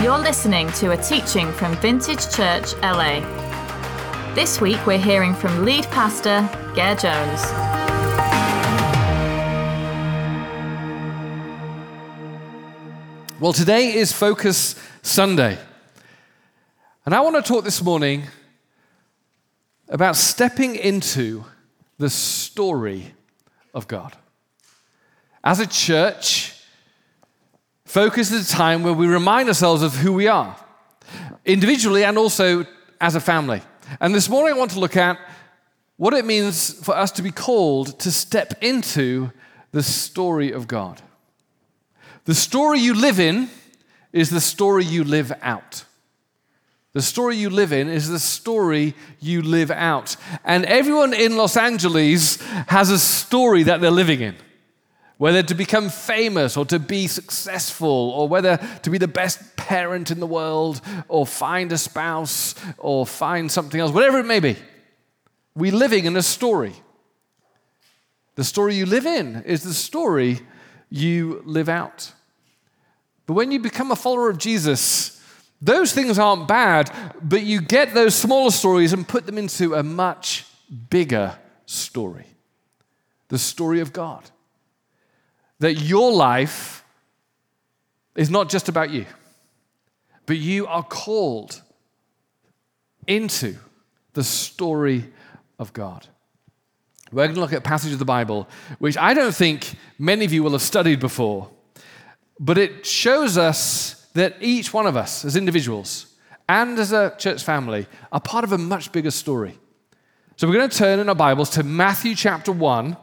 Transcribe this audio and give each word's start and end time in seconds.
You're 0.00 0.16
listening 0.16 0.70
to 0.74 0.92
a 0.92 0.96
teaching 0.96 1.50
from 1.50 1.74
Vintage 1.78 2.30
Church 2.32 2.72
LA. 2.82 3.18
This 4.32 4.60
week 4.60 4.86
we're 4.86 4.96
hearing 4.96 5.34
from 5.34 5.64
lead 5.64 5.86
pastor 5.86 6.48
Gare 6.76 6.94
Jones. 6.94 7.42
Well, 13.40 13.52
today 13.52 13.92
is 13.92 14.12
Focus 14.12 14.76
Sunday. 15.02 15.58
And 17.04 17.12
I 17.12 17.18
want 17.18 17.34
to 17.34 17.42
talk 17.42 17.64
this 17.64 17.82
morning 17.82 18.22
about 19.88 20.14
stepping 20.14 20.76
into 20.76 21.44
the 21.98 22.08
story 22.08 23.14
of 23.74 23.88
God. 23.88 24.16
As 25.42 25.58
a 25.58 25.66
church, 25.66 26.54
Focus 27.88 28.30
is 28.30 28.52
a 28.52 28.54
time 28.54 28.82
where 28.82 28.92
we 28.92 29.06
remind 29.06 29.48
ourselves 29.48 29.82
of 29.82 29.96
who 29.96 30.12
we 30.12 30.28
are, 30.28 30.54
individually 31.46 32.04
and 32.04 32.18
also 32.18 32.66
as 33.00 33.14
a 33.14 33.20
family. 33.20 33.62
And 33.98 34.14
this 34.14 34.28
morning 34.28 34.54
I 34.54 34.58
want 34.58 34.72
to 34.72 34.78
look 34.78 34.94
at 34.94 35.18
what 35.96 36.12
it 36.12 36.26
means 36.26 36.74
for 36.84 36.94
us 36.94 37.10
to 37.12 37.22
be 37.22 37.30
called 37.30 37.98
to 38.00 38.12
step 38.12 38.62
into 38.62 39.30
the 39.72 39.82
story 39.82 40.52
of 40.52 40.68
God. 40.68 41.00
The 42.26 42.34
story 42.34 42.78
you 42.78 42.92
live 42.92 43.18
in 43.18 43.48
is 44.12 44.28
the 44.28 44.42
story 44.42 44.84
you 44.84 45.02
live 45.02 45.32
out. 45.40 45.84
The 46.92 47.00
story 47.00 47.36
you 47.36 47.48
live 47.48 47.72
in 47.72 47.88
is 47.88 48.10
the 48.10 48.18
story 48.18 48.94
you 49.18 49.40
live 49.40 49.70
out. 49.70 50.14
And 50.44 50.66
everyone 50.66 51.14
in 51.14 51.38
Los 51.38 51.56
Angeles 51.56 52.38
has 52.66 52.90
a 52.90 52.98
story 52.98 53.62
that 53.62 53.80
they're 53.80 53.90
living 53.90 54.20
in 54.20 54.36
whether 55.18 55.42
to 55.42 55.54
become 55.54 55.90
famous 55.90 56.56
or 56.56 56.64
to 56.64 56.78
be 56.78 57.06
successful, 57.06 57.88
or 57.88 58.28
whether 58.28 58.56
to 58.82 58.90
be 58.90 58.98
the 58.98 59.08
best 59.08 59.56
parent 59.56 60.10
in 60.10 60.20
the 60.20 60.26
world, 60.26 60.80
or 61.08 61.26
find 61.26 61.70
a 61.72 61.78
spouse, 61.78 62.54
or 62.78 63.04
find 63.04 63.50
something 63.50 63.80
else, 63.80 63.92
whatever 63.92 64.18
it 64.18 64.26
may 64.26 64.40
be. 64.40 64.56
We're 65.54 65.74
living 65.74 66.04
in 66.04 66.16
a 66.16 66.22
story. 66.22 66.72
The 68.36 68.44
story 68.44 68.76
you 68.76 68.86
live 68.86 69.06
in 69.06 69.42
is 69.42 69.64
the 69.64 69.74
story 69.74 70.38
you 70.88 71.42
live 71.44 71.68
out. 71.68 72.12
But 73.26 73.34
when 73.34 73.50
you 73.50 73.58
become 73.58 73.90
a 73.90 73.96
follower 73.96 74.30
of 74.30 74.38
Jesus, 74.38 75.20
those 75.60 75.92
things 75.92 76.18
aren't 76.18 76.46
bad, 76.46 76.90
but 77.20 77.42
you 77.42 77.60
get 77.60 77.92
those 77.92 78.14
smaller 78.14 78.52
stories 78.52 78.92
and 78.92 79.06
put 79.06 79.26
them 79.26 79.36
into 79.36 79.74
a 79.74 79.82
much 79.82 80.46
bigger 80.90 81.36
story 81.66 82.26
the 83.28 83.38
story 83.38 83.80
of 83.80 83.92
God 83.92 84.30
that 85.60 85.74
your 85.74 86.12
life 86.12 86.84
is 88.16 88.30
not 88.30 88.48
just 88.48 88.68
about 88.68 88.90
you, 88.90 89.06
but 90.26 90.36
you 90.36 90.66
are 90.66 90.82
called 90.82 91.62
into 93.06 93.56
the 94.12 94.24
story 94.24 95.04
of 95.58 95.72
God. 95.72 96.06
We're 97.10 97.24
going 97.24 97.34
to 97.36 97.40
look 97.40 97.52
at 97.52 97.60
a 97.60 97.62
passage 97.62 97.92
of 97.92 97.98
the 97.98 98.04
Bible, 98.04 98.48
which 98.78 98.98
I 98.98 99.14
don't 99.14 99.34
think 99.34 99.74
many 99.98 100.24
of 100.24 100.32
you 100.32 100.42
will 100.42 100.52
have 100.52 100.62
studied 100.62 101.00
before, 101.00 101.48
but 102.38 102.58
it 102.58 102.84
shows 102.84 103.38
us 103.38 104.06
that 104.12 104.36
each 104.40 104.74
one 104.74 104.86
of 104.86 104.96
us 104.96 105.24
as 105.24 105.36
individuals 105.36 106.06
and 106.48 106.78
as 106.78 106.92
a 106.92 107.14
church 107.18 107.42
family 107.42 107.86
are 108.12 108.20
part 108.20 108.44
of 108.44 108.52
a 108.52 108.58
much 108.58 108.92
bigger 108.92 109.10
story. 109.10 109.58
So 110.36 110.46
we're 110.46 110.54
going 110.54 110.68
to 110.70 110.76
turn 110.76 110.98
in 110.98 111.08
our 111.08 111.14
Bibles 111.14 111.50
to 111.50 111.62
Matthew 111.62 112.14
chapter 112.14 112.52
1 112.52 112.96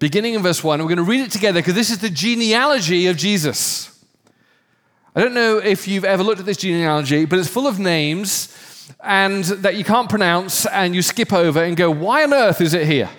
beginning 0.00 0.34
in 0.34 0.42
verse 0.42 0.64
1. 0.64 0.80
We're 0.80 0.86
going 0.86 0.96
to 0.96 1.02
read 1.04 1.20
it 1.20 1.30
together 1.30 1.60
because 1.60 1.74
this 1.74 1.90
is 1.90 1.98
the 1.98 2.10
genealogy 2.10 3.06
of 3.06 3.16
Jesus. 3.16 3.86
I 5.14 5.20
don't 5.20 5.34
know 5.34 5.58
if 5.58 5.86
you've 5.86 6.04
ever 6.04 6.24
looked 6.24 6.40
at 6.40 6.46
this 6.46 6.56
genealogy, 6.56 7.26
but 7.26 7.38
it's 7.38 7.48
full 7.48 7.68
of 7.68 7.78
names 7.78 8.56
and 9.04 9.44
that 9.44 9.76
you 9.76 9.84
can't 9.84 10.08
pronounce 10.08 10.66
and 10.66 10.94
you 10.94 11.02
skip 11.02 11.32
over 11.32 11.62
and 11.62 11.76
go, 11.76 11.90
why 11.90 12.24
on 12.24 12.32
earth 12.32 12.60
is 12.60 12.74
it 12.74 12.86
here? 12.86 13.10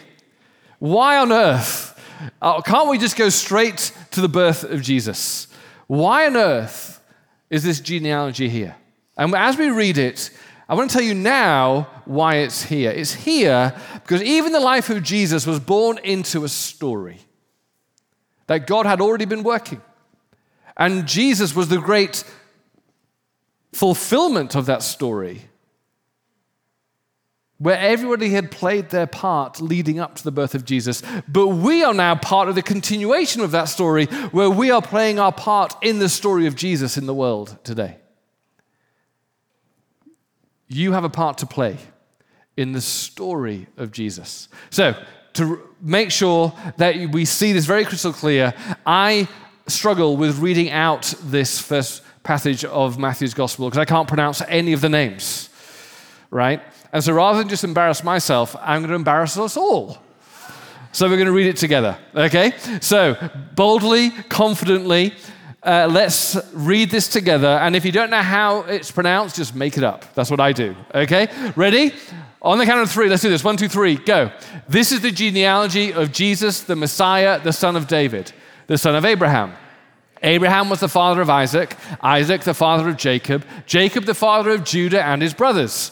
Why 0.79 1.17
on 1.17 1.31
earth? 1.31 1.87
Uh, 2.41 2.61
can't 2.61 2.89
we 2.89 2.97
just 2.97 3.15
go 3.15 3.29
straight 3.29 3.93
to 4.11 4.21
the 4.21 4.29
birth 4.29 4.63
of 4.63 4.81
Jesus? 4.81 5.47
Why 5.87 6.25
on 6.25 6.35
earth 6.35 6.99
is 7.49 7.63
this 7.63 7.79
genealogy 7.79 8.49
here? 8.49 8.75
And 9.17 9.35
as 9.35 9.55
we 9.55 9.69
read 9.69 9.99
it, 9.99 10.31
I 10.71 10.73
want 10.73 10.89
to 10.89 10.97
tell 10.97 11.05
you 11.05 11.13
now 11.13 11.89
why 12.05 12.35
it's 12.37 12.63
here. 12.63 12.91
It's 12.91 13.13
here 13.13 13.75
because 13.95 14.23
even 14.23 14.53
the 14.53 14.61
life 14.61 14.89
of 14.89 15.03
Jesus 15.03 15.45
was 15.45 15.59
born 15.59 15.97
into 15.97 16.45
a 16.45 16.47
story 16.47 17.19
that 18.47 18.67
God 18.67 18.85
had 18.85 19.01
already 19.01 19.25
been 19.25 19.43
working. 19.43 19.81
And 20.77 21.05
Jesus 21.05 21.53
was 21.53 21.67
the 21.67 21.77
great 21.77 22.23
fulfillment 23.73 24.55
of 24.55 24.65
that 24.67 24.81
story, 24.81 25.41
where 27.57 27.77
everybody 27.77 28.29
had 28.29 28.49
played 28.49 28.91
their 28.91 29.07
part 29.07 29.59
leading 29.59 29.99
up 29.99 30.15
to 30.15 30.23
the 30.23 30.31
birth 30.31 30.55
of 30.55 30.63
Jesus. 30.63 31.03
But 31.27 31.47
we 31.47 31.83
are 31.83 31.93
now 31.93 32.15
part 32.15 32.47
of 32.47 32.55
the 32.55 32.61
continuation 32.61 33.41
of 33.41 33.51
that 33.51 33.65
story, 33.65 34.05
where 34.05 34.49
we 34.49 34.71
are 34.71 34.81
playing 34.81 35.19
our 35.19 35.33
part 35.33 35.75
in 35.81 35.99
the 35.99 36.07
story 36.07 36.47
of 36.47 36.55
Jesus 36.55 36.95
in 36.95 37.07
the 37.07 37.13
world 37.13 37.57
today. 37.65 37.97
You 40.73 40.93
have 40.93 41.03
a 41.03 41.09
part 41.09 41.39
to 41.39 41.45
play 41.45 41.77
in 42.55 42.71
the 42.71 42.79
story 42.79 43.67
of 43.75 43.91
Jesus. 43.91 44.47
So, 44.69 44.95
to 45.33 45.61
make 45.81 46.11
sure 46.11 46.53
that 46.77 46.95
we 47.11 47.25
see 47.25 47.51
this 47.51 47.65
very 47.65 47.83
crystal 47.83 48.13
clear, 48.13 48.53
I 48.85 49.27
struggle 49.67 50.15
with 50.15 50.39
reading 50.39 50.69
out 50.69 51.13
this 51.23 51.59
first 51.59 52.03
passage 52.23 52.63
of 52.63 52.97
Matthew's 52.97 53.33
gospel 53.33 53.67
because 53.67 53.79
I 53.79 53.85
can't 53.85 54.07
pronounce 54.07 54.41
any 54.47 54.71
of 54.71 54.79
the 54.79 54.89
names, 54.89 55.49
right? 56.29 56.61
And 56.93 57.03
so 57.03 57.13
rather 57.13 57.39
than 57.39 57.49
just 57.49 57.65
embarrass 57.65 58.03
myself, 58.03 58.55
I'm 58.61 58.81
going 58.81 58.89
to 58.89 58.95
embarrass 58.95 59.37
us 59.37 59.57
all. 59.57 59.97
So 60.93 61.07
we're 61.09 61.15
going 61.15 61.27
to 61.27 61.33
read 61.33 61.47
it 61.47 61.57
together, 61.57 61.97
okay? 62.15 62.53
So 62.79 63.15
boldly, 63.55 64.11
confidently, 64.29 65.15
uh, 65.63 65.87
let's 65.91 66.37
read 66.53 66.89
this 66.89 67.07
together. 67.07 67.47
And 67.47 67.75
if 67.75 67.85
you 67.85 67.91
don't 67.91 68.09
know 68.09 68.21
how 68.21 68.61
it's 68.61 68.91
pronounced, 68.91 69.35
just 69.35 69.55
make 69.55 69.77
it 69.77 69.83
up. 69.83 70.13
That's 70.15 70.31
what 70.31 70.39
I 70.39 70.53
do. 70.53 70.75
Okay? 70.93 71.27
Ready? 71.55 71.93
On 72.41 72.57
the 72.57 72.65
count 72.65 72.81
of 72.81 72.89
three, 72.89 73.07
let's 73.07 73.21
do 73.21 73.29
this. 73.29 73.43
One, 73.43 73.57
two, 73.57 73.67
three, 73.67 73.95
go. 73.95 74.31
This 74.67 74.91
is 74.91 75.01
the 75.01 75.11
genealogy 75.11 75.93
of 75.93 76.11
Jesus, 76.11 76.61
the 76.61 76.75
Messiah, 76.75 77.39
the 77.39 77.53
son 77.53 77.75
of 77.75 77.87
David, 77.87 78.33
the 78.65 78.77
son 78.77 78.95
of 78.95 79.05
Abraham. 79.05 79.53
Abraham 80.23 80.69
was 80.69 80.79
the 80.79 80.87
father 80.87 81.21
of 81.21 81.29
Isaac, 81.29 81.75
Isaac 82.01 82.41
the 82.41 82.53
father 82.53 82.89
of 82.89 82.97
Jacob, 82.97 83.45
Jacob 83.65 84.05
the 84.05 84.13
father 84.15 84.51
of 84.51 84.63
Judah 84.63 85.03
and 85.03 85.21
his 85.21 85.33
brothers. 85.33 85.91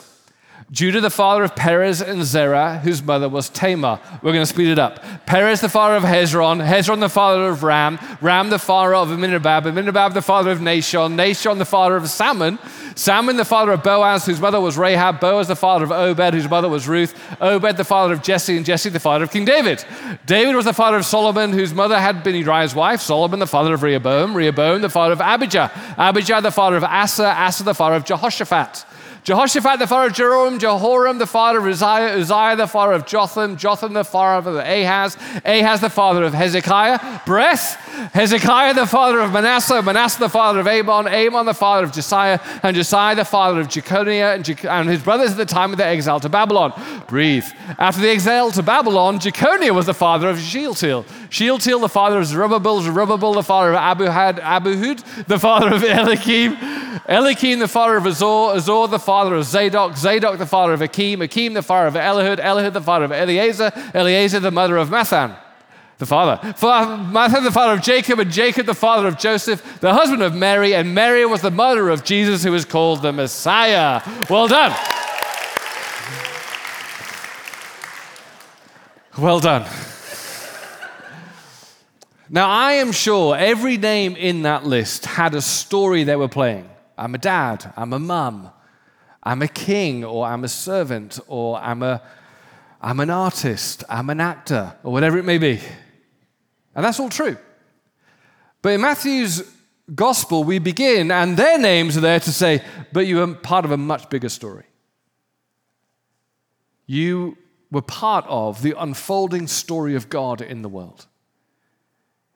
Judah, 0.72 1.02
the 1.02 1.09
father 1.09 1.44
of 1.44 1.56
Perez 1.56 2.00
and 2.00 2.24
Zerah, 2.24 2.78
whose 2.78 3.02
mother 3.02 3.28
was 3.28 3.50
Tamar. 3.50 4.00
We're 4.22 4.34
going 4.34 4.44
to 4.44 4.46
speed 4.46 4.69
it 4.69 4.78
up. 4.78 5.03
Perez, 5.25 5.62
the 5.62 5.69
father 5.69 5.96
of 5.96 6.03
Hezron, 6.03 6.63
Hezron, 6.63 7.00
the 7.00 7.09
father 7.09 7.47
of 7.47 7.63
Ram, 7.63 7.97
Ram, 8.22 8.52
the 8.52 8.59
father 8.59 8.94
of 8.94 9.09
Amminadab, 9.09 9.66
Amminadab, 9.66 10.13
the 10.13 10.22
father 10.22 10.52
of 10.52 10.59
Nahshon, 10.59 11.16
Nahshon, 11.16 11.57
the 11.57 11.66
father 11.66 11.96
of 11.96 12.07
Salmon, 12.07 12.59
Salmon, 12.94 13.35
the 13.35 13.46
father 13.46 13.72
of 13.72 13.81
Boaz, 13.81 14.28
whose 14.28 14.40
mother 14.40 14.62
was 14.62 14.78
Rahab, 14.78 15.19
Boaz, 15.19 15.47
the 15.47 15.56
father 15.56 15.85
of 15.85 15.91
Obed, 15.91 16.35
whose 16.35 16.47
mother 16.47 16.69
was 16.69 16.88
Ruth, 16.88 17.19
Obed, 17.41 17.75
the 17.75 17.84
father 17.84 18.13
of 18.13 18.22
Jesse, 18.22 18.56
and 18.56 18.66
Jesse, 18.66 18.90
the 18.90 19.00
father 19.00 19.24
of 19.24 19.31
King 19.31 19.46
David. 19.46 19.84
David 20.28 20.56
was 20.56 20.66
the 20.66 20.74
father 20.74 20.97
of 20.97 21.06
Solomon, 21.06 21.51
whose 21.51 21.74
mother 21.74 22.00
had 22.00 22.24
been 22.24 22.36
Uriah's 22.36 22.75
wife, 22.75 23.01
Solomon, 23.01 23.40
the 23.40 23.47
father 23.47 23.74
of 23.74 23.81
Rehoboam, 23.81 24.36
Rehoboam, 24.36 24.81
the 24.81 24.90
father 24.90 25.13
of 25.13 25.22
Abijah, 25.22 25.72
Abijah, 25.97 26.41
the 26.41 26.51
father 26.51 26.75
of 26.75 26.84
Asa, 26.84 27.25
Asa, 27.25 27.63
the 27.63 27.74
father 27.74 27.96
of 27.96 28.06
Jehoshaphat. 28.06 28.86
Jehoshaphat 29.24 29.80
the 29.80 29.88
father 29.88 30.07
of 30.07 30.13
Jehoram, 30.13 30.59
Jehoram 30.59 31.18
the 31.18 31.28
father 31.28 31.59
of 31.59 31.66
Uzziah, 31.66 32.18
Uzziah 32.18 32.56
the 32.56 32.68
father 32.68 32.94
of 32.94 33.06
Jotham, 33.06 33.57
Jotham 33.57 33.94
the 33.94 34.03
father 34.03 34.50
of 34.50 34.56
Ahaz, 34.56 35.18
Ahaz 35.46 35.81
the 35.81 35.90
father 35.90 36.24
of 36.24 36.34
Hezekiah, 36.34 37.22
breath, 37.25 37.75
Hezekiah 38.13 38.74
the 38.74 38.88
father 38.88 39.19
of 39.19 39.31
Manasseh, 39.31 39.81
Manasseh 39.81 40.19
the 40.19 40.30
father 40.30 40.62
of 40.62 40.68
Amon, 40.68 41.07
Amon 41.07 41.45
the 41.45 41.54
father 41.54 41.86
of 41.86 41.92
Josiah, 41.92 42.39
and 42.63 42.75
Josiah 42.75 43.16
the 43.16 43.25
father 43.25 43.60
of 43.60 43.68
Jeconiah, 43.68 44.36
and, 44.36 44.45
Je- 44.45 44.68
and 44.68 44.89
his 44.89 45.04
brothers 45.04 45.31
at 45.31 45.38
the 45.38 45.45
time 45.45 45.71
of 45.71 45.77
their 45.77 45.89
exile 45.89 46.19
to 46.21 46.30
Babylon. 46.30 46.74
Breathe. 47.07 47.45
After 47.77 48.01
the 48.01 48.10
exile 48.10 48.51
to 48.51 48.63
Babylon, 48.63 49.19
Jeconiah 49.19 49.74
was 49.74 49.86
the 49.86 49.94
father 49.94 50.30
of 50.30 50.39
Shealtiel, 50.39 51.06
Shealtiel 51.30 51.81
the 51.81 51.89
father 51.89 52.19
of 52.19 52.25
Zerubbabel, 52.25 52.81
Zerubbabel 52.81 53.33
the 53.33 53.44
father 53.44 53.74
of 53.74 53.98
Abihud, 53.98 54.39
Abihud 54.39 55.25
the 55.27 55.38
father 55.38 55.74
of 55.75 55.83
Eliakim, 55.83 56.56
Eliakim 57.07 57.60
the 57.60 57.68
father 57.68 57.98
of 57.98 58.06
Azor, 58.06 58.56
Azor 58.56 58.88
the 58.88 58.98
father 58.98 59.08
of 59.09 59.44
Zadok, 59.45 59.97
Zadok 59.97 60.38
the 60.38 60.45
father 60.45 60.73
of 60.73 60.81
Akim, 60.81 61.21
Akim 61.21 61.53
the 61.53 61.61
father 61.61 61.88
of 61.88 61.94
Elihud, 61.95 62.39
Elihud 62.39 62.73
the 62.73 62.81
father 62.81 63.06
of 63.06 63.11
Eleazar, 63.11 63.71
Eleazar 63.94 64.39
the 64.39 64.51
mother 64.51 64.77
of 64.77 64.89
Matthan 64.89 65.35
the 66.00 66.06
father. 66.06 66.39
Matthan, 66.53 67.44
the 67.44 67.51
father 67.51 67.73
of 67.73 67.81
Jacob, 67.81 68.19
and 68.19 68.31
Jacob, 68.31 68.65
the 68.65 68.73
father 68.73 69.06
of 69.07 69.17
Joseph, 69.17 69.81
the 69.81 69.94
husband 69.94 70.23
of 70.23 70.33
Mary, 70.33 70.73
and 70.73 70.95
Mary 70.95 71.25
was 71.25 71.41
the 71.41 71.51
mother 71.51 71.89
of 71.89 72.06
Jesus, 72.06 72.41
who 72.41 72.53
was 72.53 72.63
called 72.65 73.01
the 73.01 73.11
Messiah. 73.11 74.01
Well 74.29 74.47
done. 74.47 74.73
Well 79.17 79.41
done. 79.41 79.65
Now, 82.29 82.50
I 82.50 82.73
am 82.73 82.94
sure 82.94 83.35
every 83.35 83.75
name 83.75 84.15
in 84.15 84.44
that 84.44 84.63
list 84.63 85.06
had 85.06 85.35
a 85.35 85.41
story 85.41 86.06
they 86.06 86.15
were 86.15 86.29
playing. 86.29 86.69
I'm 86.97 87.13
a 87.13 87.17
dad, 87.17 87.73
I'm 87.75 87.91
a 87.91 88.00
mum, 88.00 88.51
I'm 89.30 89.44
a 89.44 89.48
king, 89.48 90.04
or 90.04 90.26
I'm 90.26 90.44
a 90.44 90.48
servant, 90.48 91.20
or 91.28 91.60
I'm, 91.60 91.84
a, 91.84 92.02
I'm 92.81 93.00
an 93.00 93.12
artist, 93.12 93.84
I'm 93.88 94.10
an 94.10 94.20
actor, 94.20 94.74
or 94.81 94.92
whatever 94.92 95.20
it 95.20 95.24
may 95.24 95.38
be. 95.38 95.60
And 96.74 96.84
that's 96.84 97.00
all 97.00 97.10
true. 97.10 97.38
But 98.64 98.70
in 98.70 98.81
Matthew's 98.81 99.44
gospel, 99.94 100.44
we 100.44 100.58
begin, 100.58 101.12
and 101.12 101.38
their 101.38 101.60
names 101.60 101.96
are 101.96 102.02
there 102.02 102.20
to 102.20 102.31
say, 102.31 102.64
but 102.92 103.02
you 103.02 103.22
are 103.22 103.36
part 103.36 103.66
of 103.66 103.72
a 103.72 103.78
much 103.78 104.10
bigger 104.10 104.30
story. 104.30 104.66
You 106.88 107.38
were 107.70 107.84
part 107.84 108.26
of 108.28 108.64
the 108.64 108.74
unfolding 108.81 109.46
story 109.46 109.94
of 109.94 110.10
God 110.10 110.42
in 110.42 110.64
the 110.64 110.70
world. 110.70 111.06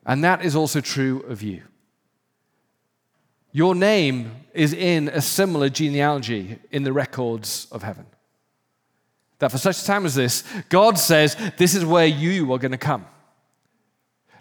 And 0.06 0.24
that 0.24 0.46
is 0.46 0.56
also 0.56 0.80
true 0.80 1.22
of 1.22 1.42
you. 1.42 1.64
Your 3.54 3.76
name 3.76 4.32
is 4.54 4.74
in 4.74 5.10
a 5.10 5.22
similar 5.22 5.70
genealogy 5.70 6.58
in 6.72 6.84
the 6.84 6.92
records 6.92 7.68
of 7.72 7.84
heaven. 7.84 8.08
That 9.40 9.52
for 9.52 9.60
such 9.60 9.82
a 9.82 9.86
time 9.86 10.06
as 10.06 10.16
this, 10.16 10.44
God 10.70 10.98
says, 10.98 11.38
This 11.58 11.76
is 11.76 11.86
where 11.86 12.08
you 12.08 12.52
are 12.52 12.58
going 12.58 12.72
to 12.72 12.78
come. 12.78 13.06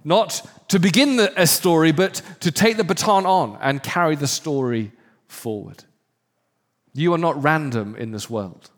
Not 0.02 0.44
to 0.68 0.78
begin 0.78 1.20
a 1.20 1.46
story, 1.46 1.92
but 1.92 2.22
to 2.40 2.50
take 2.50 2.78
the 2.78 2.84
baton 2.84 3.26
on 3.26 3.58
and 3.60 3.82
carry 3.82 4.16
the 4.16 4.26
story 4.26 4.92
forward. 5.28 5.84
You 6.94 7.12
are 7.14 7.18
not 7.18 7.42
random 7.42 7.94
in 7.96 8.12
this 8.12 8.28
world. 8.28 8.70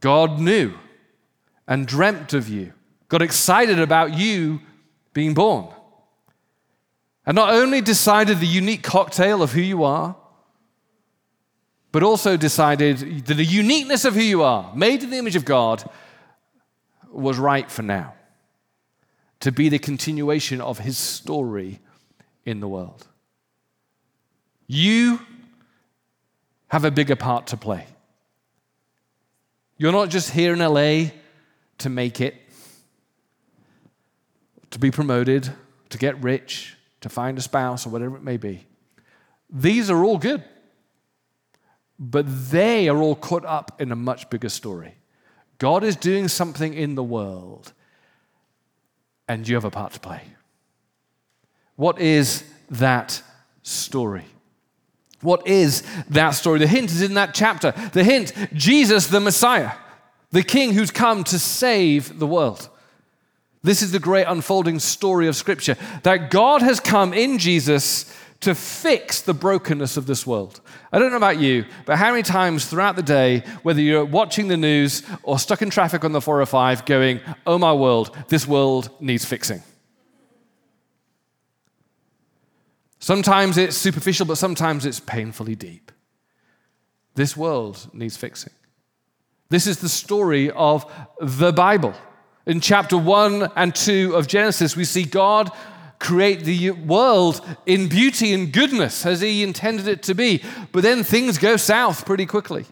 God 0.00 0.38
knew 0.38 0.74
and 1.66 1.86
dreamt 1.86 2.34
of 2.34 2.48
you, 2.48 2.72
got 3.08 3.22
excited 3.22 3.78
about 3.78 4.14
you 4.14 4.60
being 5.12 5.34
born. 5.34 5.68
And 7.28 7.34
not 7.34 7.52
only 7.52 7.82
decided 7.82 8.40
the 8.40 8.46
unique 8.46 8.82
cocktail 8.82 9.42
of 9.42 9.52
who 9.52 9.60
you 9.60 9.84
are, 9.84 10.16
but 11.92 12.02
also 12.02 12.38
decided 12.38 13.26
that 13.26 13.34
the 13.34 13.44
uniqueness 13.44 14.06
of 14.06 14.14
who 14.14 14.22
you 14.22 14.42
are, 14.42 14.74
made 14.74 15.02
in 15.02 15.10
the 15.10 15.18
image 15.18 15.36
of 15.36 15.44
God, 15.44 15.84
was 17.10 17.36
right 17.36 17.70
for 17.70 17.82
now 17.82 18.14
to 19.40 19.52
be 19.52 19.68
the 19.68 19.78
continuation 19.78 20.62
of 20.62 20.78
his 20.78 20.96
story 20.96 21.80
in 22.46 22.60
the 22.60 22.68
world. 22.68 23.06
You 24.66 25.20
have 26.68 26.86
a 26.86 26.90
bigger 26.90 27.16
part 27.16 27.48
to 27.48 27.58
play. 27.58 27.88
You're 29.76 29.92
not 29.92 30.08
just 30.08 30.30
here 30.30 30.54
in 30.54 30.60
LA 30.60 31.10
to 31.76 31.90
make 31.90 32.22
it, 32.22 32.36
to 34.70 34.78
be 34.78 34.90
promoted, 34.90 35.52
to 35.90 35.98
get 35.98 36.22
rich, 36.22 36.77
to 37.08 37.14
find 37.14 37.38
a 37.38 37.40
spouse, 37.40 37.86
or 37.86 37.90
whatever 37.90 38.16
it 38.16 38.22
may 38.22 38.36
be. 38.36 38.66
These 39.50 39.90
are 39.90 40.04
all 40.04 40.18
good, 40.18 40.44
but 41.98 42.26
they 42.50 42.88
are 42.88 42.98
all 42.98 43.16
caught 43.16 43.44
up 43.44 43.80
in 43.80 43.90
a 43.90 43.96
much 43.96 44.28
bigger 44.30 44.48
story. 44.48 44.94
God 45.58 45.82
is 45.82 45.96
doing 45.96 46.28
something 46.28 46.74
in 46.74 46.94
the 46.94 47.02
world, 47.02 47.72
and 49.26 49.48
you 49.48 49.54
have 49.54 49.64
a 49.64 49.70
part 49.70 49.92
to 49.94 50.00
play. 50.00 50.22
What 51.76 52.00
is 52.00 52.44
that 52.70 53.22
story? 53.62 54.24
What 55.20 55.46
is 55.46 55.82
that 56.10 56.30
story? 56.30 56.58
The 56.60 56.66
hint 56.66 56.90
is 56.90 57.02
in 57.02 57.14
that 57.14 57.34
chapter. 57.34 57.72
The 57.92 58.04
hint 58.04 58.32
Jesus, 58.52 59.08
the 59.08 59.20
Messiah, 59.20 59.72
the 60.30 60.42
King 60.42 60.74
who's 60.74 60.90
come 60.90 61.24
to 61.24 61.38
save 61.38 62.18
the 62.18 62.26
world. 62.26 62.68
This 63.62 63.82
is 63.82 63.92
the 63.92 63.98
great 63.98 64.24
unfolding 64.24 64.78
story 64.78 65.26
of 65.26 65.36
Scripture 65.36 65.76
that 66.02 66.30
God 66.30 66.62
has 66.62 66.80
come 66.80 67.12
in 67.12 67.38
Jesus 67.38 68.14
to 68.40 68.54
fix 68.54 69.20
the 69.20 69.34
brokenness 69.34 69.96
of 69.96 70.06
this 70.06 70.26
world. 70.26 70.60
I 70.92 70.98
don't 70.98 71.10
know 71.10 71.16
about 71.16 71.38
you, 71.38 71.64
but 71.86 71.98
how 71.98 72.10
many 72.10 72.22
times 72.22 72.66
throughout 72.66 72.94
the 72.94 73.02
day, 73.02 73.40
whether 73.62 73.80
you're 73.80 74.04
watching 74.04 74.46
the 74.46 74.56
news 74.56 75.02
or 75.24 75.40
stuck 75.40 75.60
in 75.60 75.70
traffic 75.70 76.04
on 76.04 76.12
the 76.12 76.20
405, 76.20 76.86
going, 76.86 77.20
Oh 77.46 77.58
my 77.58 77.72
world, 77.72 78.16
this 78.28 78.46
world 78.46 78.90
needs 79.00 79.24
fixing? 79.24 79.62
Sometimes 83.00 83.58
it's 83.58 83.76
superficial, 83.76 84.26
but 84.26 84.38
sometimes 84.38 84.86
it's 84.86 85.00
painfully 85.00 85.54
deep. 85.54 85.90
This 87.14 87.36
world 87.36 87.88
needs 87.92 88.16
fixing. 88.16 88.52
This 89.48 89.66
is 89.66 89.78
the 89.78 89.88
story 89.88 90.50
of 90.50 90.90
the 91.20 91.52
Bible. 91.52 91.94
In 92.48 92.62
chapter 92.62 92.96
1 92.96 93.52
and 93.56 93.74
2 93.74 94.14
of 94.16 94.26
Genesis, 94.26 94.74
we 94.74 94.86
see 94.86 95.04
God 95.04 95.52
create 95.98 96.44
the 96.44 96.70
world 96.70 97.44
in 97.66 97.88
beauty 97.88 98.32
and 98.32 98.50
goodness 98.50 99.04
as 99.04 99.20
he 99.20 99.42
intended 99.42 99.86
it 99.86 100.02
to 100.04 100.14
be. 100.14 100.42
But 100.72 100.82
then 100.82 101.04
things 101.04 101.36
go 101.36 101.58
south 101.58 102.06
pretty 102.06 102.24
quickly. 102.24 102.64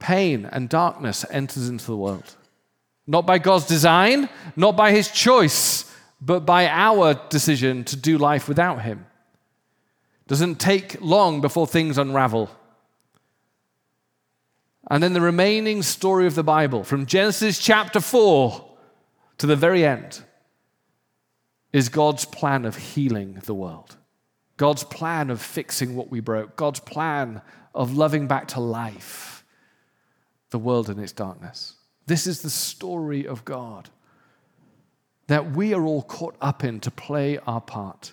Pain 0.00 0.48
and 0.50 0.68
darkness 0.68 1.24
enters 1.30 1.68
into 1.68 1.86
the 1.86 1.96
world. 1.96 2.34
Not 3.06 3.24
by 3.24 3.38
God's 3.38 3.66
design, 3.66 4.28
not 4.56 4.76
by 4.76 4.90
his 4.90 5.12
choice, 5.12 5.94
but 6.20 6.40
by 6.40 6.66
our 6.66 7.14
decision 7.28 7.84
to 7.84 7.96
do 7.96 8.18
life 8.18 8.48
without 8.48 8.82
him. 8.82 9.06
Doesn't 10.26 10.58
take 10.58 11.00
long 11.00 11.40
before 11.40 11.68
things 11.68 11.98
unravel. 11.98 12.50
And 14.90 15.02
then 15.02 15.12
the 15.14 15.20
remaining 15.20 15.82
story 15.82 16.26
of 16.26 16.34
the 16.34 16.42
Bible, 16.42 16.84
from 16.84 17.06
Genesis 17.06 17.58
chapter 17.58 18.00
4 18.00 18.64
to 19.38 19.46
the 19.46 19.56
very 19.56 19.84
end, 19.84 20.22
is 21.72 21.88
God's 21.88 22.24
plan 22.24 22.64
of 22.64 22.76
healing 22.76 23.40
the 23.46 23.54
world, 23.54 23.96
God's 24.56 24.84
plan 24.84 25.30
of 25.30 25.40
fixing 25.40 25.96
what 25.96 26.10
we 26.10 26.20
broke, 26.20 26.56
God's 26.56 26.80
plan 26.80 27.42
of 27.74 27.96
loving 27.96 28.26
back 28.26 28.48
to 28.48 28.60
life 28.60 29.44
the 30.50 30.58
world 30.58 30.88
in 30.88 31.00
its 31.00 31.12
darkness. 31.12 31.74
This 32.06 32.26
is 32.26 32.42
the 32.42 32.50
story 32.50 33.26
of 33.26 33.44
God 33.44 33.90
that 35.26 35.52
we 35.52 35.72
are 35.72 35.84
all 35.84 36.02
caught 36.02 36.36
up 36.40 36.62
in 36.62 36.78
to 36.80 36.90
play 36.90 37.38
our 37.38 37.60
part. 37.60 38.12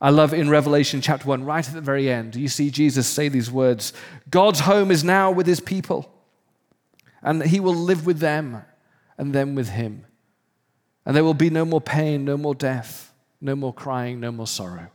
I 0.00 0.10
love 0.10 0.32
in 0.32 0.48
Revelation 0.48 1.02
chapter 1.02 1.28
1, 1.28 1.44
right 1.44 1.66
at 1.66 1.74
the 1.74 1.80
very 1.80 2.10
end, 2.10 2.34
you 2.34 2.48
see 2.48 2.70
Jesus 2.70 3.06
say 3.06 3.28
these 3.28 3.50
words 3.50 3.92
God's 4.30 4.60
home 4.60 4.90
is 4.90 5.04
now 5.04 5.30
with 5.30 5.46
his 5.46 5.60
people, 5.60 6.10
and 7.22 7.42
he 7.42 7.60
will 7.60 7.74
live 7.74 8.06
with 8.06 8.18
them 8.18 8.62
and 9.18 9.34
them 9.34 9.54
with 9.54 9.70
him. 9.70 10.06
And 11.04 11.14
there 11.14 11.24
will 11.24 11.34
be 11.34 11.50
no 11.50 11.64
more 11.64 11.80
pain, 11.80 12.24
no 12.24 12.36
more 12.36 12.54
death, 12.54 13.12
no 13.40 13.54
more 13.54 13.74
crying, 13.74 14.20
no 14.20 14.32
more 14.32 14.46
sorrow. 14.46 14.90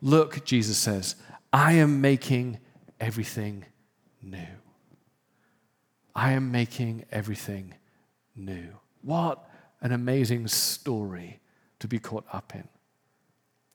Look, 0.00 0.44
Jesus 0.44 0.78
says, 0.78 1.16
I 1.52 1.72
am 1.72 2.00
making 2.00 2.58
everything 3.00 3.64
new. 4.22 4.46
I 6.14 6.32
am 6.32 6.50
making 6.50 7.04
everything 7.10 7.74
new. 8.34 8.68
What 9.02 9.48
an 9.80 9.92
amazing 9.92 10.48
story 10.48 11.40
to 11.80 11.88
be 11.88 11.98
caught 11.98 12.24
up 12.32 12.54
in. 12.54 12.68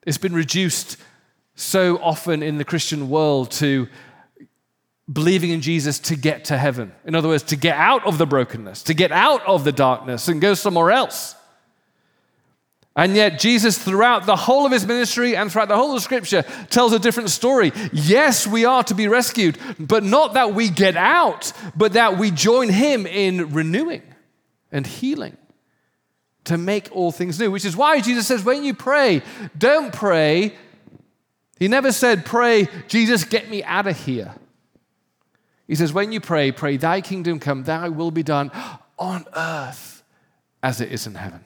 It's 0.06 0.18
been 0.18 0.34
reduced 0.34 0.98
so 1.56 1.98
often 1.98 2.44
in 2.44 2.58
the 2.58 2.66
Christian 2.66 3.10
world 3.10 3.52
to 3.52 3.88
believing 5.12 5.50
in 5.50 5.62
Jesus 5.62 6.00
to 6.00 6.16
get 6.16 6.46
to 6.46 6.58
heaven. 6.58 6.94
In 7.06 7.16
other 7.16 7.28
words, 7.28 7.44
to 7.44 7.56
get 7.56 7.76
out 7.78 8.06
of 8.06 8.18
the 8.18 8.26
brokenness, 8.26 8.84
to 8.84 8.94
get 8.94 9.12
out 9.12 9.46
of 9.46 9.64
the 9.64 9.72
darkness 9.72 10.28
and 10.28 10.42
go 10.42 10.54
somewhere 10.54 10.92
else. 10.92 11.36
And 12.96 13.16
yet, 13.16 13.40
Jesus, 13.40 13.78
throughout 13.78 14.28
the 14.28 14.36
whole 14.36 14.66
of 14.66 14.72
his 14.72 14.86
ministry 14.86 15.36
and 15.36 15.52
throughout 15.52 15.68
the 15.68 15.76
whole 15.76 15.96
of 15.96 16.04
Scripture, 16.04 16.44
tells 16.70 16.94
a 16.94 17.00
different 17.00 17.32
story. 17.32 17.72
Yes, 17.92 18.46
we 18.46 18.66
are 18.66 18.84
to 18.84 18.94
be 18.94 19.08
rescued, 19.08 19.58
but 19.80 20.04
not 20.04 20.36
that 20.36 20.54
we 20.54 20.70
get 20.70 20.96
out, 20.96 21.52
but 21.76 21.94
that 21.94 22.20
we 22.20 22.30
join 22.30 22.70
him 22.70 23.08
in 23.08 23.52
renewing 23.52 24.04
and 24.72 24.86
healing 24.86 25.38
to 26.46 26.58
make 26.58 26.90
all 26.92 27.12
things 27.12 27.40
new, 27.40 27.50
which 27.52 27.66
is 27.66 27.76
why 27.76 28.02
Jesus 28.02 28.28
says, 28.28 28.44
when 28.44 28.64
you 28.64 28.74
pray, 28.74 29.22
don't 29.58 29.94
pray. 29.94 30.54
He 31.58 31.68
never 31.68 31.92
said, 31.92 32.26
pray, 32.26 32.68
Jesus, 32.88 33.24
get 33.24 33.50
me 33.50 33.64
out 33.64 33.88
of 33.88 33.98
here. 33.98 34.36
He 35.68 35.76
says, 35.76 35.94
when 35.94 36.12
you 36.12 36.20
pray, 36.20 36.52
pray, 36.52 36.78
thy 36.78 37.02
kingdom 37.02 37.40
come, 37.40 37.64
thy 37.64 37.90
will 37.90 38.12
be 38.12 38.24
done 38.24 38.52
on 39.00 39.26
earth 39.36 40.04
as 40.62 40.82
it 40.82 40.92
is 40.92 41.08
in 41.08 41.16
heaven. 41.16 41.46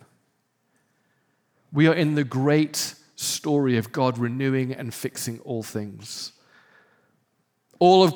We 1.71 1.87
are 1.87 1.93
in 1.93 2.15
the 2.15 2.23
great 2.23 2.95
story 3.15 3.77
of 3.77 3.91
God 3.91 4.17
renewing 4.17 4.73
and 4.73 4.93
fixing 4.93 5.39
all 5.41 5.63
things. 5.63 6.31
All 7.79 8.03
of 8.03 8.15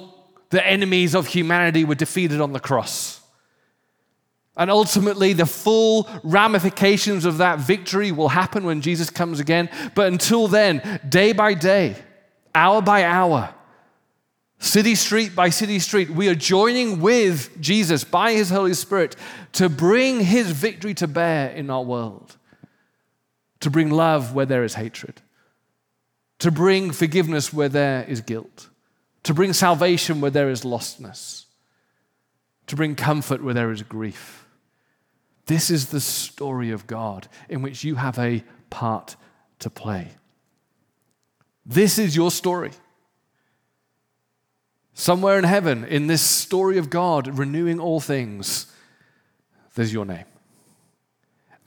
the 0.50 0.66
enemies 0.66 1.16
of 1.16 1.28
humanity 1.28 1.86
were 1.86 1.96
defeated 1.96 2.42
on 2.42 2.54
the 2.54 2.60
cross. 2.60 3.21
And 4.58 4.70
ultimately, 4.70 5.34
the 5.34 5.46
full 5.46 6.10
ramifications 6.24 7.24
of 7.24 7.38
that 7.38 7.60
victory 7.60 8.12
will 8.12 8.30
happen 8.30 8.66
when 8.66 8.82
Jesus 8.82 9.10
comes 9.10 9.40
again. 9.40 9.70
But 9.96 10.08
until 10.08 10.48
then, 10.48 11.00
day 11.08 11.32
by 11.32 11.54
day, 11.54 11.96
hour 12.54 12.82
by 12.82 13.06
hour, 13.06 13.54
city 14.60 14.96
street 14.96 15.36
by 15.36 15.50
city 15.50 15.80
street, 15.80 16.10
we 16.10 16.28
are 16.28 16.36
joining 16.36 17.00
with 17.00 17.60
Jesus 17.62 18.04
by 18.04 18.34
his 18.34 18.50
Holy 18.50 18.74
Spirit 18.74 19.16
to 19.54 19.70
bring 19.70 20.20
his 20.20 20.52
victory 20.52 20.94
to 20.96 21.08
bear 21.08 21.50
in 21.52 21.70
our 21.70 21.84
world, 21.84 22.36
to 23.62 23.70
bring 23.70 23.90
love 23.90 24.36
where 24.36 24.46
there 24.46 24.66
is 24.66 24.74
hatred, 24.74 25.22
to 26.40 26.52
bring 26.52 26.92
forgiveness 26.92 27.54
where 27.54 27.70
there 27.70 28.04
is 28.04 28.20
guilt, 28.20 28.68
to 29.24 29.34
bring 29.34 29.54
salvation 29.54 30.20
where 30.20 30.32
there 30.32 30.50
is 30.50 30.64
lostness, 30.64 31.46
to 32.68 32.76
bring 32.76 32.96
comfort 32.96 33.42
where 33.42 33.54
there 33.54 33.72
is 33.72 33.82
grief. 33.84 34.41
This 35.52 35.70
is 35.70 35.88
the 35.88 36.00
story 36.00 36.72
of 36.72 36.88
God 36.88 37.28
in 37.50 37.62
which 37.62 37.84
you 37.84 37.96
have 37.96 38.18
a 38.18 38.42
part 38.70 39.18
to 39.60 39.70
play. 39.70 40.08
This 41.66 41.98
is 41.98 42.16
your 42.16 42.32
story. 42.32 42.72
Somewhere 44.94 45.38
in 45.38 45.44
heaven, 45.44 45.84
in 45.84 46.08
this 46.08 46.22
story 46.22 46.78
of 46.78 46.90
God 46.90 47.38
renewing 47.38 47.82
all 47.82 48.00
things, 48.00 48.74
there's 49.76 49.92
your 49.92 50.06
name. 50.06 50.24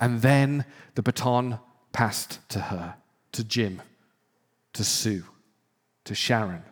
And 0.00 0.22
then 0.22 0.64
the 0.94 1.02
baton 1.02 1.58
passed 1.92 2.38
to 2.48 2.60
her, 2.60 2.94
to 3.32 3.44
Jim, 3.44 3.82
to 4.72 4.82
Sue, 4.82 5.24
to 6.04 6.14
Sharon, 6.14 6.62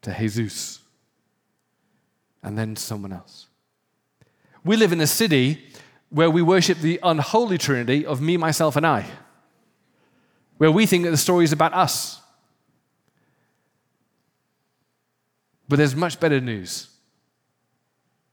to 0.00 0.14
Jesus, 0.14 0.80
and 2.42 2.56
then 2.56 2.76
someone 2.76 3.12
else. 3.12 3.49
We 4.64 4.76
live 4.76 4.92
in 4.92 5.00
a 5.00 5.06
city 5.06 5.64
where 6.10 6.30
we 6.30 6.42
worship 6.42 6.78
the 6.78 7.00
unholy 7.02 7.56
trinity 7.56 8.04
of 8.04 8.20
me, 8.20 8.36
myself, 8.36 8.76
and 8.76 8.86
I, 8.86 9.06
where 10.58 10.70
we 10.70 10.86
think 10.86 11.04
that 11.04 11.10
the 11.10 11.16
story 11.16 11.44
is 11.44 11.52
about 11.52 11.72
us. 11.72 12.20
But 15.68 15.76
there's 15.76 15.94
much 15.94 16.18
better 16.18 16.40
news. 16.40 16.88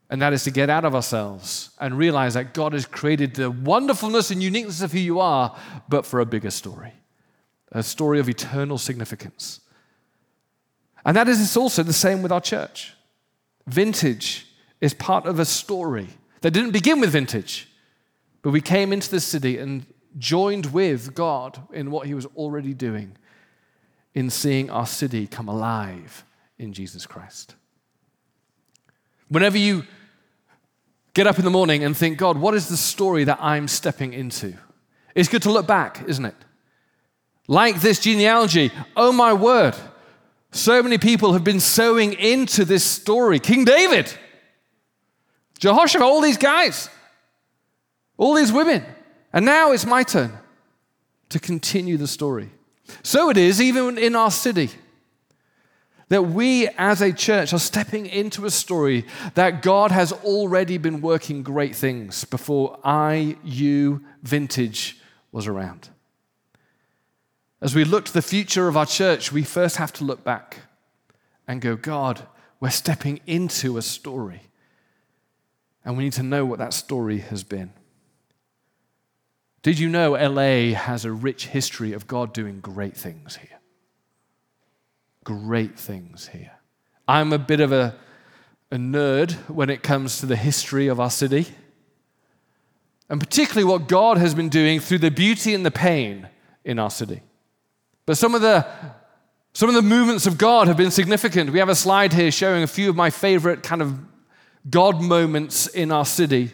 And 0.09 0.21
that 0.21 0.33
is 0.33 0.43
to 0.45 0.51
get 0.51 0.69
out 0.69 0.85
of 0.85 0.95
ourselves 0.95 1.69
and 1.79 1.97
realize 1.97 2.33
that 2.33 2.53
God 2.53 2.73
has 2.73 2.85
created 2.85 3.35
the 3.35 3.51
wonderfulness 3.51 4.31
and 4.31 4.41
uniqueness 4.41 4.81
of 4.81 4.93
who 4.93 4.99
you 4.99 5.19
are, 5.19 5.55
but 5.87 6.05
for 6.05 6.19
a 6.19 6.25
bigger 6.25 6.49
story, 6.49 6.93
a 7.71 7.83
story 7.83 8.19
of 8.19 8.27
eternal 8.27 8.77
significance. 8.77 9.59
And 11.05 11.15
that 11.15 11.27
is 11.27 11.55
also 11.55 11.83
the 11.83 11.93
same 11.93 12.21
with 12.23 12.31
our 12.31 12.41
church. 12.41 12.93
Vintage 13.67 14.46
is 14.81 14.93
part 14.93 15.25
of 15.25 15.39
a 15.39 15.45
story 15.45 16.09
that 16.41 16.51
didn't 16.51 16.71
begin 16.71 16.99
with 16.99 17.11
vintage, 17.11 17.67
but 18.41 18.51
we 18.51 18.61
came 18.61 18.93
into 18.93 19.09
the 19.09 19.19
city 19.19 19.57
and 19.57 19.85
joined 20.17 20.67
with 20.67 21.13
God 21.13 21.59
in 21.73 21.91
what 21.91 22.07
He 22.07 22.13
was 22.13 22.25
already 22.35 22.73
doing 22.73 23.17
in 24.13 24.29
seeing 24.29 24.69
our 24.69 24.87
city 24.87 25.27
come 25.27 25.47
alive 25.47 26.23
in 26.57 26.73
Jesus 26.73 27.05
Christ. 27.05 27.55
Whenever 29.29 29.57
you 29.57 29.83
get 31.13 31.27
up 31.27 31.37
in 31.37 31.45
the 31.45 31.51
morning 31.51 31.83
and 31.83 31.95
think, 31.95 32.17
God, 32.17 32.37
what 32.37 32.53
is 32.53 32.69
the 32.69 32.77
story 32.77 33.25
that 33.25 33.39
I'm 33.41 33.67
stepping 33.67 34.13
into? 34.13 34.53
It's 35.13 35.29
good 35.29 35.41
to 35.43 35.51
look 35.51 35.67
back, 35.67 36.03
isn't 36.07 36.25
it? 36.25 36.35
Like 37.47 37.81
this 37.81 37.99
genealogy, 37.99 38.71
oh 38.95 39.11
my 39.11 39.33
word, 39.33 39.75
so 40.51 40.81
many 40.81 40.97
people 40.97 41.33
have 41.33 41.43
been 41.43 41.59
sowing 41.59 42.13
into 42.13 42.65
this 42.65 42.83
story. 42.83 43.39
King 43.39 43.65
David, 43.65 44.11
Jehoshaphat, 45.57 46.05
all 46.05 46.21
these 46.21 46.37
guys, 46.37 46.89
all 48.17 48.33
these 48.33 48.51
women. 48.51 48.83
And 49.33 49.45
now 49.45 49.71
it's 49.71 49.85
my 49.85 50.03
turn 50.03 50.31
to 51.29 51.39
continue 51.39 51.97
the 51.97 52.07
story. 52.07 52.51
So 53.03 53.29
it 53.29 53.37
is 53.37 53.61
even 53.61 53.97
in 53.97 54.15
our 54.15 54.31
city 54.31 54.69
that 56.09 56.23
we 56.23 56.69
as 56.77 57.01
a 57.01 57.11
church 57.11 57.51
are 57.51 57.59
stepping 57.59 58.05
into 58.05 58.45
a 58.45 58.51
story 58.51 59.05
that 59.33 59.61
God 59.61 59.91
has 59.91 60.13
already 60.13 60.77
been 60.77 61.01
working 61.01 61.43
great 61.43 61.75
things 61.75 62.23
before 62.23 62.79
I, 62.83 63.35
you, 63.43 64.05
vintage 64.23 64.97
was 65.33 65.47
around. 65.47 65.89
As 67.61 67.75
we 67.75 67.83
look 67.83 68.05
to 68.05 68.13
the 68.13 68.21
future 68.21 68.67
of 68.67 68.77
our 68.77 68.85
church, 68.85 69.31
we 69.31 69.43
first 69.43 69.75
have 69.77 69.91
to 69.93 70.05
look 70.05 70.23
back 70.23 70.57
and 71.47 71.59
go, 71.59 71.75
God, 71.75 72.25
we're 72.59 72.69
stepping 72.69 73.19
into 73.27 73.77
a 73.77 73.81
story 73.81 74.46
and 75.87 75.95
we 75.95 76.03
need 76.03 76.13
to 76.13 76.21
know 76.21 76.45
what 76.45 76.59
that 76.59 76.73
story 76.73 77.19
has 77.19 77.45
been. 77.45 77.71
Did 79.61 79.79
you 79.79 79.87
know 79.87 80.11
LA 80.11 80.75
has 80.75 81.05
a 81.05 81.13
rich 81.13 81.47
history 81.47 81.93
of 81.93 82.07
God 82.07 82.33
doing 82.33 82.59
great 82.59 82.97
things 82.97 83.37
here? 83.37 83.57
Great 85.23 85.79
things 85.79 86.27
here. 86.27 86.51
I'm 87.07 87.31
a 87.31 87.37
bit 87.37 87.61
of 87.61 87.71
a, 87.71 87.95
a 88.69 88.75
nerd 88.75 89.31
when 89.49 89.69
it 89.69 89.81
comes 89.81 90.19
to 90.19 90.25
the 90.25 90.35
history 90.35 90.87
of 90.87 90.99
our 90.99 91.09
city, 91.09 91.47
and 93.07 93.21
particularly 93.21 93.63
what 93.63 93.87
God 93.87 94.17
has 94.17 94.35
been 94.35 94.49
doing 94.49 94.81
through 94.81 94.99
the 94.99 95.09
beauty 95.09 95.53
and 95.53 95.65
the 95.65 95.71
pain 95.71 96.27
in 96.65 96.79
our 96.79 96.91
city. 96.91 97.21
But 98.05 98.17
some 98.17 98.35
of 98.35 98.41
the 98.41 98.67
some 99.53 99.69
of 99.69 99.75
the 99.75 99.81
movements 99.81 100.27
of 100.27 100.37
God 100.37 100.67
have 100.67 100.75
been 100.75 100.91
significant. 100.91 101.51
We 101.51 101.59
have 101.59 101.69
a 101.69 101.75
slide 101.75 102.11
here 102.11 102.29
showing 102.29 102.61
a 102.61 102.67
few 102.67 102.89
of 102.89 102.97
my 102.97 103.09
favorite 103.09 103.63
kind 103.63 103.81
of 103.81 103.97
God 104.69 105.01
moments 105.01 105.67
in 105.67 105.91
our 105.91 106.05
city. 106.05 106.51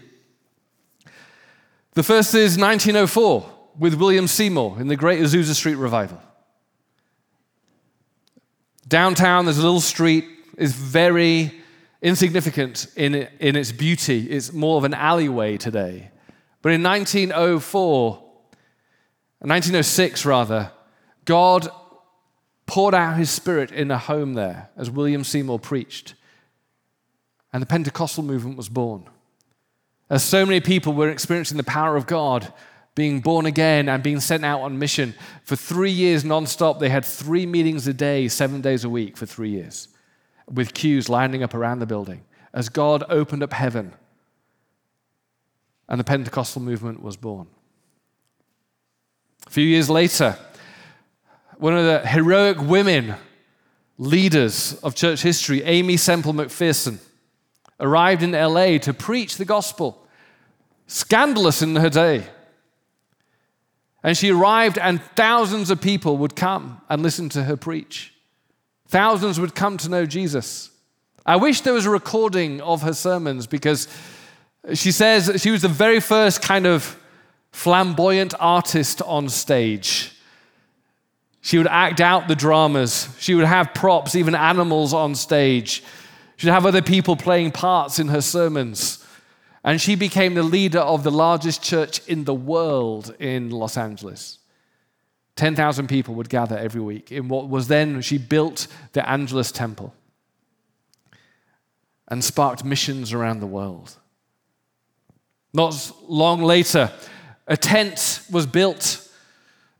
The 1.93 2.03
first 2.03 2.33
is 2.35 2.57
1904 2.57 3.49
with 3.77 3.95
William 3.95 4.27
Seymour 4.27 4.79
in 4.79 4.87
the 4.87 4.95
Great 4.95 5.21
Azusa 5.21 5.53
Street 5.53 5.75
Revival. 5.75 6.21
Downtown, 8.87 9.45
there's 9.45 9.57
a 9.57 9.63
little 9.63 9.81
street, 9.81 10.25
is 10.57 10.73
very 10.73 11.51
insignificant 12.01 12.87
in, 12.95 13.27
in 13.39 13.55
its 13.55 13.71
beauty. 13.71 14.29
It's 14.29 14.53
more 14.53 14.77
of 14.77 14.83
an 14.83 14.93
alleyway 14.93 15.57
today. 15.57 16.11
But 16.61 16.73
in 16.73 16.83
1904, 16.83 18.11
1906 19.39 20.25
rather, 20.25 20.71
God 21.25 21.69
poured 22.65 22.93
out 22.93 23.17
his 23.17 23.29
spirit 23.29 23.71
in 23.71 23.91
a 23.91 23.97
home 23.97 24.33
there 24.35 24.69
as 24.77 24.89
William 24.89 25.23
Seymour 25.23 25.59
preached 25.59 26.13
and 27.53 27.61
the 27.61 27.67
Pentecostal 27.67 28.23
movement 28.23 28.57
was 28.57 28.67
born. 28.67 29.07
As 30.09 30.23
so 30.23 30.45
many 30.45 30.59
people 30.59 30.93
were 30.93 31.09
experiencing 31.09 31.57
the 31.57 31.63
power 31.63 31.95
of 31.95 32.07
God, 32.07 32.51
being 32.95 33.21
born 33.21 33.45
again 33.45 33.87
and 33.87 34.03
being 34.03 34.19
sent 34.19 34.43
out 34.43 34.61
on 34.61 34.77
mission 34.77 35.15
for 35.43 35.55
three 35.55 35.91
years 35.91 36.23
nonstop, 36.23 36.79
they 36.79 36.89
had 36.89 37.05
three 37.05 37.45
meetings 37.45 37.87
a 37.87 37.93
day, 37.93 38.27
seven 38.27 38.61
days 38.61 38.83
a 38.83 38.89
week 38.89 39.15
for 39.15 39.25
three 39.25 39.49
years, 39.49 39.87
with 40.51 40.73
queues 40.73 41.09
lining 41.09 41.41
up 41.41 41.53
around 41.53 41.79
the 41.79 41.85
building 41.85 42.23
as 42.53 42.69
God 42.69 43.03
opened 43.09 43.41
up 43.41 43.53
heaven 43.53 43.93
and 45.89 45.99
the 45.99 46.03
Pentecostal 46.03 46.61
movement 46.61 47.01
was 47.01 47.17
born. 47.17 47.47
A 49.47 49.49
few 49.49 49.65
years 49.65 49.89
later, 49.89 50.37
one 51.57 51.75
of 51.75 51.85
the 51.85 52.07
heroic 52.07 52.59
women 52.61 53.15
leaders 53.97 54.73
of 54.83 54.95
church 54.95 55.21
history, 55.21 55.63
Aimee 55.63 55.97
Semple 55.97 56.33
McPherson, 56.33 56.99
arrived 57.83 58.23
in 58.23 58.31
LA 58.31 58.77
to 58.79 58.93
preach 58.93 59.37
the 59.37 59.45
gospel. 59.45 60.07
Scandalous 60.87 61.61
in 61.61 61.75
her 61.75 61.89
day. 61.89 62.25
And 64.01 64.17
she 64.17 64.31
arrived, 64.31 64.77
and 64.77 65.01
thousands 65.15 65.69
of 65.69 65.79
people 65.79 66.17
would 66.17 66.35
come 66.35 66.81
and 66.89 67.01
listen 67.01 67.29
to 67.29 67.43
her 67.43 67.55
preach. 67.55 68.13
Thousands 68.87 69.39
would 69.39 69.55
come 69.55 69.77
to 69.77 69.89
know 69.89 70.05
Jesus. 70.05 70.71
I 71.25 71.37
wish 71.37 71.61
there 71.61 71.73
was 71.73 71.85
a 71.85 71.89
recording 71.89 72.59
of 72.61 72.81
her 72.81 72.93
sermons 72.93 73.47
because 73.47 73.87
she 74.73 74.91
says 74.91 75.41
she 75.41 75.51
was 75.51 75.61
the 75.61 75.69
very 75.69 75.99
first 75.99 76.41
kind 76.41 76.65
of 76.67 76.99
flamboyant 77.51 78.33
artist 78.39 79.01
on 79.01 79.29
stage. 79.29 80.11
She 81.41 81.57
would 81.57 81.67
act 81.67 82.01
out 82.01 82.27
the 82.27 82.35
dramas, 82.35 83.07
she 83.19 83.35
would 83.35 83.45
have 83.45 83.73
props, 83.73 84.15
even 84.15 84.35
animals 84.35 84.93
on 84.93 85.15
stage. 85.15 85.83
She'd 86.37 86.49
have 86.49 86.65
other 86.65 86.81
people 86.81 87.15
playing 87.15 87.51
parts 87.51 87.99
in 87.99 88.07
her 88.07 88.21
sermons. 88.21 89.05
And 89.63 89.79
she 89.79 89.95
became 89.95 90.33
the 90.33 90.43
leader 90.43 90.79
of 90.79 91.03
the 91.03 91.11
largest 91.11 91.63
church 91.63 92.05
in 92.07 92.25
the 92.25 92.33
world 92.33 93.15
in 93.19 93.49
Los 93.49 93.77
Angeles. 93.77 94.39
10,000 95.35 95.87
people 95.87 96.15
would 96.15 96.29
gather 96.29 96.57
every 96.57 96.81
week 96.81 97.11
in 97.11 97.27
what 97.27 97.49
was 97.49 97.67
then, 97.67 98.01
she 98.01 98.17
built 98.17 98.67
the 98.91 99.07
Angelus 99.09 99.51
Temple 99.51 99.93
and 102.07 102.23
sparked 102.23 102.63
missions 102.63 103.13
around 103.13 103.39
the 103.39 103.47
world. 103.47 103.95
Not 105.53 105.91
long 106.07 106.43
later, 106.43 106.91
a 107.47 107.57
tent 107.57 108.21
was 108.31 108.45
built, 108.45 109.09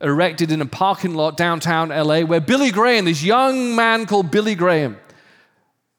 erected 0.00 0.50
in 0.50 0.60
a 0.60 0.66
parking 0.66 1.14
lot 1.14 1.36
downtown 1.36 1.90
LA, 1.90 2.20
where 2.20 2.40
Billy 2.40 2.70
Graham, 2.70 3.04
this 3.04 3.22
young 3.22 3.76
man 3.76 4.06
called 4.06 4.30
Billy 4.30 4.54
Graham, 4.54 4.96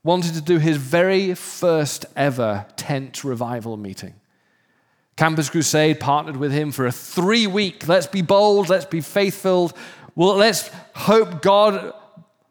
wanted 0.05 0.35
to 0.35 0.41
do 0.41 0.59
his 0.59 0.77
very 0.77 1.33
first 1.33 2.05
ever 2.15 2.67
tent 2.77 3.23
revival 3.23 3.75
meeting. 3.75 4.13
Campus 5.17 5.49
Crusade 5.49 5.99
partnered 5.99 6.37
with 6.37 6.51
him 6.51 6.71
for 6.71 6.85
a 6.85 6.91
three 6.91 7.47
week, 7.47 7.87
let's 7.87 8.05
be 8.05 8.21
bold, 8.21 8.69
let's 8.69 8.85
be 8.85 9.01
faithful, 9.01 9.71
well, 10.15 10.35
let's 10.35 10.69
hope 10.93 11.41
God 11.41 11.91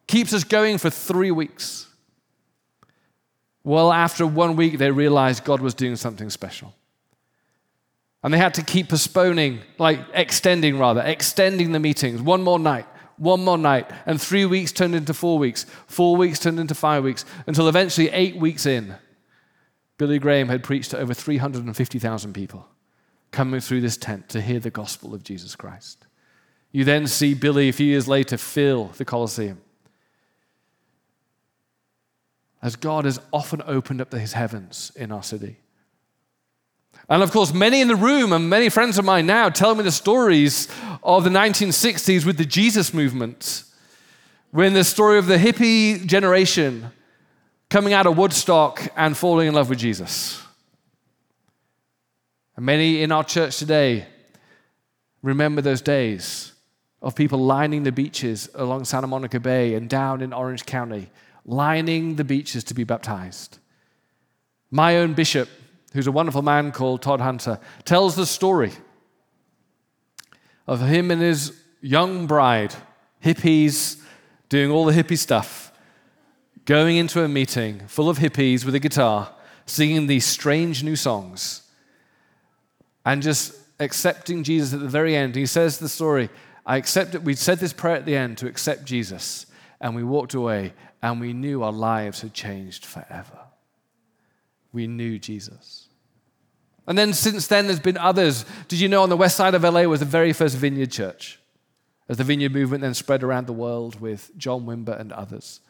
keeps 0.08 0.34
us 0.34 0.42
going 0.42 0.78
for 0.78 0.90
three 0.90 1.30
weeks. 1.30 1.86
Well, 3.62 3.92
after 3.92 4.26
one 4.26 4.56
week, 4.56 4.78
they 4.78 4.90
realized 4.90 5.44
God 5.44 5.60
was 5.60 5.74
doing 5.74 5.94
something 5.94 6.30
special. 6.30 6.74
And 8.24 8.34
they 8.34 8.38
had 8.38 8.54
to 8.54 8.62
keep 8.62 8.88
postponing, 8.88 9.60
like 9.78 10.00
extending 10.12 10.76
rather, 10.78 11.02
extending 11.02 11.70
the 11.70 11.78
meetings. 11.78 12.20
One 12.20 12.42
more 12.42 12.58
night, 12.58 12.86
one 13.16 13.44
more 13.44 13.58
night. 13.58 13.90
And 14.06 14.20
three 14.20 14.46
weeks 14.46 14.72
turned 14.72 14.94
into 14.94 15.14
four 15.14 15.38
weeks. 15.38 15.64
Four 15.86 16.16
weeks 16.16 16.38
turned 16.38 16.60
into 16.60 16.74
five 16.74 17.04
weeks. 17.04 17.24
Until 17.46 17.68
eventually, 17.68 18.10
eight 18.10 18.36
weeks 18.36 18.66
in, 18.66 18.94
Billy 19.98 20.18
Graham 20.18 20.48
had 20.48 20.62
preached 20.62 20.90
to 20.90 20.98
over 20.98 21.14
350,000 21.14 22.32
people 22.32 22.66
coming 23.30 23.60
through 23.60 23.80
this 23.80 23.96
tent 23.96 24.28
to 24.30 24.40
hear 24.40 24.60
the 24.60 24.70
gospel 24.70 25.14
of 25.14 25.22
Jesus 25.22 25.56
Christ. 25.56 26.06
You 26.72 26.84
then 26.84 27.06
see 27.06 27.34
Billy 27.34 27.68
a 27.68 27.72
few 27.72 27.86
years 27.86 28.08
later 28.08 28.36
fill 28.36 28.86
the 28.96 29.04
Colosseum. 29.04 29.60
As 32.62 32.76
God 32.76 33.04
has 33.04 33.20
often 33.32 33.62
opened 33.66 34.00
up 34.00 34.12
his 34.12 34.32
heavens 34.32 34.90
in 34.96 35.12
our 35.12 35.22
city. 35.22 35.58
And 37.08 37.22
of 37.22 37.30
course, 37.30 37.52
many 37.52 37.80
in 37.80 37.88
the 37.88 37.96
room 37.96 38.32
and 38.32 38.48
many 38.48 38.68
friends 38.68 38.98
of 38.98 39.04
mine 39.04 39.26
now 39.26 39.50
tell 39.50 39.74
me 39.74 39.82
the 39.82 39.92
stories 39.92 40.68
of 41.02 41.24
the 41.24 41.30
1960s 41.30 42.24
with 42.24 42.38
the 42.38 42.46
Jesus 42.46 42.94
movement, 42.94 43.64
when 44.50 44.72
the 44.72 44.84
story 44.84 45.18
of 45.18 45.26
the 45.26 45.36
hippie 45.36 46.04
generation 46.06 46.90
coming 47.68 47.92
out 47.92 48.06
of 48.06 48.16
Woodstock 48.16 48.88
and 48.96 49.16
falling 49.16 49.48
in 49.48 49.54
love 49.54 49.68
with 49.68 49.78
Jesus. 49.78 50.42
And 52.56 52.64
many 52.64 53.02
in 53.02 53.12
our 53.12 53.24
church 53.24 53.58
today 53.58 54.06
remember 55.22 55.60
those 55.60 55.82
days 55.82 56.52
of 57.02 57.14
people 57.14 57.38
lining 57.38 57.82
the 57.82 57.92
beaches 57.92 58.48
along 58.54 58.84
Santa 58.84 59.06
Monica 59.06 59.40
Bay 59.40 59.74
and 59.74 59.90
down 59.90 60.22
in 60.22 60.32
Orange 60.32 60.64
County, 60.64 61.10
lining 61.44 62.16
the 62.16 62.24
beaches 62.24 62.64
to 62.64 62.74
be 62.74 62.84
baptized. 62.84 63.58
My 64.70 64.96
own 64.96 65.12
bishop 65.12 65.48
who's 65.94 66.06
a 66.08 66.12
wonderful 66.12 66.42
man 66.42 66.72
called 66.72 67.00
Todd 67.00 67.20
Hunter, 67.20 67.58
tells 67.84 68.16
the 68.16 68.26
story 68.26 68.72
of 70.66 70.82
him 70.82 71.10
and 71.10 71.22
his 71.22 71.58
young 71.80 72.26
bride, 72.26 72.74
hippies, 73.24 74.02
doing 74.48 74.70
all 74.70 74.84
the 74.84 74.92
hippie 74.92 75.16
stuff, 75.16 75.72
going 76.64 76.96
into 76.96 77.22
a 77.22 77.28
meeting 77.28 77.80
full 77.86 78.10
of 78.10 78.18
hippies 78.18 78.64
with 78.64 78.74
a 78.74 78.80
guitar, 78.80 79.32
singing 79.66 80.08
these 80.08 80.26
strange 80.26 80.82
new 80.82 80.96
songs, 80.96 81.62
and 83.06 83.22
just 83.22 83.54
accepting 83.78 84.42
Jesus 84.42 84.74
at 84.74 84.80
the 84.80 84.88
very 84.88 85.14
end. 85.14 85.36
He 85.36 85.46
says 85.46 85.78
the 85.78 85.88
story 85.88 86.28
I 86.66 86.76
accepted, 86.76 87.24
we 87.24 87.34
said 87.34 87.58
this 87.58 87.72
prayer 87.72 87.96
at 87.96 88.06
the 88.06 88.16
end 88.16 88.38
to 88.38 88.48
accept 88.48 88.84
Jesus, 88.84 89.46
and 89.80 89.94
we 89.94 90.02
walked 90.02 90.34
away, 90.34 90.72
and 91.02 91.20
we 91.20 91.32
knew 91.32 91.62
our 91.62 91.72
lives 91.72 92.22
had 92.22 92.34
changed 92.34 92.84
forever. 92.84 93.38
We 94.74 94.88
knew 94.88 95.18
Jesus. 95.18 95.88
And 96.86 96.98
then 96.98 97.14
since 97.14 97.46
then, 97.46 97.66
there's 97.66 97.80
been 97.80 97.96
others. 97.96 98.44
Did 98.68 98.80
you 98.80 98.88
know 98.88 99.02
on 99.02 99.08
the 99.08 99.16
west 99.16 99.36
side 99.36 99.54
of 99.54 99.62
LA 99.62 99.84
was 99.84 100.00
the 100.00 100.06
very 100.06 100.32
first 100.34 100.56
vineyard 100.56 100.90
church? 100.90 101.38
As 102.08 102.18
the 102.18 102.24
vineyard 102.24 102.52
movement 102.52 102.82
then 102.82 102.92
spread 102.92 103.22
around 103.22 103.46
the 103.46 103.54
world 103.54 104.00
with 104.00 104.30
John 104.36 104.66
Wimber 104.66 105.00
and 105.00 105.10
others. 105.12 105.60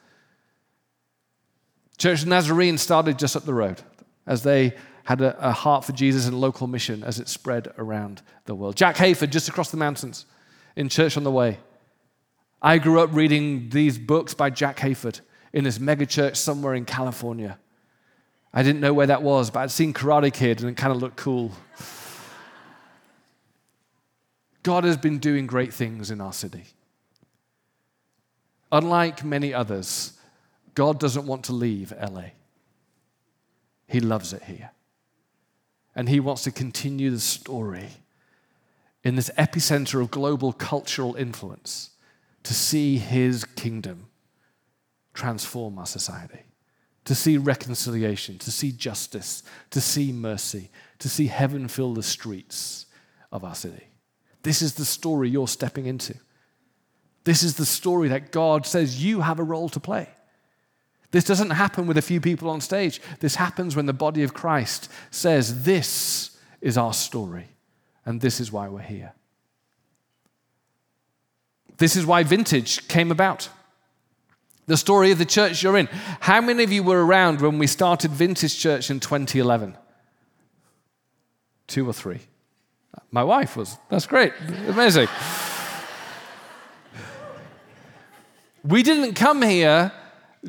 Church 1.97 2.23
of 2.23 2.27
Nazarene 2.27 2.77
started 2.77 3.17
just 3.17 3.37
up 3.37 3.45
the 3.45 3.53
road 3.53 3.81
as 4.27 4.43
they 4.43 4.73
had 5.05 5.21
a, 5.21 5.49
a, 5.49 5.51
heart 5.51 5.85
for 5.85 5.93
Jesus 5.93 6.25
and 6.27 6.41
local 6.41 6.67
mission 6.67 7.03
as 7.03 7.19
it 7.19 7.29
spread 7.29 7.69
around 7.77 8.21
the 8.45 8.55
world. 8.55 8.75
Jack 8.75 8.95
Hayford, 8.97 9.29
just 9.29 9.47
across 9.47 9.69
the 9.69 9.77
mountains 9.77 10.25
in 10.75 10.89
Church 10.89 11.15
on 11.15 11.23
the 11.23 11.31
Way. 11.31 11.59
I 12.61 12.79
grew 12.79 12.99
up 12.99 13.11
reading 13.13 13.69
these 13.69 13.99
books 13.99 14.33
by 14.33 14.49
Jack 14.49 14.77
Hayford 14.77 15.21
in 15.53 15.63
this 15.63 15.79
mega 15.79 16.05
church 16.05 16.35
somewhere 16.35 16.73
in 16.73 16.83
California. 16.83 17.59
I 18.57 18.63
didn't 18.63 18.79
know 18.79 18.93
where 18.93 19.07
that 19.07 19.21
was, 19.21 19.49
but 19.49 19.59
I'd 19.59 19.71
seen 19.71 19.93
Karate 19.93 20.33
Kid 20.33 20.61
and 20.61 20.69
it 20.69 20.77
kind 20.77 20.93
of 20.93 21.01
looked 21.01 21.17
cool. 21.17 21.51
God 24.63 24.85
has 24.85 24.95
been 24.95 25.19
doing 25.19 25.45
great 25.45 25.73
things 25.73 26.09
in 26.09 26.21
our 26.21 26.31
city. 26.31 26.63
Unlike 28.71 29.25
many 29.25 29.53
others, 29.53 30.13
God 30.73 31.01
doesn't 31.01 31.27
want 31.27 31.43
to 31.45 31.53
leave 31.53 31.93
LA. 32.01 32.29
He 33.87 33.99
loves 33.99 34.31
it 34.31 34.43
here. 34.43 34.71
And 35.93 36.07
He 36.07 36.21
wants 36.21 36.43
to 36.45 36.51
continue 36.51 37.11
the 37.11 37.19
story 37.19 37.89
in 39.03 39.15
this 39.15 39.29
epicenter 39.37 40.01
of 40.01 40.09
global 40.11 40.53
cultural 40.53 41.13
influence 41.15 41.91
to 42.43 42.53
see 42.53 42.97
His 42.97 43.43
kingdom 43.43 44.07
transform 45.13 45.77
our 45.77 45.85
society 45.85 46.44
to 47.05 47.15
see 47.15 47.37
reconciliation, 47.37 48.37
to 48.39 48.51
see 48.51 48.71
justice, 48.71 49.43
to 49.69 49.79
see 49.79 50.11
mercy, 50.11 50.69
to 50.99 51.07
see 51.07 51.27
heaven 51.27 51.67
fill 51.67 51.93
the 51.93 52.03
streets 52.03 52.87
of 53.31 53.43
our 53.43 53.55
city. 53.55 53.87
This 54.43 54.61
is 54.61 54.75
the 54.75 54.85
story 54.85 55.29
you're 55.29 55.47
stepping 55.47 55.85
into. 55.85 56.15
This 57.23 57.41
is 57.41 57.55
the 57.55 57.65
story 57.65 58.09
that 58.09 58.31
God 58.31 58.65
says 58.65 59.03
you 59.03 59.21
have 59.21 59.39
a 59.39 59.43
role 59.43 59.69
to 59.69 59.79
play. 59.79 60.09
This 61.11 61.23
doesn't 61.23 61.51
happen 61.51 61.87
with 61.87 61.97
a 61.97 62.01
few 62.01 62.19
people 62.19 62.49
on 62.49 62.61
stage. 62.61 63.01
This 63.19 63.35
happens 63.35 63.75
when 63.75 63.85
the 63.85 63.93
body 63.93 64.23
of 64.23 64.33
Christ 64.33 64.91
says, 65.11 65.63
This 65.63 66.37
is 66.61 66.77
our 66.77 66.93
story, 66.93 67.47
and 68.05 68.19
this 68.19 68.39
is 68.39 68.51
why 68.51 68.67
we're 68.67 68.79
here. 68.81 69.13
This 71.77 71.95
is 71.95 72.05
why 72.05 72.23
vintage 72.23 72.87
came 72.87 73.11
about 73.11 73.49
the 74.67 74.77
story 74.77 75.11
of 75.11 75.17
the 75.17 75.25
church 75.25 75.61
you're 75.61 75.77
in. 75.77 75.87
How 76.19 76.41
many 76.41 76.63
of 76.63 76.71
you 76.71 76.83
were 76.83 77.05
around 77.05 77.41
when 77.41 77.59
we 77.59 77.67
started 77.67 78.11
Vintage 78.11 78.57
Church 78.57 78.89
in 78.89 78.99
2011? 78.99 79.77
Two 81.67 81.87
or 81.87 81.93
three? 81.93 82.19
My 83.11 83.23
wife 83.23 83.55
was. 83.55 83.77
That's 83.89 84.07
great. 84.07 84.33
Amazing. 84.67 85.07
we 88.63 88.83
didn't 88.83 89.13
come 89.13 89.41
here 89.41 89.91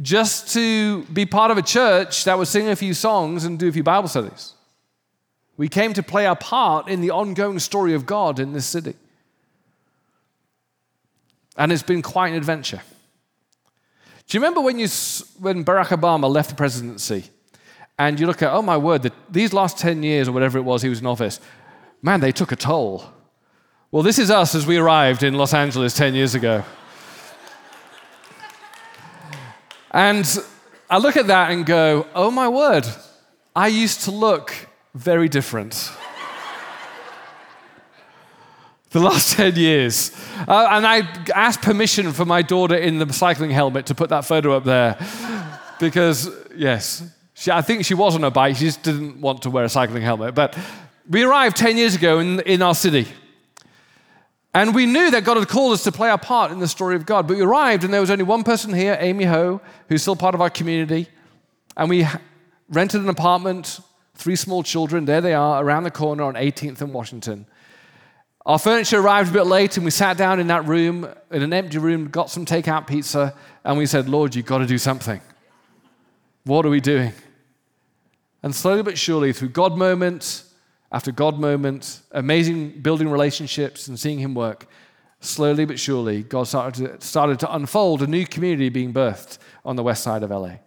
just 0.00 0.52
to 0.52 1.02
be 1.04 1.26
part 1.26 1.50
of 1.50 1.58
a 1.58 1.62
church 1.62 2.24
that 2.24 2.36
would 2.36 2.48
sing 2.48 2.68
a 2.68 2.76
few 2.76 2.94
songs 2.94 3.44
and 3.44 3.58
do 3.58 3.68
a 3.68 3.72
few 3.72 3.82
Bible 3.82 4.08
studies. 4.08 4.54
We 5.56 5.68
came 5.68 5.94
to 5.94 6.02
play 6.02 6.26
our 6.26 6.36
part 6.36 6.88
in 6.88 7.00
the 7.00 7.10
ongoing 7.10 7.58
story 7.58 7.94
of 7.94 8.04
God 8.04 8.38
in 8.38 8.52
this 8.52 8.66
city. 8.66 8.94
And 11.56 11.72
it's 11.72 11.82
been 11.82 12.02
quite 12.02 12.28
an 12.28 12.34
adventure. 12.34 12.82
Do 14.26 14.36
you 14.36 14.40
remember 14.40 14.60
when, 14.60 14.78
you, 14.78 14.88
when 15.38 15.64
Barack 15.64 15.88
Obama 15.88 16.28
left 16.28 16.50
the 16.50 16.56
presidency 16.56 17.30
and 17.96 18.18
you 18.18 18.26
look 18.26 18.42
at, 18.42 18.52
oh 18.52 18.62
my 18.62 18.76
word, 18.76 19.02
the, 19.02 19.12
these 19.30 19.52
last 19.52 19.78
10 19.78 20.02
years 20.02 20.26
or 20.26 20.32
whatever 20.32 20.58
it 20.58 20.62
was 20.62 20.82
he 20.82 20.88
was 20.88 21.00
in 21.00 21.06
office, 21.06 21.40
man, 22.02 22.20
they 22.20 22.32
took 22.32 22.50
a 22.50 22.56
toll. 22.56 23.04
Well, 23.92 24.02
this 24.02 24.18
is 24.18 24.30
us 24.30 24.54
as 24.56 24.66
we 24.66 24.78
arrived 24.78 25.22
in 25.22 25.34
Los 25.34 25.54
Angeles 25.54 25.94
10 25.94 26.14
years 26.14 26.34
ago. 26.34 26.64
and 29.92 30.38
I 30.90 30.98
look 30.98 31.16
at 31.16 31.28
that 31.28 31.52
and 31.52 31.64
go, 31.64 32.06
oh 32.14 32.32
my 32.32 32.48
word, 32.48 32.84
I 33.54 33.68
used 33.68 34.02
to 34.02 34.10
look 34.10 34.52
very 34.94 35.28
different 35.28 35.90
the 38.96 39.02
last 39.02 39.32
10 39.36 39.56
years. 39.56 40.10
Uh, 40.48 40.68
and 40.70 40.86
I 40.86 41.00
asked 41.34 41.60
permission 41.60 42.12
for 42.12 42.24
my 42.24 42.42
daughter 42.42 42.76
in 42.76 42.98
the 42.98 43.12
cycling 43.12 43.50
helmet 43.50 43.86
to 43.86 43.94
put 43.94 44.08
that 44.10 44.24
photo 44.24 44.56
up 44.56 44.64
there. 44.64 44.96
because, 45.78 46.30
yes, 46.56 47.02
she, 47.34 47.50
I 47.50 47.60
think 47.60 47.84
she 47.84 47.94
was 47.94 48.14
on 48.14 48.24
a 48.24 48.30
bike, 48.30 48.56
she 48.56 48.64
just 48.64 48.82
didn't 48.82 49.20
want 49.20 49.42
to 49.42 49.50
wear 49.50 49.64
a 49.64 49.68
cycling 49.68 50.02
helmet. 50.02 50.34
But 50.34 50.56
we 51.08 51.24
arrived 51.24 51.56
10 51.56 51.76
years 51.76 51.94
ago 51.94 52.20
in, 52.20 52.40
in 52.40 52.62
our 52.62 52.74
city. 52.74 53.06
And 54.54 54.74
we 54.74 54.86
knew 54.86 55.10
that 55.10 55.24
God 55.24 55.36
had 55.36 55.48
called 55.48 55.74
us 55.74 55.84
to 55.84 55.92
play 55.92 56.08
our 56.08 56.16
part 56.16 56.50
in 56.50 56.60
the 56.60 56.68
story 56.68 56.96
of 56.96 57.04
God. 57.04 57.28
But 57.28 57.36
we 57.36 57.42
arrived, 57.42 57.84
and 57.84 57.92
there 57.92 58.00
was 58.00 58.10
only 58.10 58.24
one 58.24 58.42
person 58.42 58.72
here, 58.72 58.96
Amy 58.98 59.24
Ho, 59.24 59.60
who's 59.90 60.00
still 60.00 60.16
part 60.16 60.34
of 60.34 60.40
our 60.40 60.48
community. 60.48 61.08
And 61.76 61.90
we 61.90 62.06
rented 62.70 63.02
an 63.02 63.10
apartment, 63.10 63.80
three 64.14 64.36
small 64.36 64.62
children, 64.62 65.04
there 65.04 65.20
they 65.20 65.34
are, 65.34 65.62
around 65.62 65.82
the 65.82 65.90
corner 65.90 66.22
on 66.22 66.34
18th 66.34 66.80
and 66.80 66.94
Washington. 66.94 67.44
Our 68.46 68.60
furniture 68.60 69.00
arrived 69.00 69.30
a 69.30 69.32
bit 69.32 69.46
late, 69.46 69.76
and 69.76 69.84
we 69.84 69.90
sat 69.90 70.16
down 70.16 70.38
in 70.38 70.46
that 70.46 70.68
room, 70.68 71.12
in 71.32 71.42
an 71.42 71.52
empty 71.52 71.78
room, 71.78 72.06
got 72.10 72.30
some 72.30 72.46
takeout 72.46 72.86
pizza, 72.86 73.34
and 73.64 73.76
we 73.76 73.86
said, 73.86 74.08
Lord, 74.08 74.36
you've 74.36 74.46
got 74.46 74.58
to 74.58 74.66
do 74.66 74.78
something. 74.78 75.20
What 76.44 76.64
are 76.64 76.70
we 76.70 76.80
doing? 76.80 77.12
And 78.44 78.54
slowly 78.54 78.84
but 78.84 78.96
surely, 78.96 79.32
through 79.32 79.48
God 79.48 79.76
moment 79.76 80.44
after 80.92 81.10
God 81.10 81.40
moment, 81.40 82.02
amazing 82.12 82.82
building 82.82 83.08
relationships 83.08 83.88
and 83.88 83.98
seeing 83.98 84.20
Him 84.20 84.32
work, 84.32 84.68
slowly 85.18 85.64
but 85.64 85.80
surely, 85.80 86.22
God 86.22 86.46
started 86.46 87.00
to, 87.00 87.04
started 87.04 87.40
to 87.40 87.52
unfold 87.52 88.02
a 88.02 88.06
new 88.06 88.24
community 88.24 88.68
being 88.68 88.94
birthed 88.94 89.38
on 89.64 89.74
the 89.74 89.82
west 89.82 90.04
side 90.04 90.22
of 90.22 90.30
LA. 90.30 90.58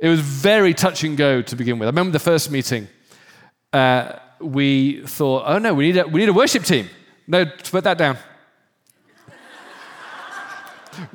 It 0.00 0.08
was 0.08 0.18
very 0.18 0.74
touch 0.74 1.04
and 1.04 1.16
go 1.16 1.40
to 1.40 1.54
begin 1.54 1.78
with. 1.78 1.86
I 1.86 1.90
remember 1.90 2.10
the 2.10 2.18
first 2.18 2.50
meeting. 2.50 2.88
Uh, 3.72 4.14
we 4.40 5.02
thought, 5.06 5.44
oh 5.46 5.58
no, 5.58 5.74
we 5.74 5.92
need 5.92 5.96
a, 5.98 6.06
we 6.06 6.20
need 6.20 6.28
a 6.28 6.32
worship 6.32 6.64
team. 6.64 6.88
No, 7.26 7.44
put 7.46 7.84
that 7.84 7.98
down. 7.98 8.16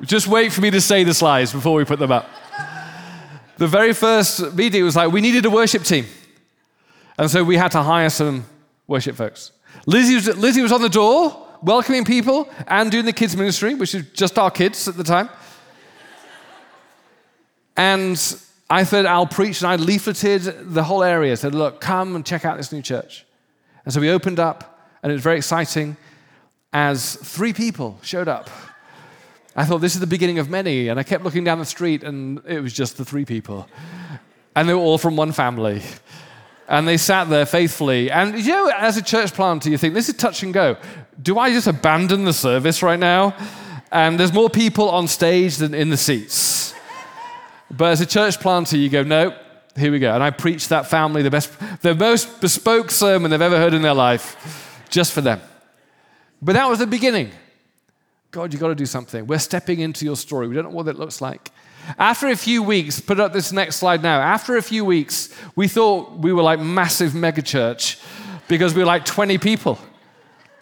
Just 0.00 0.26
wait 0.26 0.52
for 0.52 0.60
me 0.60 0.70
to 0.70 0.80
say 0.80 1.04
the 1.04 1.14
slides 1.14 1.52
before 1.52 1.74
we 1.74 1.84
put 1.84 1.98
them 1.98 2.12
up. 2.12 2.28
The 3.58 3.66
very 3.66 3.92
first 3.92 4.54
meeting 4.54 4.84
was 4.84 4.96
like, 4.96 5.10
we 5.10 5.20
needed 5.20 5.44
a 5.44 5.50
worship 5.50 5.82
team. 5.82 6.06
And 7.18 7.30
so 7.30 7.42
we 7.42 7.56
had 7.56 7.72
to 7.72 7.82
hire 7.82 8.10
some 8.10 8.44
worship 8.86 9.16
folks. 9.16 9.52
Lizzie 9.86 10.14
was, 10.14 10.36
Lizzie 10.36 10.62
was 10.62 10.72
on 10.72 10.82
the 10.82 10.88
door, 10.88 11.46
welcoming 11.62 12.04
people 12.04 12.48
and 12.66 12.90
doing 12.90 13.04
the 13.04 13.12
kids' 13.12 13.36
ministry, 13.36 13.74
which 13.74 13.94
is 13.94 14.04
just 14.12 14.38
our 14.38 14.50
kids 14.50 14.88
at 14.88 14.96
the 14.96 15.04
time. 15.04 15.28
and 17.76 18.18
I 18.68 18.82
said, 18.82 19.06
I'll 19.06 19.26
preach, 19.26 19.62
and 19.62 19.70
I 19.70 19.76
leafleted 19.76 20.74
the 20.74 20.82
whole 20.82 21.04
area. 21.04 21.32
I 21.32 21.36
said, 21.36 21.54
look, 21.54 21.80
come 21.80 22.16
and 22.16 22.26
check 22.26 22.44
out 22.44 22.56
this 22.56 22.72
new 22.72 22.82
church. 22.82 23.24
And 23.84 23.94
so 23.94 24.00
we 24.00 24.10
opened 24.10 24.40
up, 24.40 24.80
and 25.02 25.12
it 25.12 25.14
was 25.14 25.22
very 25.22 25.36
exciting 25.36 25.96
as 26.72 27.14
three 27.16 27.52
people 27.52 27.98
showed 28.02 28.26
up. 28.26 28.50
I 29.54 29.64
thought, 29.64 29.78
this 29.78 29.94
is 29.94 30.00
the 30.00 30.06
beginning 30.06 30.38
of 30.38 30.50
many. 30.50 30.88
And 30.88 30.98
I 30.98 31.04
kept 31.04 31.22
looking 31.22 31.44
down 31.44 31.60
the 31.60 31.64
street, 31.64 32.02
and 32.02 32.42
it 32.44 32.60
was 32.60 32.72
just 32.72 32.96
the 32.96 33.04
three 33.04 33.24
people. 33.24 33.68
And 34.56 34.68
they 34.68 34.74
were 34.74 34.80
all 34.80 34.98
from 34.98 35.16
one 35.16 35.30
family. 35.32 35.82
And 36.68 36.88
they 36.88 36.96
sat 36.96 37.30
there 37.30 37.46
faithfully. 37.46 38.10
And 38.10 38.36
you 38.36 38.52
know, 38.52 38.72
as 38.76 38.96
a 38.96 39.02
church 39.02 39.32
planter, 39.32 39.70
you 39.70 39.78
think, 39.78 39.94
this 39.94 40.08
is 40.08 40.16
touch 40.16 40.42
and 40.42 40.52
go. 40.52 40.76
Do 41.22 41.38
I 41.38 41.52
just 41.52 41.68
abandon 41.68 42.24
the 42.24 42.32
service 42.32 42.82
right 42.82 42.98
now? 42.98 43.36
And 43.92 44.18
there's 44.18 44.32
more 44.32 44.50
people 44.50 44.90
on 44.90 45.06
stage 45.06 45.58
than 45.58 45.72
in 45.72 45.90
the 45.90 45.96
seats. 45.96 46.55
But 47.70 47.92
as 47.92 48.00
a 48.00 48.06
church 48.06 48.40
planter, 48.40 48.76
you 48.76 48.88
go, 48.88 49.02
no, 49.02 49.36
here 49.76 49.92
we 49.92 49.98
go. 49.98 50.14
And 50.14 50.22
I 50.22 50.30
preached 50.30 50.68
that 50.68 50.86
family 50.86 51.22
the 51.22 51.30
best, 51.30 51.52
the 51.82 51.94
most 51.94 52.40
bespoke 52.40 52.90
sermon 52.90 53.30
they've 53.30 53.40
ever 53.40 53.58
heard 53.58 53.74
in 53.74 53.82
their 53.82 53.94
life, 53.94 54.84
just 54.88 55.12
for 55.12 55.20
them. 55.20 55.40
But 56.40 56.52
that 56.52 56.68
was 56.68 56.78
the 56.78 56.86
beginning. 56.86 57.30
God, 58.30 58.52
you've 58.52 58.60
got 58.60 58.68
to 58.68 58.74
do 58.74 58.86
something. 58.86 59.26
We're 59.26 59.38
stepping 59.38 59.80
into 59.80 60.04
your 60.04 60.16
story. 60.16 60.48
We 60.48 60.54
don't 60.54 60.64
know 60.64 60.70
what 60.70 60.88
it 60.88 60.96
looks 60.96 61.20
like. 61.20 61.50
After 61.98 62.28
a 62.28 62.36
few 62.36 62.62
weeks, 62.62 63.00
put 63.00 63.20
up 63.20 63.32
this 63.32 63.52
next 63.52 63.76
slide 63.76 64.02
now. 64.02 64.20
After 64.20 64.56
a 64.56 64.62
few 64.62 64.84
weeks, 64.84 65.32
we 65.54 65.68
thought 65.68 66.18
we 66.18 66.32
were 66.32 66.42
like 66.42 66.60
massive 66.60 67.12
megachurch 67.12 68.02
because 68.48 68.74
we 68.74 68.80
were 68.80 68.86
like 68.86 69.04
20 69.04 69.38
people. 69.38 69.78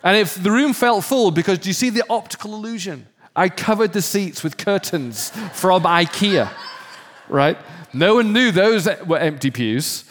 And 0.03 0.17
if 0.17 0.40
the 0.40 0.51
room 0.51 0.75
felt 0.75 1.05
full, 1.05 1.31
because 1.31 1.59
do 1.59 1.69
you 1.69 1.73
see 1.73 1.88
the 1.88 2.05
optical 2.11 2.55
illusion? 2.55 3.07
I 3.35 3.49
covered 3.49 3.93
the 3.93 4.03
seats 4.03 4.45
with 4.45 4.59
curtains 4.59 5.31
from 5.55 5.83
IKEA, 5.83 6.51
right? 7.28 7.56
No 7.92 8.16
one 8.16 8.32
knew 8.32 8.50
those 8.50 8.88
were 9.06 9.18
empty 9.18 9.50
pews. 9.50 10.04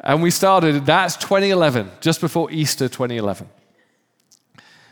And 0.00 0.22
we 0.22 0.30
started, 0.30 0.86
that's 0.86 1.16
2011, 1.16 1.90
just 2.00 2.20
before 2.20 2.50
Easter 2.50 2.88
2011. 2.88 3.48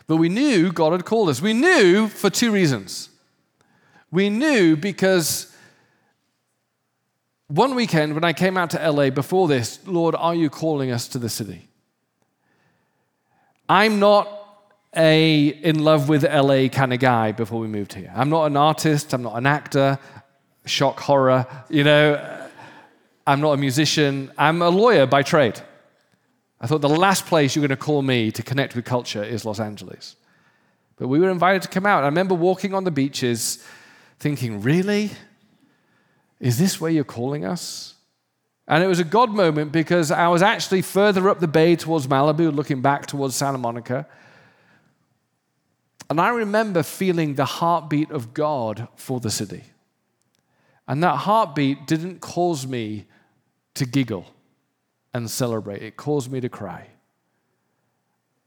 But 0.06 0.16
we 0.16 0.28
knew 0.28 0.72
God 0.72 0.92
had 0.92 1.04
called 1.04 1.28
us. 1.28 1.40
We 1.40 1.52
knew 1.52 2.08
for 2.08 2.30
two 2.30 2.50
reasons. 2.50 3.10
We 4.10 4.28
knew 4.28 4.76
because 4.76 5.54
one 7.48 7.74
weekend 7.74 8.14
when 8.14 8.24
I 8.24 8.32
came 8.32 8.56
out 8.56 8.70
to 8.70 8.90
LA 8.90 9.10
before 9.10 9.48
this, 9.48 9.78
Lord, 9.86 10.14
are 10.14 10.34
you 10.34 10.50
calling 10.50 10.90
us 10.90 11.08
to 11.08 11.18
the 11.18 11.28
city? 11.28 11.68
I'm 13.68 13.98
not 13.98 14.43
a 14.96 15.48
in 15.48 15.84
love 15.84 16.08
with 16.08 16.24
LA 16.24 16.68
kind 16.68 16.92
of 16.92 17.00
guy 17.00 17.32
before 17.32 17.60
we 17.60 17.66
moved 17.66 17.94
here. 17.94 18.12
I'm 18.14 18.30
not 18.30 18.46
an 18.46 18.56
artist, 18.56 19.12
I'm 19.12 19.22
not 19.22 19.36
an 19.36 19.46
actor, 19.46 19.98
shock 20.66 21.00
horror, 21.00 21.46
you 21.68 21.84
know, 21.84 22.48
I'm 23.26 23.40
not 23.40 23.52
a 23.52 23.56
musician, 23.56 24.30
I'm 24.36 24.62
a 24.62 24.68
lawyer 24.68 25.06
by 25.06 25.22
trade. 25.22 25.60
I 26.60 26.66
thought 26.66 26.80
the 26.80 26.88
last 26.88 27.26
place 27.26 27.54
you're 27.54 27.66
going 27.66 27.70
to 27.70 27.76
call 27.76 28.02
me 28.02 28.30
to 28.32 28.42
connect 28.42 28.74
with 28.74 28.84
culture 28.84 29.22
is 29.22 29.44
Los 29.44 29.60
Angeles. 29.60 30.16
But 30.96 31.08
we 31.08 31.18
were 31.18 31.30
invited 31.30 31.62
to 31.62 31.68
come 31.68 31.86
out. 31.86 32.04
I 32.04 32.06
remember 32.06 32.34
walking 32.34 32.74
on 32.74 32.84
the 32.84 32.90
beaches 32.90 33.64
thinking, 34.18 34.62
really? 34.62 35.10
Is 36.40 36.58
this 36.58 36.80
where 36.80 36.90
you're 36.90 37.04
calling 37.04 37.44
us? 37.44 37.94
And 38.66 38.82
it 38.82 38.86
was 38.86 38.98
a 38.98 39.04
God 39.04 39.30
moment 39.30 39.72
because 39.72 40.10
I 40.10 40.28
was 40.28 40.40
actually 40.40 40.82
further 40.82 41.28
up 41.28 41.40
the 41.40 41.48
bay 41.48 41.76
towards 41.76 42.06
Malibu, 42.06 42.54
looking 42.54 42.80
back 42.80 43.06
towards 43.06 43.36
Santa 43.36 43.58
Monica. 43.58 44.06
And 46.10 46.20
I 46.20 46.28
remember 46.28 46.82
feeling 46.82 47.34
the 47.34 47.44
heartbeat 47.44 48.10
of 48.10 48.34
God 48.34 48.88
for 48.96 49.20
the 49.20 49.30
city. 49.30 49.64
And 50.86 51.02
that 51.02 51.16
heartbeat 51.16 51.86
didn't 51.86 52.20
cause 52.20 52.66
me 52.66 53.06
to 53.74 53.86
giggle 53.86 54.26
and 55.14 55.30
celebrate. 55.30 55.82
It 55.82 55.96
caused 55.96 56.30
me 56.30 56.40
to 56.40 56.48
cry. 56.48 56.88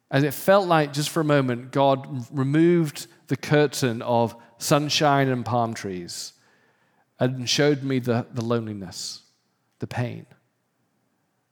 As 0.09 0.23
it 0.23 0.33
felt 0.33 0.67
like, 0.67 0.93
just 0.93 1.09
for 1.09 1.21
a 1.21 1.25
moment, 1.25 1.71
God 1.71 2.27
removed 2.31 3.07
the 3.27 3.35
curtain 3.35 4.01
of 4.01 4.35
sunshine 4.57 5.27
and 5.27 5.43
palm 5.43 5.73
trees 5.73 6.33
and 7.19 7.49
showed 7.49 7.83
me 7.83 7.99
the, 7.99 8.25
the 8.33 8.43
loneliness, 8.43 9.23
the 9.79 9.87
pain, 9.87 10.25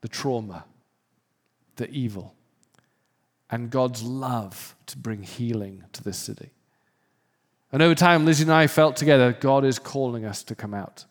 the 0.01 0.07
trauma, 0.07 0.65
the 1.75 1.89
evil, 1.89 2.33
and 3.49 3.69
God's 3.69 4.03
love 4.03 4.75
to 4.87 4.97
bring 4.97 5.23
healing 5.23 5.83
to 5.93 6.03
this 6.03 6.17
city. 6.17 6.51
And 7.71 7.81
over 7.81 7.95
time, 7.95 8.25
Lizzie 8.25 8.43
and 8.43 8.53
I 8.53 8.67
felt 8.67 8.95
together 8.95 9.33
God 9.33 9.65
is 9.65 9.79
calling 9.79 10.25
us 10.25 10.43
to 10.43 10.55
come 10.55 10.73
out. 10.73 11.05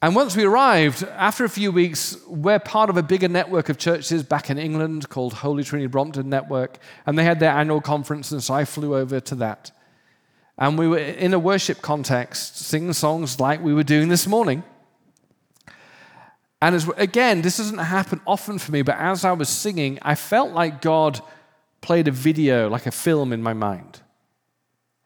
And 0.00 0.14
once 0.14 0.36
we 0.36 0.44
arrived, 0.44 1.02
after 1.02 1.44
a 1.44 1.48
few 1.48 1.72
weeks, 1.72 2.18
we're 2.26 2.58
part 2.58 2.90
of 2.90 2.98
a 2.98 3.02
bigger 3.02 3.28
network 3.28 3.70
of 3.70 3.78
churches 3.78 4.22
back 4.22 4.50
in 4.50 4.58
England 4.58 5.08
called 5.08 5.32
Holy 5.32 5.64
Trinity 5.64 5.86
Brompton 5.86 6.28
Network. 6.28 6.78
And 7.06 7.18
they 7.18 7.24
had 7.24 7.40
their 7.40 7.52
annual 7.52 7.80
conference, 7.80 8.30
and 8.30 8.42
so 8.42 8.52
I 8.52 8.66
flew 8.66 8.94
over 8.94 9.18
to 9.20 9.34
that. 9.36 9.70
And 10.58 10.78
we 10.78 10.86
were 10.86 10.98
in 10.98 11.32
a 11.32 11.38
worship 11.38 11.80
context, 11.80 12.58
singing 12.58 12.92
songs 12.92 13.40
like 13.40 13.62
we 13.62 13.72
were 13.72 13.82
doing 13.82 14.08
this 14.08 14.26
morning. 14.26 14.62
And 16.64 16.74
as, 16.74 16.88
again, 16.96 17.42
this 17.42 17.58
doesn't 17.58 17.76
happen 17.76 18.22
often 18.26 18.58
for 18.58 18.72
me, 18.72 18.80
but 18.80 18.96
as 18.96 19.22
I 19.22 19.32
was 19.32 19.50
singing, 19.50 19.98
I 20.00 20.14
felt 20.14 20.52
like 20.52 20.80
God 20.80 21.20
played 21.82 22.08
a 22.08 22.10
video, 22.10 22.70
like 22.70 22.86
a 22.86 22.90
film 22.90 23.34
in 23.34 23.42
my 23.42 23.52
mind. 23.52 24.00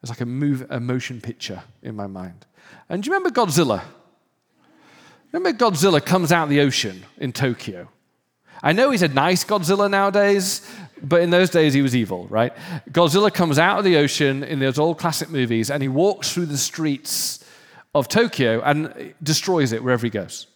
It's 0.01 0.09
like 0.09 0.21
a, 0.21 0.25
move, 0.25 0.65
a 0.69 0.79
motion 0.79 1.19
picture 1.19 1.61
in 1.83 1.97
my 1.97 2.07
mind. 2.07 2.45
And 2.87 3.03
do 3.03 3.09
you 3.09 3.13
remember 3.13 3.37
Godzilla? 3.37 3.81
Remember, 5.33 5.51
Godzilla 5.51 6.03
comes 6.03 6.31
out 6.31 6.43
of 6.43 6.49
the 6.49 6.61
ocean 6.61 7.03
in 7.17 7.33
Tokyo. 7.33 7.89
I 8.63 8.71
know 8.71 8.91
he's 8.91 9.01
a 9.01 9.09
nice 9.09 9.43
Godzilla 9.43 9.91
nowadays, 9.91 10.65
but 11.03 11.21
in 11.21 11.29
those 11.29 11.49
days 11.49 11.73
he 11.73 11.81
was 11.81 11.93
evil, 11.93 12.25
right? 12.29 12.53
Godzilla 12.89 13.33
comes 13.33 13.59
out 13.59 13.79
of 13.79 13.83
the 13.83 13.97
ocean 13.97 14.45
in 14.45 14.59
those 14.59 14.79
old 14.79 14.97
classic 14.97 15.29
movies 15.29 15.69
and 15.69 15.83
he 15.83 15.89
walks 15.89 16.31
through 16.31 16.45
the 16.45 16.57
streets 16.57 17.43
of 17.93 18.07
Tokyo 18.07 18.61
and 18.61 19.13
destroys 19.21 19.73
it 19.73 19.83
wherever 19.83 20.05
he 20.05 20.09
goes, 20.09 20.47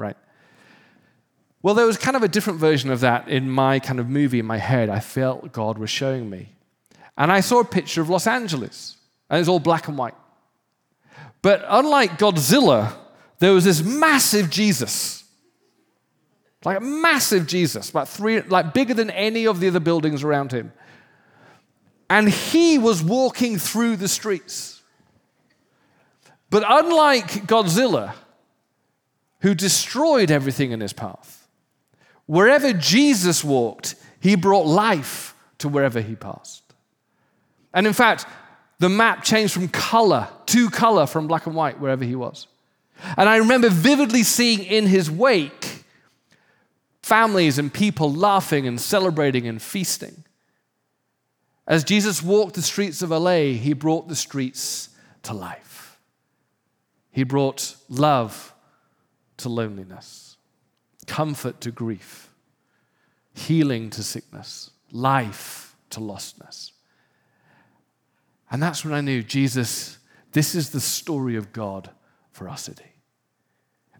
right? 0.00 0.16
Well, 1.62 1.74
there 1.74 1.86
was 1.86 1.98
kind 1.98 2.16
of 2.16 2.22
a 2.22 2.28
different 2.28 2.58
version 2.58 2.90
of 2.90 3.00
that 3.00 3.28
in 3.28 3.50
my 3.50 3.78
kind 3.78 4.00
of 4.00 4.08
movie 4.08 4.38
in 4.38 4.46
my 4.46 4.56
head. 4.56 4.88
I 4.88 5.00
felt 5.00 5.52
God 5.52 5.78
was 5.78 5.90
showing 5.90 6.30
me. 6.30 6.54
And 7.18 7.30
I 7.30 7.40
saw 7.40 7.60
a 7.60 7.64
picture 7.64 8.00
of 8.00 8.08
Los 8.08 8.26
Angeles, 8.26 8.96
and 9.28 9.38
it's 9.38 9.48
all 9.48 9.60
black 9.60 9.88
and 9.88 9.98
white. 9.98 10.14
But 11.42 11.64
unlike 11.68 12.18
Godzilla, 12.18 12.94
there 13.38 13.52
was 13.52 13.64
this 13.64 13.82
massive 13.82 14.48
Jesus. 14.48 15.24
Like 16.64 16.78
a 16.78 16.80
massive 16.80 17.46
Jesus, 17.46 17.90
about 17.90 18.08
three, 18.08 18.40
like 18.42 18.74
bigger 18.74 18.94
than 18.94 19.10
any 19.10 19.46
of 19.46 19.60
the 19.60 19.68
other 19.68 19.80
buildings 19.80 20.22
around 20.22 20.52
him. 20.52 20.72
And 22.08 22.28
he 22.28 22.78
was 22.78 23.02
walking 23.02 23.58
through 23.58 23.96
the 23.96 24.08
streets. 24.08 24.82
But 26.50 26.64
unlike 26.66 27.46
Godzilla, 27.46 28.14
who 29.40 29.54
destroyed 29.54 30.30
everything 30.30 30.72
in 30.72 30.80
his 30.80 30.92
path, 30.92 31.48
wherever 32.26 32.72
Jesus 32.72 33.42
walked, 33.42 33.94
he 34.20 34.34
brought 34.34 34.66
life 34.66 35.34
to 35.58 35.68
wherever 35.68 36.00
he 36.00 36.14
passed. 36.14 36.62
And 37.72 37.86
in 37.86 37.92
fact, 37.92 38.26
the 38.78 38.88
map 38.88 39.22
changed 39.22 39.52
from 39.52 39.68
color 39.68 40.28
to 40.46 40.70
color 40.70 41.06
from 41.06 41.26
black 41.26 41.46
and 41.46 41.54
white 41.54 41.80
wherever 41.80 42.04
he 42.04 42.14
was. 42.14 42.46
And 43.16 43.28
I 43.28 43.36
remember 43.36 43.68
vividly 43.68 44.22
seeing 44.22 44.64
in 44.64 44.86
his 44.86 45.10
wake 45.10 45.84
families 47.02 47.58
and 47.58 47.72
people 47.72 48.12
laughing 48.12 48.66
and 48.66 48.80
celebrating 48.80 49.46
and 49.46 49.60
feasting. 49.60 50.24
As 51.66 51.84
Jesus 51.84 52.22
walked 52.22 52.54
the 52.54 52.62
streets 52.62 53.02
of 53.02 53.10
LA, 53.10 53.52
he 53.54 53.72
brought 53.72 54.08
the 54.08 54.16
streets 54.16 54.90
to 55.22 55.32
life. 55.32 55.98
He 57.10 57.22
brought 57.22 57.76
love 57.88 58.54
to 59.40 59.48
loneliness, 59.48 60.36
comfort 61.06 61.60
to 61.62 61.70
grief, 61.70 62.30
healing 63.34 63.90
to 63.90 64.02
sickness, 64.02 64.70
life 64.92 65.76
to 65.90 66.00
lostness. 66.00 66.72
And 68.50 68.62
that's 68.62 68.84
when 68.84 68.94
I 68.94 69.00
knew 69.00 69.22
Jesus, 69.22 69.98
this 70.32 70.54
is 70.54 70.70
the 70.70 70.80
story 70.80 71.36
of 71.36 71.52
God 71.52 71.90
for 72.32 72.48
our 72.48 72.56
city. 72.56 72.84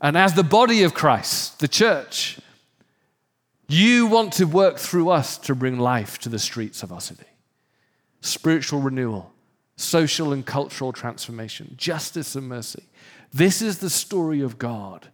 And 0.00 0.16
as 0.16 0.34
the 0.34 0.42
body 0.42 0.82
of 0.82 0.94
Christ, 0.94 1.60
the 1.60 1.68
church, 1.68 2.38
You 3.70 4.08
want 4.08 4.32
to 4.32 4.46
work 4.46 4.78
through 4.78 5.10
us 5.10 5.38
to 5.38 5.54
bring 5.54 5.78
life 5.78 6.18
to 6.20 6.28
the 6.28 6.40
streets 6.40 6.82
of 6.82 6.90
our 6.90 7.00
city. 7.00 7.28
Spiritual 8.20 8.80
renewal, 8.80 9.32
social 9.76 10.32
and 10.32 10.44
cultural 10.44 10.92
transformation, 10.92 11.74
justice 11.76 12.34
and 12.34 12.48
mercy. 12.48 12.82
This 13.32 13.62
is 13.62 13.78
the 13.78 13.88
story 13.88 14.40
of 14.40 14.58
God 14.58 15.10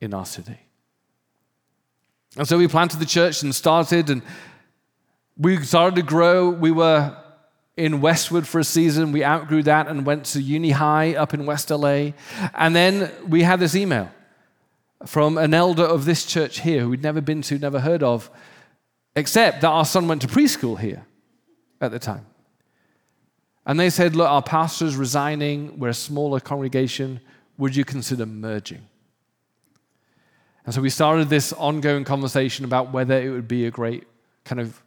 in 0.00 0.14
our 0.14 0.26
city. 0.26 0.58
And 2.36 2.46
so 2.46 2.58
we 2.58 2.68
planted 2.68 2.98
the 2.98 3.06
church 3.06 3.42
and 3.42 3.54
started, 3.54 4.10
and 4.10 4.22
we 5.38 5.62
started 5.62 5.96
to 5.96 6.02
grow. 6.02 6.50
We 6.50 6.70
were 6.70 7.16
in 7.76 8.00
Westwood 8.00 8.46
for 8.46 8.58
a 8.58 8.64
season. 8.64 9.12
We 9.12 9.24
outgrew 9.24 9.62
that 9.64 9.88
and 9.88 10.06
went 10.06 10.24
to 10.26 10.40
Uni 10.40 10.70
High 10.70 11.14
up 11.14 11.34
in 11.34 11.46
West 11.46 11.70
LA. 11.70 12.12
And 12.54 12.74
then 12.74 13.10
we 13.26 13.42
had 13.42 13.60
this 13.60 13.74
email 13.74 14.10
from 15.04 15.36
an 15.36 15.52
elder 15.52 15.84
of 15.84 16.04
this 16.04 16.24
church 16.24 16.60
here 16.60 16.82
who 16.82 16.90
we'd 16.90 17.02
never 17.02 17.20
been 17.20 17.42
to, 17.42 17.58
never 17.58 17.80
heard 17.80 18.02
of, 18.02 18.30
except 19.14 19.60
that 19.60 19.68
our 19.68 19.84
son 19.84 20.08
went 20.08 20.22
to 20.22 20.28
preschool 20.28 20.78
here 20.78 21.06
at 21.80 21.90
the 21.90 21.98
time. 21.98 22.26
And 23.66 23.78
they 23.80 23.90
said, 23.90 24.14
Look, 24.14 24.28
our 24.28 24.42
pastor's 24.42 24.96
resigning. 24.96 25.78
We're 25.78 25.88
a 25.88 25.94
smaller 25.94 26.40
congregation. 26.40 27.20
Would 27.58 27.74
you 27.74 27.84
consider 27.84 28.24
merging? 28.24 28.86
And 30.66 30.74
so 30.74 30.80
we 30.80 30.90
started 30.90 31.28
this 31.28 31.52
ongoing 31.52 32.04
conversation 32.04 32.64
about 32.64 32.92
whether 32.92 33.16
it 33.20 33.30
would 33.30 33.46
be 33.46 33.66
a 33.66 33.70
great 33.70 34.04
kind 34.44 34.60
of 34.60 34.82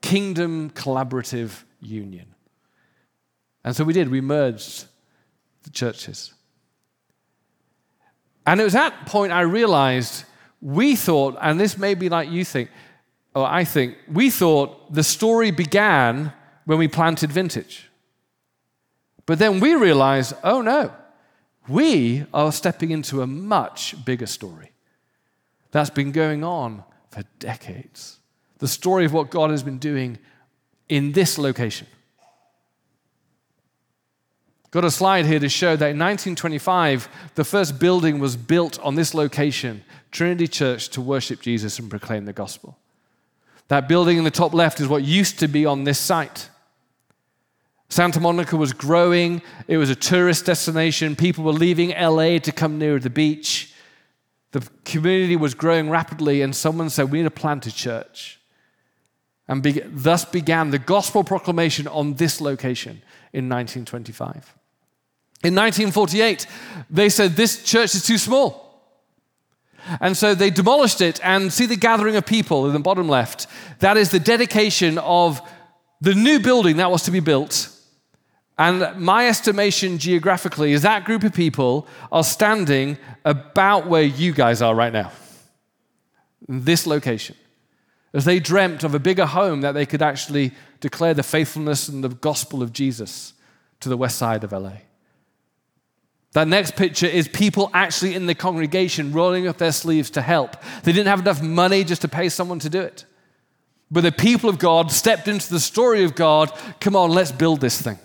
kingdom 0.00 0.70
collaborative 0.70 1.64
union. 1.80 2.34
And 3.62 3.76
so 3.76 3.84
we 3.84 3.92
did, 3.92 4.08
we 4.08 4.22
merged 4.22 4.86
the 5.64 5.70
churches. 5.70 6.32
And 8.46 8.58
it 8.58 8.64
was 8.64 8.74
at 8.74 8.90
that 8.90 9.06
point 9.06 9.32
I 9.32 9.42
realized 9.42 10.24
we 10.62 10.96
thought, 10.96 11.36
and 11.42 11.60
this 11.60 11.76
may 11.76 11.94
be 11.94 12.08
like 12.08 12.30
you 12.30 12.44
think, 12.44 12.70
or 13.34 13.46
I 13.46 13.64
think, 13.64 13.96
we 14.10 14.30
thought 14.30 14.92
the 14.92 15.02
story 15.02 15.50
began 15.50 16.32
when 16.64 16.78
we 16.78 16.88
planted 16.88 17.30
vintage. 17.30 17.88
But 19.26 19.38
then 19.38 19.60
we 19.60 19.74
realized, 19.74 20.32
oh 20.42 20.62
no, 20.62 20.92
we 21.70 22.24
are 22.34 22.50
stepping 22.52 22.90
into 22.90 23.22
a 23.22 23.26
much 23.26 24.04
bigger 24.04 24.26
story 24.26 24.72
that's 25.70 25.90
been 25.90 26.10
going 26.12 26.42
on 26.42 26.82
for 27.10 27.22
decades. 27.38 28.18
The 28.58 28.68
story 28.68 29.04
of 29.04 29.12
what 29.12 29.30
God 29.30 29.50
has 29.50 29.62
been 29.62 29.78
doing 29.78 30.18
in 30.88 31.12
this 31.12 31.38
location. 31.38 31.86
Got 34.72 34.84
a 34.84 34.90
slide 34.90 35.26
here 35.26 35.40
to 35.40 35.48
show 35.48 35.76
that 35.76 35.90
in 35.90 35.98
1925, 35.98 37.08
the 37.34 37.44
first 37.44 37.78
building 37.78 38.18
was 38.18 38.36
built 38.36 38.78
on 38.80 38.94
this 38.94 39.14
location, 39.14 39.82
Trinity 40.10 40.46
Church, 40.46 40.88
to 40.90 41.00
worship 41.00 41.40
Jesus 41.40 41.78
and 41.78 41.88
proclaim 41.88 42.24
the 42.24 42.32
gospel. 42.32 42.76
That 43.68 43.88
building 43.88 44.18
in 44.18 44.24
the 44.24 44.30
top 44.30 44.52
left 44.52 44.80
is 44.80 44.88
what 44.88 45.04
used 45.04 45.38
to 45.38 45.48
be 45.48 45.66
on 45.66 45.84
this 45.84 45.98
site. 45.98 46.49
Santa 47.90 48.20
Monica 48.20 48.56
was 48.56 48.72
growing, 48.72 49.42
it 49.66 49.76
was 49.76 49.90
a 49.90 49.96
tourist 49.96 50.46
destination. 50.46 51.16
People 51.16 51.42
were 51.42 51.52
leaving 51.52 51.90
LA 51.90 52.38
to 52.38 52.52
come 52.52 52.78
near 52.78 53.00
the 53.00 53.10
beach. 53.10 53.74
The 54.52 54.66
community 54.84 55.34
was 55.34 55.54
growing 55.54 55.90
rapidly, 55.90 56.40
and 56.40 56.54
someone 56.54 56.88
said, 56.88 57.10
We 57.10 57.18
need 57.18 57.24
to 57.24 57.30
plant 57.30 57.66
a 57.66 57.74
church. 57.74 58.38
And 59.48 59.60
be- 59.60 59.80
thus 59.80 60.24
began 60.24 60.70
the 60.70 60.78
gospel 60.78 61.24
proclamation 61.24 61.88
on 61.88 62.14
this 62.14 62.40
location 62.40 63.02
in 63.32 63.48
1925. 63.48 64.32
In 65.42 65.54
1948, 65.56 66.46
they 66.88 67.08
said, 67.08 67.32
This 67.32 67.64
church 67.64 67.96
is 67.96 68.06
too 68.06 68.18
small. 68.18 68.70
And 70.00 70.16
so 70.16 70.36
they 70.36 70.50
demolished 70.50 71.00
it 71.00 71.18
and 71.24 71.52
see 71.52 71.66
the 71.66 71.74
gathering 71.74 72.14
of 72.14 72.24
people 72.24 72.66
in 72.66 72.72
the 72.72 72.78
bottom 72.78 73.08
left. 73.08 73.48
That 73.80 73.96
is 73.96 74.10
the 74.10 74.20
dedication 74.20 74.96
of 74.98 75.40
the 76.00 76.14
new 76.14 76.38
building 76.38 76.76
that 76.76 76.92
was 76.92 77.02
to 77.04 77.10
be 77.10 77.18
built 77.18 77.76
and 78.60 79.00
my 79.00 79.26
estimation 79.26 79.96
geographically 79.96 80.72
is 80.72 80.82
that 80.82 81.06
group 81.06 81.24
of 81.24 81.32
people 81.32 81.86
are 82.12 82.22
standing 82.22 82.98
about 83.24 83.86
where 83.86 84.02
you 84.02 84.34
guys 84.34 84.60
are 84.60 84.74
right 84.74 84.92
now, 84.92 85.10
this 86.46 86.86
location, 86.86 87.36
as 88.12 88.26
they 88.26 88.38
dreamt 88.38 88.84
of 88.84 88.94
a 88.94 88.98
bigger 88.98 89.24
home 89.24 89.62
that 89.62 89.72
they 89.72 89.86
could 89.86 90.02
actually 90.02 90.52
declare 90.80 91.14
the 91.14 91.22
faithfulness 91.22 91.88
and 91.88 92.04
the 92.04 92.10
gospel 92.10 92.62
of 92.62 92.70
Jesus 92.70 93.32
to 93.80 93.88
the 93.88 93.96
west 93.96 94.18
side 94.18 94.44
of 94.44 94.52
LA. 94.52 94.72
That 96.32 96.46
next 96.46 96.76
picture 96.76 97.06
is 97.06 97.28
people 97.28 97.70
actually 97.72 98.14
in 98.14 98.26
the 98.26 98.34
congregation 98.34 99.12
rolling 99.12 99.48
up 99.48 99.56
their 99.56 99.72
sleeves 99.72 100.10
to 100.10 100.20
help. 100.20 100.54
They 100.82 100.92
didn't 100.92 101.08
have 101.08 101.20
enough 101.20 101.40
money 101.40 101.82
just 101.82 102.02
to 102.02 102.08
pay 102.08 102.28
someone 102.28 102.58
to 102.58 102.68
do 102.68 102.82
it. 102.82 103.06
But 103.90 104.02
the 104.02 104.12
people 104.12 104.50
of 104.50 104.58
God 104.58 104.92
stepped 104.92 105.28
into 105.28 105.48
the 105.48 105.60
story 105.60 106.04
of 106.04 106.14
God. 106.14 106.52
Come 106.78 106.94
on, 106.94 107.08
let's 107.10 107.32
build 107.32 107.62
this 107.62 107.80
thing. 107.80 107.98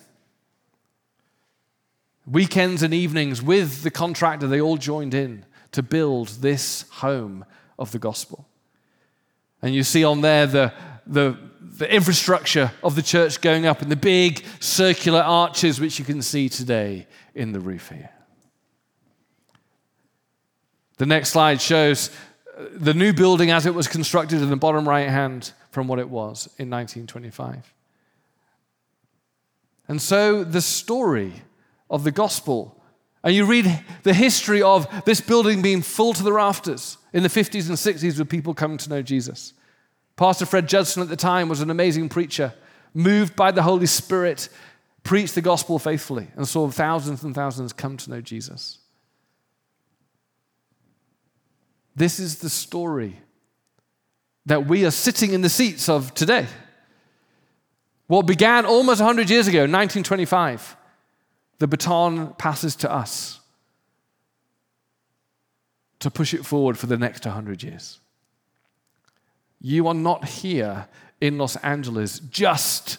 Weekends 2.26 2.82
and 2.82 2.94
evenings 2.94 3.42
with 3.42 3.84
the 3.84 3.92
contractor, 3.92 4.48
they 4.48 4.62
all 4.62 4.78
joined 4.78 5.14
in 5.14 5.46
to 5.72 5.84
build 5.84 6.30
this 6.42 6.86
home 6.90 7.46
of 7.78 7.92
the 7.92 8.00
gospel. 8.00 8.48
And 9.62 9.76
you 9.76 9.84
see 9.84 10.04
on 10.04 10.22
there 10.22 10.48
the, 10.48 10.74
the, 11.06 11.38
the 11.62 11.94
infrastructure 11.94 12.72
of 12.84 12.96
the 12.96 13.02
church 13.02 13.42
going 13.42 13.66
up 13.66 13.82
and 13.82 13.92
the 13.92 13.96
big 13.96 14.44
circular 14.60 15.22
arches, 15.22 15.80
which 15.80 16.00
you 16.00 16.06
can 16.06 16.22
see 16.22 16.50
today 16.50 17.08
in 17.34 17.52
the 17.52 17.60
roof 17.60 17.90
here. 17.90 18.10
The 20.98 21.06
next 21.06 21.30
slide 21.30 21.62
shows 21.62 22.10
uh, 22.58 22.66
the 22.72 22.94
new 22.94 23.12
building 23.12 23.52
as 23.52 23.66
it 23.66 23.74
was 23.74 23.88
constructed 23.88 24.42
in 24.42 24.50
the 24.50 24.56
bottom 24.56 24.88
right 24.88 25.10
hand 25.10 25.52
from 25.72 25.88
what 25.88 26.00
it 26.00 26.10
was 26.10 26.48
in 26.58 26.70
1925. 26.70 27.74
And 29.88 30.02
so 30.02 30.44
the 30.44 30.62
story 30.62 31.44
of 31.90 32.04
the 32.04 32.12
gospel. 32.12 32.82
And 33.24 33.34
you 33.36 33.46
read 33.46 33.84
the 34.04 34.14
history 34.14 34.62
of 34.62 34.88
this 35.06 35.22
building 35.22 35.62
being 35.62 35.82
full 35.82 36.14
to 36.14 36.24
the 36.24 36.34
rafters 36.34 36.98
in 37.14 37.24
the 37.24 37.30
50s 37.30 37.68
and 37.70 37.78
60s 37.78 38.20
with 38.20 38.30
people 38.30 38.54
coming 38.54 38.78
to 38.78 38.90
know 38.90 39.02
Jesus. 39.02 39.54
Pastor 40.16 40.46
Fred 40.46 40.68
Judson 40.68 41.02
at 41.02 41.10
the 41.10 41.16
time 41.16 41.50
was 41.50 41.62
an 41.62 41.70
amazing 41.70 42.10
preacher, 42.10 42.54
moved 42.94 43.36
by 43.36 43.52
the 43.52 43.64
Holy 43.64 43.88
Spirit, 43.88 44.48
preached 45.04 45.36
the 45.36 45.42
gospel 45.42 45.80
faithfully, 45.80 46.28
and 46.36 46.48
saw 46.48 46.70
thousands 46.70 47.24
and 47.24 47.36
thousands 47.36 47.74
come 47.74 47.98
to 47.98 48.10
know 48.12 48.22
Jesus. 48.22 48.80
This 51.96 52.20
is 52.20 52.40
the 52.40 52.50
story 52.50 53.20
that 54.46 54.68
we 54.68 54.86
are 54.86 54.92
sitting 54.92 55.32
in 55.34 55.42
the 55.42 55.50
seats 55.50 55.90
of 55.90 56.14
today. 56.14 56.46
What 58.08 58.28
began 58.28 58.66
almost 58.66 59.02
100 59.02 59.30
years 59.30 59.48
ago, 59.48 59.62
1925 59.62 60.78
the 61.60 61.68
baton 61.68 62.34
passes 62.38 62.76
to 62.78 62.92
us 62.92 63.40
to 66.00 66.12
push 66.12 66.34
it 66.34 66.46
forward 66.46 66.78
for 66.78 66.88
the 66.88 66.98
next 66.98 67.26
100 67.26 67.64
years. 67.64 68.00
You 69.62 69.88
are 69.88 69.94
not 69.94 70.26
here 70.26 70.88
in 71.22 71.38
Los 71.38 71.56
Angeles 71.58 72.20
just 72.20 72.98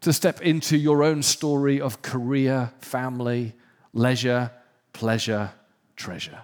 to 0.00 0.12
step 0.12 0.40
into 0.40 0.76
your 0.76 1.02
own 1.02 1.22
story 1.22 1.80
of 1.80 2.00
career, 2.02 2.72
family, 2.80 3.54
leisure, 3.92 4.50
pleasure, 4.92 5.50
treasure. 5.96 6.42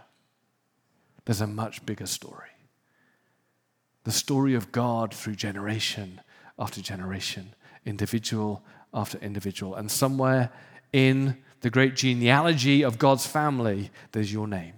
There's 1.25 1.41
a 1.41 1.47
much 1.47 1.87
bigger 1.87 2.07
story. 2.07 2.51
The 4.03 4.13
story 4.13 4.55
of 4.55 4.73
God 4.73 5.15
through 5.15 5.37
generation 5.37 6.21
after 6.59 6.81
generation, 6.81 7.55
individual 7.85 8.63
after 8.95 9.19
individual. 9.19 9.75
And 9.75 9.91
somewhere 9.91 10.51
in 10.93 11.37
the 11.61 11.71
great 11.71 11.97
genealogy 11.97 12.83
of 12.83 12.99
God's 12.99 13.27
family, 13.27 13.91
there's 14.13 14.33
your 14.33 14.47
name. 14.47 14.75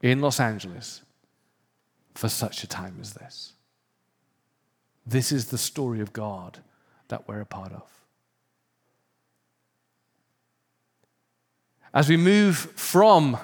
In 0.00 0.20
Los 0.20 0.40
Angeles, 0.40 1.02
for 2.14 2.28
such 2.28 2.62
a 2.62 2.66
time 2.66 2.98
as 3.00 3.14
this. 3.14 3.52
This 5.06 5.32
is 5.32 5.46
the 5.46 5.58
story 5.58 6.00
of 6.00 6.12
God 6.12 6.58
that 7.08 7.26
we're 7.26 7.40
a 7.40 7.46
part 7.46 7.72
of. 7.72 7.82
As 11.92 12.08
we 12.08 12.16
move 12.16 12.56
from 12.56 13.36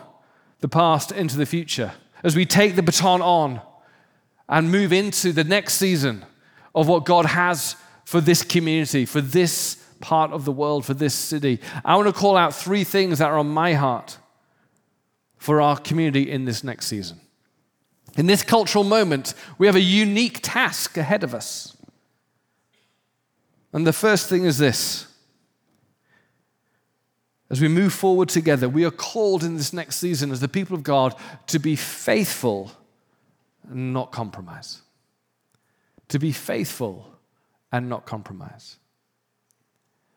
the 0.60 0.68
past 0.68 1.10
into 1.10 1.36
the 1.36 1.46
future, 1.46 1.92
as 2.22 2.36
we 2.36 2.46
take 2.46 2.76
the 2.76 2.82
baton 2.82 3.20
on 3.20 3.60
and 4.48 4.70
move 4.70 4.92
into 4.92 5.32
the 5.32 5.44
next 5.44 5.74
season 5.74 6.24
of 6.74 6.86
what 6.86 7.04
God 7.04 7.26
has 7.26 7.74
for 8.06 8.20
this 8.20 8.42
community, 8.42 9.04
for 9.04 9.20
this 9.20 9.74
part 10.00 10.30
of 10.30 10.44
the 10.44 10.52
world, 10.52 10.86
for 10.86 10.94
this 10.94 11.12
city. 11.12 11.60
I 11.84 11.96
want 11.96 12.06
to 12.06 12.12
call 12.12 12.36
out 12.36 12.54
three 12.54 12.84
things 12.84 13.18
that 13.18 13.28
are 13.28 13.38
on 13.38 13.48
my 13.48 13.74
heart 13.74 14.18
for 15.36 15.60
our 15.60 15.76
community 15.76 16.30
in 16.30 16.44
this 16.44 16.62
next 16.62 16.86
season. 16.86 17.20
In 18.16 18.26
this 18.26 18.44
cultural 18.44 18.84
moment, 18.84 19.34
we 19.58 19.66
have 19.66 19.74
a 19.74 19.80
unique 19.80 20.38
task 20.40 20.96
ahead 20.96 21.24
of 21.24 21.34
us. 21.34 21.76
And 23.72 23.84
the 23.84 23.92
first 23.92 24.28
thing 24.28 24.44
is 24.44 24.56
this 24.56 25.08
as 27.50 27.60
we 27.60 27.68
move 27.68 27.92
forward 27.92 28.28
together, 28.28 28.68
we 28.68 28.84
are 28.84 28.90
called 28.90 29.42
in 29.42 29.56
this 29.56 29.72
next 29.72 29.96
season 29.96 30.30
as 30.30 30.40
the 30.40 30.48
people 30.48 30.76
of 30.76 30.82
God 30.82 31.14
to 31.48 31.58
be 31.58 31.76
faithful 31.76 32.72
and 33.68 33.92
not 33.92 34.12
compromise. 34.12 34.82
To 36.08 36.18
be 36.20 36.30
faithful 36.30 37.15
and 37.72 37.88
not 37.88 38.06
compromise. 38.06 38.76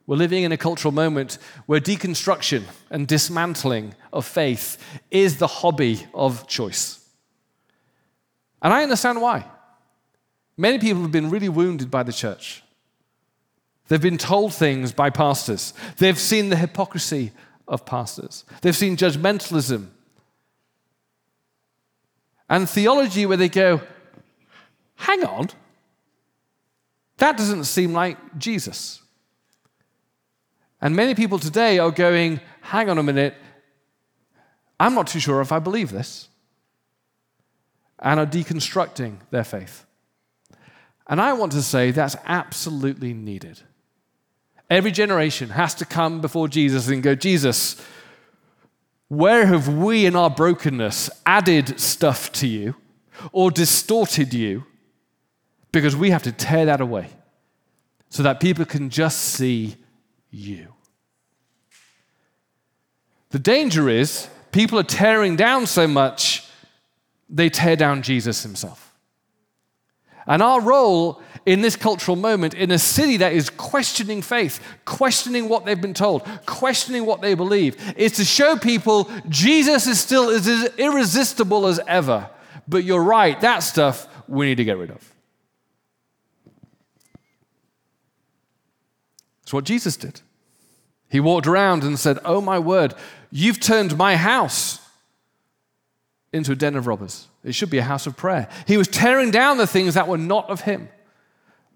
We're 0.07 0.15
living 0.15 0.43
in 0.43 0.51
a 0.51 0.57
cultural 0.57 0.91
moment 0.91 1.37
where 1.67 1.79
deconstruction 1.79 2.63
and 2.89 3.07
dismantling 3.07 3.93
of 4.11 4.25
faith 4.25 4.77
is 5.11 5.37
the 5.37 5.47
hobby 5.47 6.07
of 6.13 6.47
choice. 6.47 7.07
And 8.61 8.73
I 8.73 8.83
understand 8.83 9.21
why. 9.21 9.45
Many 10.57 10.79
people 10.79 11.03
have 11.03 11.11
been 11.11 11.29
really 11.29 11.47
wounded 11.49 11.91
by 11.91 12.03
the 12.03 12.11
church. 12.11 12.63
They've 13.87 14.01
been 14.01 14.17
told 14.17 14.53
things 14.53 14.91
by 14.91 15.09
pastors. 15.09 15.73
They've 15.97 16.19
seen 16.19 16.49
the 16.49 16.55
hypocrisy 16.55 17.31
of 17.67 17.85
pastors. 17.85 18.45
They've 18.61 18.75
seen 18.75 18.97
judgmentalism 18.97 19.87
and 22.49 22.67
theology 22.67 23.25
where 23.25 23.37
they 23.37 23.47
go, 23.47 23.81
hang 24.95 25.23
on, 25.23 25.49
that 27.19 27.37
doesn't 27.37 27.65
seem 27.65 27.93
like 27.93 28.17
Jesus. 28.37 29.01
And 30.81 30.95
many 30.95 31.15
people 31.15 31.39
today 31.39 31.79
are 31.79 31.91
going, 31.91 32.39
hang 32.61 32.89
on 32.89 32.97
a 32.97 33.03
minute, 33.03 33.35
I'm 34.79 34.95
not 34.95 35.07
too 35.07 35.19
sure 35.19 35.41
if 35.41 35.51
I 35.51 35.59
believe 35.59 35.91
this, 35.91 36.29
and 37.99 38.19
are 38.19 38.25
deconstructing 38.25 39.17
their 39.29 39.43
faith. 39.43 39.85
And 41.07 41.19
I 41.19 41.33
want 41.33 41.51
to 41.53 41.61
say 41.61 41.91
that's 41.91 42.15
absolutely 42.25 43.13
needed. 43.13 43.59
Every 44.69 44.91
generation 44.91 45.49
has 45.49 45.73
to 45.75 45.85
come 45.85 46.21
before 46.21 46.47
Jesus 46.47 46.87
and 46.87 47.01
go, 47.01 47.15
Jesus, 47.15 47.81
where 49.07 49.47
have 49.47 49.67
we 49.67 50.05
in 50.05 50.15
our 50.15 50.29
brokenness 50.29 51.09
added 51.25 51.79
stuff 51.79 52.31
to 52.33 52.47
you 52.47 52.75
or 53.31 53.49
distorted 53.49 54.33
you? 54.33 54.65
Because 55.71 55.95
we 55.95 56.09
have 56.11 56.23
to 56.23 56.31
tear 56.31 56.65
that 56.65 56.81
away 56.81 57.07
so 58.09 58.23
that 58.23 58.39
people 58.39 58.65
can 58.65 58.89
just 58.89 59.19
see 59.19 59.75
you. 60.31 60.73
The 63.29 63.39
danger 63.39 63.89
is 63.89 64.27
people 64.51 64.79
are 64.79 64.83
tearing 64.83 65.35
down 65.35 65.67
so 65.67 65.87
much, 65.87 66.47
they 67.29 67.49
tear 67.49 67.75
down 67.75 68.01
Jesus 68.01 68.41
himself. 68.41 68.95
And 70.25 70.41
our 70.41 70.61
role 70.61 71.21
in 71.45 71.61
this 71.61 71.75
cultural 71.75 72.17
moment, 72.17 72.53
in 72.53 72.71
a 72.71 72.79
city 72.79 73.17
that 73.17 73.33
is 73.33 73.49
questioning 73.49 74.21
faith, 74.21 74.59
questioning 74.85 75.49
what 75.49 75.65
they've 75.65 75.79
been 75.79 75.93
told, 75.93 76.23
questioning 76.45 77.05
what 77.05 77.21
they 77.21 77.33
believe, 77.33 77.75
is 77.97 78.13
to 78.13 78.25
show 78.25 78.57
people 78.57 79.09
Jesus 79.29 79.87
is 79.87 79.99
still 79.99 80.29
as 80.29 80.47
irresistible 80.77 81.65
as 81.65 81.79
ever. 81.87 82.29
But 82.67 82.83
you're 82.83 83.03
right, 83.03 83.39
that 83.41 83.59
stuff 83.59 84.07
we 84.27 84.47
need 84.47 84.57
to 84.57 84.63
get 84.63 84.77
rid 84.77 84.91
of. 84.91 85.13
It's 89.49 89.53
what 89.55 89.63
Jesus 89.63 89.97
did. 89.97 90.21
He 91.09 91.19
walked 91.19 91.47
around 91.47 91.83
and 91.83 91.97
said, 91.97 92.19
Oh 92.23 92.39
my 92.39 92.59
word, 92.59 92.93
you've 93.31 93.59
turned 93.59 93.97
my 93.97 94.15
house 94.15 94.79
into 96.31 96.51
a 96.51 96.55
den 96.55 96.75
of 96.75 96.85
robbers. 96.85 97.27
It 97.43 97.55
should 97.55 97.71
be 97.71 97.79
a 97.79 97.83
house 97.83 98.05
of 98.05 98.15
prayer. 98.15 98.47
He 98.67 98.77
was 98.77 98.87
tearing 98.87 99.31
down 99.31 99.57
the 99.57 99.65
things 99.65 99.95
that 99.95 100.07
were 100.07 100.19
not 100.19 100.51
of 100.51 100.61
him, 100.61 100.87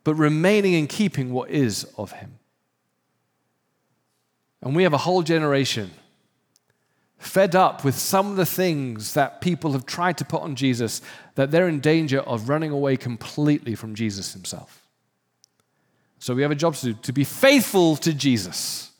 but 0.03 0.13
remaining 0.13 0.73
in 0.73 0.86
keeping 0.86 1.33
what 1.33 1.49
is 1.49 1.83
of 1.97 2.12
him. 2.12 2.38
And 4.62 4.75
we 4.75 4.83
have 4.83 4.93
a 4.93 4.99
whole 4.99 5.23
generation 5.23 5.89
fed 7.17 7.55
up 7.55 7.83
with 7.83 7.95
some 7.95 8.29
of 8.29 8.36
the 8.36 8.45
things 8.45 9.15
that 9.15 9.41
people 9.41 9.71
have 9.71 9.88
tried 9.88 10.19
to 10.19 10.25
put 10.25 10.43
on 10.43 10.55
Jesus 10.55 11.01
that 11.33 11.49
they're 11.49 11.67
in 11.67 11.79
danger 11.79 12.19
of 12.19 12.49
running 12.49 12.69
away 12.69 12.97
completely 12.97 13.73
from 13.73 13.95
Jesus 13.95 14.33
himself. 14.33 14.83
So 16.23 16.33
we 16.33 16.41
have 16.41 16.51
a 16.51 16.55
job 16.55 16.75
to 16.75 16.86
do 16.86 16.93
to 17.01 17.12
be 17.12 17.25
faithful 17.25 17.97
to 17.97 18.13
Jesus 18.13 18.91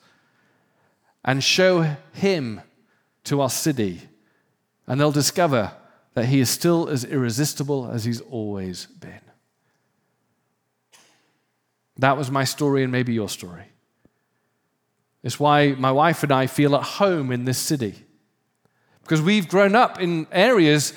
and 1.24 1.42
show 1.42 1.96
him 2.12 2.60
to 3.24 3.40
our 3.40 3.50
city. 3.50 4.02
And 4.88 5.00
they'll 5.00 5.14
discover 5.14 5.72
that 6.16 6.26
he 6.26 6.42
is 6.42 6.50
still 6.50 6.90
as 6.90 7.06
irresistible 7.06 7.90
as 7.90 8.04
he's 8.04 8.20
always 8.20 8.88
been. 8.88 9.22
That 11.98 12.18
was 12.18 12.30
my 12.30 12.44
story 12.44 12.84
and 12.84 12.92
maybe 12.92 13.14
your 13.14 13.30
story. 13.30 13.68
It's 15.24 15.40
why 15.40 15.76
my 15.78 15.94
wife 15.94 16.24
and 16.24 16.32
I 16.34 16.48
feel 16.48 16.76
at 16.76 16.84
home 16.84 17.32
in 17.32 17.46
this 17.46 17.58
city. 17.58 17.96
Because 19.02 19.22
we've 19.22 19.48
grown 19.48 19.76
up 19.76 20.02
in 20.02 20.28
areas 20.30 20.92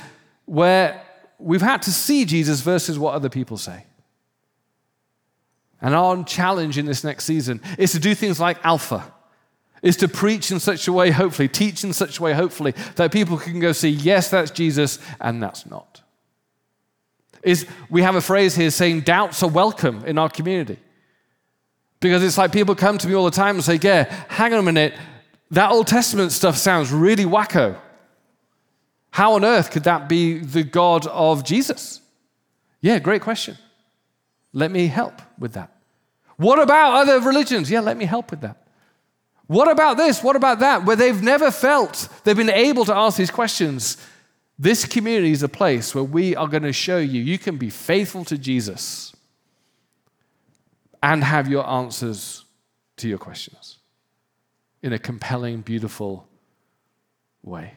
where 0.44 1.04
we've 1.38 1.62
had 1.62 1.82
to 1.82 1.92
see 1.92 2.24
Jesus 2.24 2.62
versus 2.62 2.98
what 2.98 3.14
other 3.14 3.28
people 3.28 3.56
say. 3.56 3.84
And 5.87 5.94
our 5.94 6.25
challenge 6.25 6.79
in 6.79 6.87
this 6.87 7.05
next 7.05 7.27
season 7.27 7.61
is 7.79 7.92
to 7.92 8.01
do 8.01 8.12
things 8.16 8.40
like 8.40 8.59
Alpha 8.64 9.05
is 9.83 9.96
to 9.99 10.09
preach 10.09 10.51
in 10.51 10.59
such 10.59 10.88
a 10.88 10.92
way, 10.92 11.12
hopefully, 11.12 11.46
teach 11.46 11.85
in 11.85 11.92
such 11.92 12.18
a 12.18 12.22
way, 12.25 12.33
hopefully, 12.33 12.75
that 12.96 13.12
people 13.12 13.37
can 13.37 13.61
go 13.61 13.70
see, 13.70 13.90
yes, 13.90 14.29
that's 14.29 14.51
Jesus, 14.51 14.99
and 15.20 15.40
that's 15.40 15.64
not. 15.64 16.03
Is 17.44 17.68
we 17.88 18.03
have 18.03 18.16
a 18.16 18.20
phrase 18.20 18.57
here 18.57 18.72
saying 18.72 19.03
doubts 19.03 19.44
are 19.44 19.49
welcome 19.49 20.05
in 20.05 20.18
our 20.18 20.29
community. 20.29 20.81
Because 22.01 22.25
it's 22.25 22.37
like 22.37 22.51
people 22.51 22.75
come 22.75 22.99
to 22.99 23.07
me 23.07 23.14
all 23.14 23.25
the 23.25 23.31
time 23.31 23.55
and 23.55 23.64
say, 23.64 23.79
yeah, 23.81 24.12
hang 24.29 24.53
on 24.55 24.59
a 24.59 24.64
minute, 24.64 24.92
that 25.53 25.70
Old 25.70 25.87
Testament 25.87 26.33
stuff 26.33 26.57
sounds 26.57 26.90
really 26.90 27.27
wacko. 27.27 27.79
How 29.12 29.35
on 29.35 29.44
earth 29.44 29.70
could 29.70 29.85
that 29.85 30.09
be 30.09 30.38
the 30.38 30.64
God 30.64 31.07
of 31.07 31.44
Jesus? 31.44 32.01
Yeah, 32.81 32.99
great 32.99 33.22
question. 33.22 33.57
Let 34.53 34.72
me 34.72 34.88
help 34.88 35.22
with 35.38 35.53
that. 35.53 35.75
What 36.37 36.61
about 36.61 36.94
other 36.94 37.20
religions? 37.20 37.70
Yeah, 37.70 37.81
let 37.81 37.96
me 37.96 38.05
help 38.05 38.31
with 38.31 38.40
that. 38.42 38.66
What 39.46 39.70
about 39.70 39.96
this? 39.96 40.22
What 40.22 40.37
about 40.37 40.59
that? 40.61 40.85
Where 40.85 40.96
they've 40.96 41.22
never 41.22 41.51
felt 41.51 42.09
they've 42.25 42.37
been 42.37 42.51
able 42.51 42.85
to 42.85 42.94
ask 42.94 43.16
these 43.16 43.31
questions. 43.31 43.96
This 44.59 44.85
community 44.85 45.33
is 45.33 45.42
a 45.42 45.49
place 45.49 45.94
where 45.94 46.05
we 46.05 46.35
are 46.35 46.49
going 46.49 46.62
to 46.62 46.72
show 46.72 46.99
you 46.99 47.22
you 47.22 47.38
can 47.38 47.57
be 47.57 47.70
faithful 47.70 48.25
to 48.25 48.38
Jesus 48.38 49.14
and 51.03 51.22
have 51.22 51.49
your 51.49 51.68
answers 51.68 52.44
to 52.96 53.09
your 53.09 53.18
questions 53.18 53.79
in 54.83 54.92
a 54.92 54.99
compelling, 54.99 55.61
beautiful 55.61 56.27
way. 57.42 57.75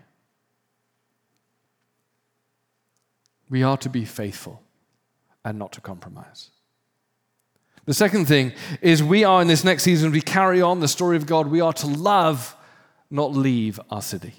We 3.50 3.64
are 3.64 3.78
to 3.78 3.90
be 3.90 4.06
faithful 4.06 4.62
and 5.44 5.60
not 5.60 5.72
to 5.74 5.82
compromise. 5.82 6.52
The 7.90 7.96
second 7.96 8.28
thing 8.28 8.54
is 8.84 9.02
we 9.02 9.24
are 9.24 9.42
in 9.42 9.48
this 9.48 9.64
next 9.64 9.82
season, 9.82 10.12
we 10.12 10.22
carry 10.22 10.62
on 10.62 10.80
the 10.80 10.88
story 10.88 11.18
of 11.18 11.26
God. 11.26 11.48
We 11.48 11.60
are 11.60 11.74
to 11.74 11.88
love, 11.88 12.56
not 13.10 13.34
leave 13.34 13.80
our 13.90 14.04
city. 14.04 14.36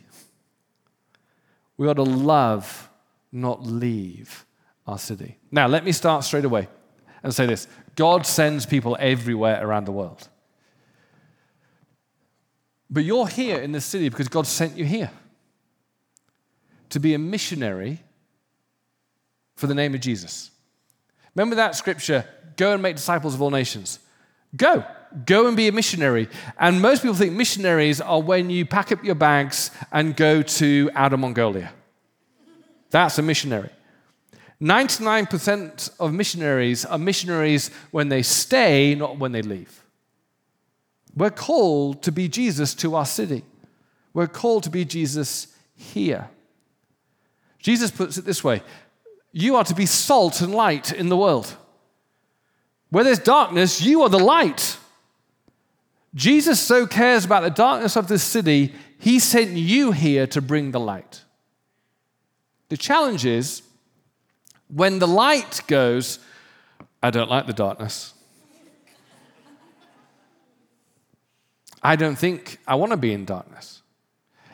We 1.77 1.89
are 1.89 1.95
to 1.95 2.05
love, 2.05 2.89
not 3.33 3.67
leave 3.67 4.47
our 4.87 5.01
city. 5.01 5.37
Now, 5.51 5.67
let 5.67 5.85
me 5.85 5.91
start 5.91 6.23
straight 6.23 6.45
away 6.45 6.69
and 7.25 7.35
say 7.35 7.45
this 7.45 7.67
God 7.97 8.25
sends 8.25 8.67
people 8.67 8.97
everywhere 9.01 9.67
around 9.67 9.87
the 9.87 9.93
world. 9.93 10.29
But 12.89 13.03
you're 13.03 13.27
here 13.27 13.59
in 13.59 13.73
this 13.73 13.85
city 13.85 14.11
because 14.11 14.29
God 14.29 14.47
sent 14.47 14.79
you 14.79 14.85
here 14.85 15.11
to 16.91 17.01
be 17.01 17.15
a 17.15 17.19
missionary 17.19 17.99
for 19.57 19.67
the 19.67 19.75
name 19.75 19.93
of 19.93 20.01
Jesus. 20.01 20.53
Remember 21.35 21.57
that 21.57 21.75
scripture 21.75 22.25
Go 22.57 22.73
and 22.73 22.83
make 22.83 22.97
disciples 22.97 23.35
of 23.35 23.43
all 23.43 23.51
nations. 23.51 23.99
Go. 24.57 24.85
Go 25.27 25.49
and 25.49 25.57
be 25.57 25.69
a 25.69 25.73
missionary. 25.73 26.29
And 26.59 26.81
most 26.81 27.03
people 27.03 27.17
think 27.17 27.33
missionaries 27.33 28.01
are 28.01 28.21
when 28.21 28.51
you 28.51 28.65
pack 28.65 28.93
up 28.93 29.03
your 29.05 29.17
bags 29.17 29.71
and 29.93 30.17
go 30.17 30.43
to 30.43 30.91
outer 30.95 31.17
Mongolia. 31.17 31.73
That's 32.91 33.19
a 33.19 33.23
missionary. 33.23 33.71
99% 34.61 35.91
of 35.99 36.13
missionaries 36.13 36.85
are 36.85 36.99
missionaries 36.99 37.71
when 37.91 38.09
they 38.09 38.23
stay, 38.23 38.95
not 38.95 39.19
when 39.19 39.33
they 39.33 39.43
leave. 39.43 39.83
We're 41.17 41.31
called 41.31 42.03
to 42.03 42.13
be 42.13 42.29
Jesus 42.29 42.75
to 42.75 42.95
our 42.95 43.07
city. 43.07 43.45
We're 44.13 44.27
called 44.27 44.65
to 44.65 44.71
be 44.71 44.85
Jesus 44.85 45.49
here. 45.75 46.29
Jesus 47.59 47.91
puts 47.91 48.17
it 48.19 48.25
this 48.25 48.45
way 48.45 48.63
You 49.33 49.57
are 49.57 49.65
to 49.65 49.75
be 49.75 49.87
salt 49.87 50.41
and 50.41 50.55
light 50.55 50.93
in 50.93 51.09
the 51.09 51.17
world. 51.17 51.57
Where 52.91 53.05
there's 53.05 53.19
darkness, 53.19 53.81
you 53.81 54.03
are 54.03 54.09
the 54.09 54.19
light. 54.19 54.77
Jesus 56.15 56.61
so 56.61 56.87
cares 56.87 57.25
about 57.25 57.43
the 57.43 57.51
darkness 57.51 57.97
of 57.97 58.09
this 58.09 58.23
city, 58.23 58.75
he 58.99 59.19
sent 59.19 59.53
you 59.53 59.93
here 59.93 60.27
to 60.29 60.43
bring 60.43 60.73
the 60.73 60.81
light. 60.81 61.25
The 62.69 62.77
challenge 62.77 63.25
is 63.25 63.63
when 64.69 64.99
the 64.99 65.09
light 65.09 65.63
goes, 65.67 66.19
I 67.03 67.11
don't 67.11 67.31
like 67.31 67.47
the 67.47 67.53
darkness. 67.53 68.15
I 71.83 71.97
don't 71.97 72.17
think 72.17 72.59
I 72.67 72.75
want 72.75 72.91
to 72.91 72.97
be 72.97 73.13
in 73.13 73.25
darkness. 73.25 73.83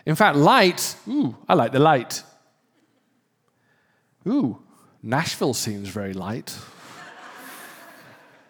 In 0.04 0.14
fact, 0.14 0.36
light, 0.36 0.94
ooh, 1.08 1.36
I 1.48 1.54
like 1.54 1.72
the 1.72 1.80
light. 1.80 2.22
Ooh, 4.28 4.58
Nashville 5.02 5.54
seems 5.54 5.88
very 5.88 6.12
light. 6.12 6.56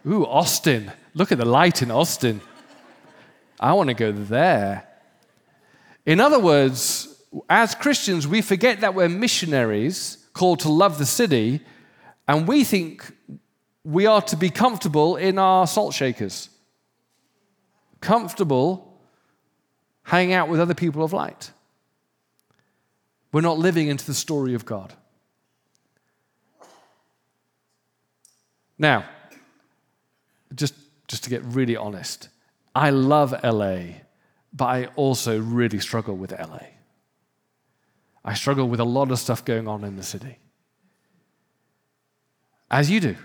Ooh, 0.07 0.25
Austin. 0.25 0.93
Look 1.15 1.33
at 1.33 1.39
the 1.39 1.45
light 1.45 1.83
in 1.83 1.91
Austin. 1.91 2.41
I 3.59 3.73
want 3.73 3.89
to 3.89 3.95
go 3.95 4.13
there. 4.13 4.87
In 6.05 6.21
other 6.21 6.39
words, 6.39 7.21
as 7.49 7.75
Christians, 7.75 8.29
we 8.29 8.41
forget 8.41 8.81
that 8.81 8.95
we're 8.95 9.09
missionaries 9.09 10.19
called 10.33 10.61
to 10.61 10.69
love 10.69 10.99
the 10.99 11.07
city, 11.07 11.61
and 12.29 12.47
we 12.47 12.63
think 12.63 13.11
we 13.83 14.07
are 14.07 14.23
to 14.23 14.37
be 14.37 14.51
comfortable 14.51 15.17
in 15.17 15.39
our 15.39 15.67
salt 15.67 15.95
shakers, 15.95 16.51
comfortable 18.01 19.01
hanging 20.05 20.35
out 20.35 20.49
with 20.49 20.61
other 20.61 20.75
people 20.75 21.03
of 21.03 21.13
light. 21.13 21.51
We're 23.33 23.41
not 23.41 23.59
living 23.59 23.89
into 23.89 24.07
the 24.07 24.15
story 24.15 24.55
of 24.55 24.65
God. 24.65 24.95
Now, 28.79 29.05
just, 30.57 30.75
just 31.09 31.25
to 31.25 31.31
get 31.31 31.43
really 31.45 31.77
honest, 31.77 32.29
I 32.75 32.91
love 32.91 33.35
LA, 33.43 33.79
but 34.53 34.65
I 34.65 34.87
also 34.97 35.39
really 35.39 35.79
struggle 35.79 36.17
with 36.17 36.33
LA. 36.33 36.61
I 38.25 38.35
struggle 38.35 38.69
with 38.69 38.81
a 38.81 38.85
lot 38.85 39.11
of 39.11 39.19
stuff 39.19 39.45
going 39.45 39.69
on 39.69 39.85
in 39.85 39.97
the 39.97 40.03
city. 40.03 40.39
As 42.71 42.91
you 42.91 43.01
do. 43.01 43.17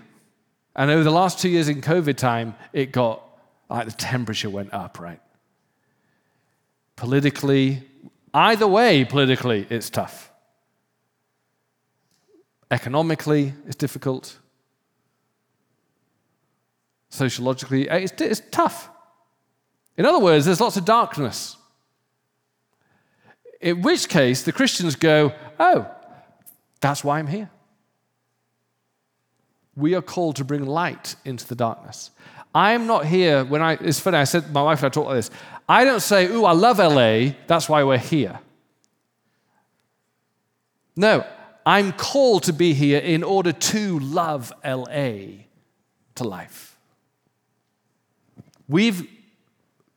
And 0.76 0.90
over 0.90 1.02
the 1.02 1.10
last 1.10 1.40
two 1.40 1.48
years 1.48 1.68
in 1.68 1.80
COVID 1.80 2.16
time, 2.16 2.54
it 2.72 2.92
got 2.92 3.22
like 3.68 3.86
the 3.86 3.92
temperature 3.92 4.48
went 4.48 4.72
up, 4.72 5.00
right? 5.00 5.20
Politically, 6.96 7.82
either 8.32 8.66
way, 8.66 9.04
politically, 9.04 9.66
it's 9.68 9.90
tough. 9.90 10.30
Economically, 12.70 13.54
it's 13.66 13.76
difficult 13.76 14.38
sociologically. 17.12 17.88
Uh, 17.88 17.98
it's, 17.98 18.20
it's 18.20 18.42
tough. 18.50 18.88
In 19.96 20.06
other 20.06 20.18
words, 20.18 20.46
there's 20.46 20.60
lots 20.60 20.76
of 20.76 20.84
darkness. 20.84 21.56
In 23.60 23.82
which 23.82 24.08
case, 24.08 24.42
the 24.42 24.52
Christians 24.52 24.96
go, 24.96 25.32
Oh, 25.60 25.88
that's 26.80 27.04
why 27.04 27.18
I'm 27.18 27.28
here. 27.28 27.50
We 29.76 29.94
are 29.94 30.02
called 30.02 30.36
to 30.36 30.44
bring 30.44 30.66
light 30.66 31.14
into 31.24 31.46
the 31.46 31.54
darkness. 31.54 32.10
I 32.54 32.72
am 32.72 32.86
not 32.86 33.06
here 33.06 33.44
when 33.44 33.62
I, 33.62 33.74
it's 33.74 34.00
funny, 34.00 34.18
I 34.18 34.24
said, 34.24 34.52
my 34.52 34.62
wife 34.62 34.80
and 34.80 34.86
I 34.86 34.88
talked 34.90 35.06
like 35.06 35.16
this. 35.16 35.30
I 35.68 35.84
don't 35.84 36.00
say, 36.00 36.26
Ooh, 36.26 36.44
I 36.44 36.52
love 36.52 36.78
LA, 36.78 37.34
that's 37.46 37.68
why 37.68 37.84
we're 37.84 37.98
here. 37.98 38.40
No, 40.96 41.24
I'm 41.64 41.92
called 41.92 42.44
to 42.44 42.52
be 42.52 42.74
here 42.74 42.98
in 42.98 43.22
order 43.22 43.52
to 43.52 43.98
love 43.98 44.52
LA 44.64 45.44
to 46.16 46.24
life. 46.24 46.71
We've 48.72 49.06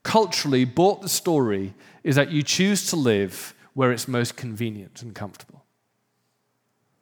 culturally 0.04 0.66
bought 0.66 1.02
the 1.02 1.08
story 1.08 1.74
is 2.04 2.18
that 2.18 2.30
you 2.30 2.44
choose 2.44 2.88
to 2.90 2.98
live 2.98 3.56
where 3.74 3.94
it's 3.94 4.06
most 4.08 4.36
convenient 4.36 5.02
and 5.02 5.16
comfortable, 5.16 5.64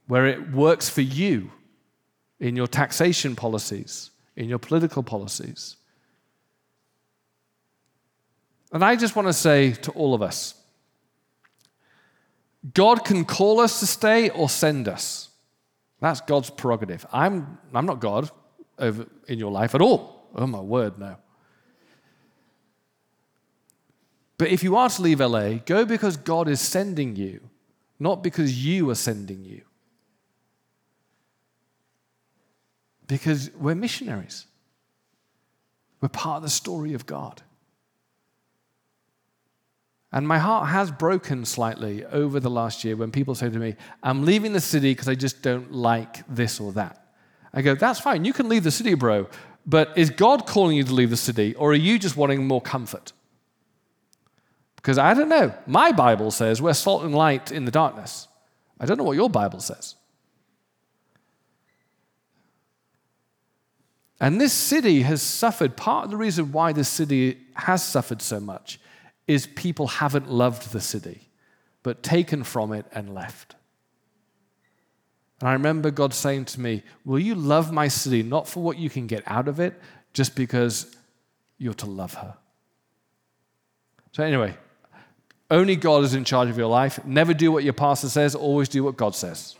where 0.05 0.28
it 0.28 0.51
works 0.51 0.88
for 0.88 1.01
you 1.01 1.51
in 2.39 2.55
your 2.55 2.67
taxation 2.67 3.36
policies, 3.36 4.11
in 4.36 4.47
your 4.47 4.59
political 4.59 5.01
policies. 5.01 5.78
And 8.71 8.86
I 8.86 8.95
just 8.95 9.15
want 9.15 9.28
to 9.28 9.34
say 9.34 9.71
to 9.71 9.91
all 9.93 10.13
of 10.13 10.21
us 10.21 10.53
God 12.71 13.03
can 13.03 13.26
call 13.26 13.59
us 13.59 13.80
to 13.80 13.88
stay 13.88 14.30
or 14.30 14.47
send 14.47 14.88
us. 14.88 15.30
That's 15.99 16.21
God's 16.21 16.51
prerogative. 16.51 17.03
I'm, 17.11 17.57
I'm 17.74 17.88
not 17.88 17.99
God 17.99 18.30
over 18.78 19.07
in 19.28 19.39
your 19.39 19.51
life 19.51 19.74
at 19.74 19.82
all. 19.82 20.30
Oh, 20.36 20.47
my 20.47 20.61
word, 20.61 20.99
no. 20.99 21.17
But 24.38 24.49
if 24.49 24.63
you 24.63 24.75
are 24.75 24.89
to 24.89 25.01
leave 25.01 25.19
LA, 25.19 25.55
go 25.65 25.86
because 25.86 26.17
God 26.17 26.47
is 26.47 26.59
sending 26.59 27.15
you, 27.15 27.39
not 27.99 28.23
because 28.23 28.65
you 28.65 28.89
are 28.89 28.95
sending 28.95 29.45
you. 29.45 29.61
Because 33.07 33.51
we're 33.55 33.75
missionaries. 33.75 34.47
We're 36.01 36.09
part 36.09 36.38
of 36.38 36.43
the 36.43 36.49
story 36.49 36.93
of 36.93 37.05
God. 37.05 37.41
And 40.11 40.27
my 40.27 40.38
heart 40.38 40.69
has 40.69 40.91
broken 40.91 41.43
slightly 41.43 42.05
over 42.05 42.39
the 42.39 42.49
last 42.49 42.84
year 42.84 42.95
when 42.95 43.11
people 43.11 43.34
say 43.34 43.49
to 43.49 43.59
me, 43.59 43.75
I'm 44.03 44.25
leaving 44.25 44.53
the 44.53 44.61
city 44.61 44.91
because 44.91 45.09
I 45.09 45.15
just 45.15 45.41
don't 45.41 45.71
like 45.71 46.23
this 46.27 46.59
or 46.59 46.71
that. 46.73 47.03
I 47.53 47.61
go, 47.61 47.73
that's 47.73 47.99
fine. 47.99 48.23
You 48.23 48.34
can 48.34 48.47
leave 48.47 48.63
the 48.63 48.71
city, 48.71 48.93
bro. 48.93 49.27
But 49.65 49.97
is 49.97 50.09
God 50.09 50.45
calling 50.45 50.77
you 50.77 50.84
to 50.84 50.93
leave 50.93 51.09
the 51.09 51.17
city, 51.17 51.55
or 51.55 51.71
are 51.71 51.75
you 51.75 51.97
just 51.97 52.17
wanting 52.17 52.45
more 52.45 52.61
comfort? 52.61 53.13
Because 54.84 54.97
I 54.97 55.13
don't 55.13 55.29
know. 55.29 55.53
My 55.65 55.93
Bible 55.93 56.29
says 56.29 56.61
we're 56.61 56.73
salt 56.73 57.03
and 57.03 57.15
light 57.15 57.53
in 57.53 57.63
the 57.63 57.71
darkness. 57.71 58.27
I 58.81 58.86
don't 58.86 58.97
know 58.97 59.05
what 59.05 59.15
your 59.15 59.29
Bible 59.29 59.61
says. 59.61 59.95
And 64.19 64.41
this 64.41 64.51
city 64.51 65.03
has 65.03 65.21
suffered. 65.21 65.77
Part 65.77 66.05
of 66.05 66.11
the 66.11 66.17
reason 66.17 66.51
why 66.51 66.73
this 66.73 66.89
city 66.89 67.38
has 67.55 67.81
suffered 67.81 68.21
so 68.21 68.41
much 68.41 68.79
is 69.25 69.47
people 69.47 69.88
haven't 69.88 70.29
loved 70.29 70.73
the 70.73 70.81
city, 70.81 71.29
but 71.81 72.03
taken 72.03 72.43
from 72.43 72.73
it 72.73 72.86
and 72.91 73.13
left. 73.13 73.55
And 75.39 75.47
I 75.47 75.53
remember 75.53 75.91
God 75.91 76.13
saying 76.13 76.45
to 76.45 76.59
me, 76.59 76.84
Will 77.05 77.19
you 77.19 77.36
love 77.36 77.71
my 77.71 77.88
city 77.88 78.21
not 78.21 78.49
for 78.49 78.61
what 78.61 78.77
you 78.77 78.89
can 78.89 79.07
get 79.07 79.23
out 79.25 79.47
of 79.47 79.61
it, 79.61 79.79
just 80.11 80.36
because 80.36 80.93
you're 81.57 81.73
to 81.75 81.86
love 81.86 82.15
her? 82.15 82.36
So, 84.11 84.23
anyway, 84.23 84.55
only 85.54 85.76
God 85.76 86.04
is 86.04 86.16
in 86.16 86.24
charge 86.24 86.49
of 86.49 86.58
your 86.58 86.68
life. 86.68 87.06
Never 87.06 87.34
do 87.34 87.51
what 87.51 87.64
your 87.64 87.74
pastor 87.74 88.10
says, 88.10 88.34
always 88.34 88.68
do 88.68 88.84
what 88.84 88.97
God 88.97 89.16
says. 89.16 89.56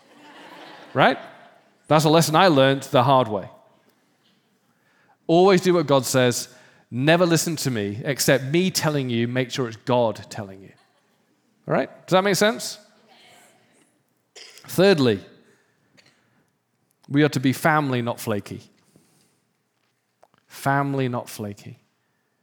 right? 0.94 1.20
That's 1.88 2.06
a 2.06 2.10
lesson 2.10 2.36
I 2.36 2.48
learned 2.48 2.84
the 2.84 3.04
hard 3.04 3.28
way. 3.28 3.48
Always 5.28 5.62
do 5.62 5.76
what 5.76 5.86
God 5.86 6.04
says. 6.06 6.50
Never 6.90 7.26
listen 7.28 7.56
to 7.58 7.72
me, 7.72 8.02
except 8.04 8.46
me 8.46 8.72
telling 8.72 9.10
you, 9.10 9.28
make 9.28 9.52
sure 9.52 9.68
it's 9.68 9.78
God 9.78 10.26
telling 10.30 10.62
you. 10.64 10.72
All 11.68 11.76
right? 11.76 11.90
Does 12.08 12.14
that 12.14 12.24
make 12.24 12.36
sense? 12.36 12.80
Thirdly, 14.68 15.20
we 17.08 17.24
are 17.24 17.30
to 17.30 17.40
be 17.40 17.54
family, 17.54 18.02
not 18.02 18.20
flaky. 18.20 18.62
Family, 20.48 21.08
not 21.08 21.30
flaky. 21.30 21.83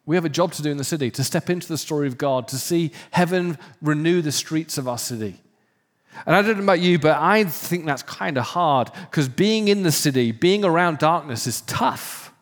We 0.07 0.17
have 0.17 0.25
a 0.25 0.31
job 0.31 0.53
to 0.53 0.63
do 0.63 0.71
in 0.71 0.77
the 0.77 0.85
city, 0.85 1.11
to 1.13 1.25
step 1.25 1.51
into 1.51 1.69
the 1.69 1.79
story 1.79 2.07
of 2.07 2.19
God, 2.19 2.49
to 2.49 2.59
see 2.59 2.93
heaven 3.11 3.59
renew 3.81 4.23
the 4.23 4.33
streets 4.33 4.79
of 4.79 4.89
our 4.89 4.99
city. 4.99 5.41
And 6.27 6.35
I 6.35 6.43
don't 6.43 6.57
know 6.57 6.65
about 6.65 6.81
you, 6.81 6.99
but 6.99 7.17
I 7.19 7.45
think 7.45 7.87
that's 7.87 8.03
kind 8.03 8.37
of 8.37 8.45
hard 8.45 8.91
because 9.11 9.29
being 9.29 9.69
in 9.69 9.83
the 9.85 9.93
city, 9.93 10.33
being 10.33 10.65
around 10.65 10.99
darkness 10.99 11.47
is 11.47 11.61
tough, 11.63 12.33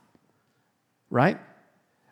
right? 1.11 1.39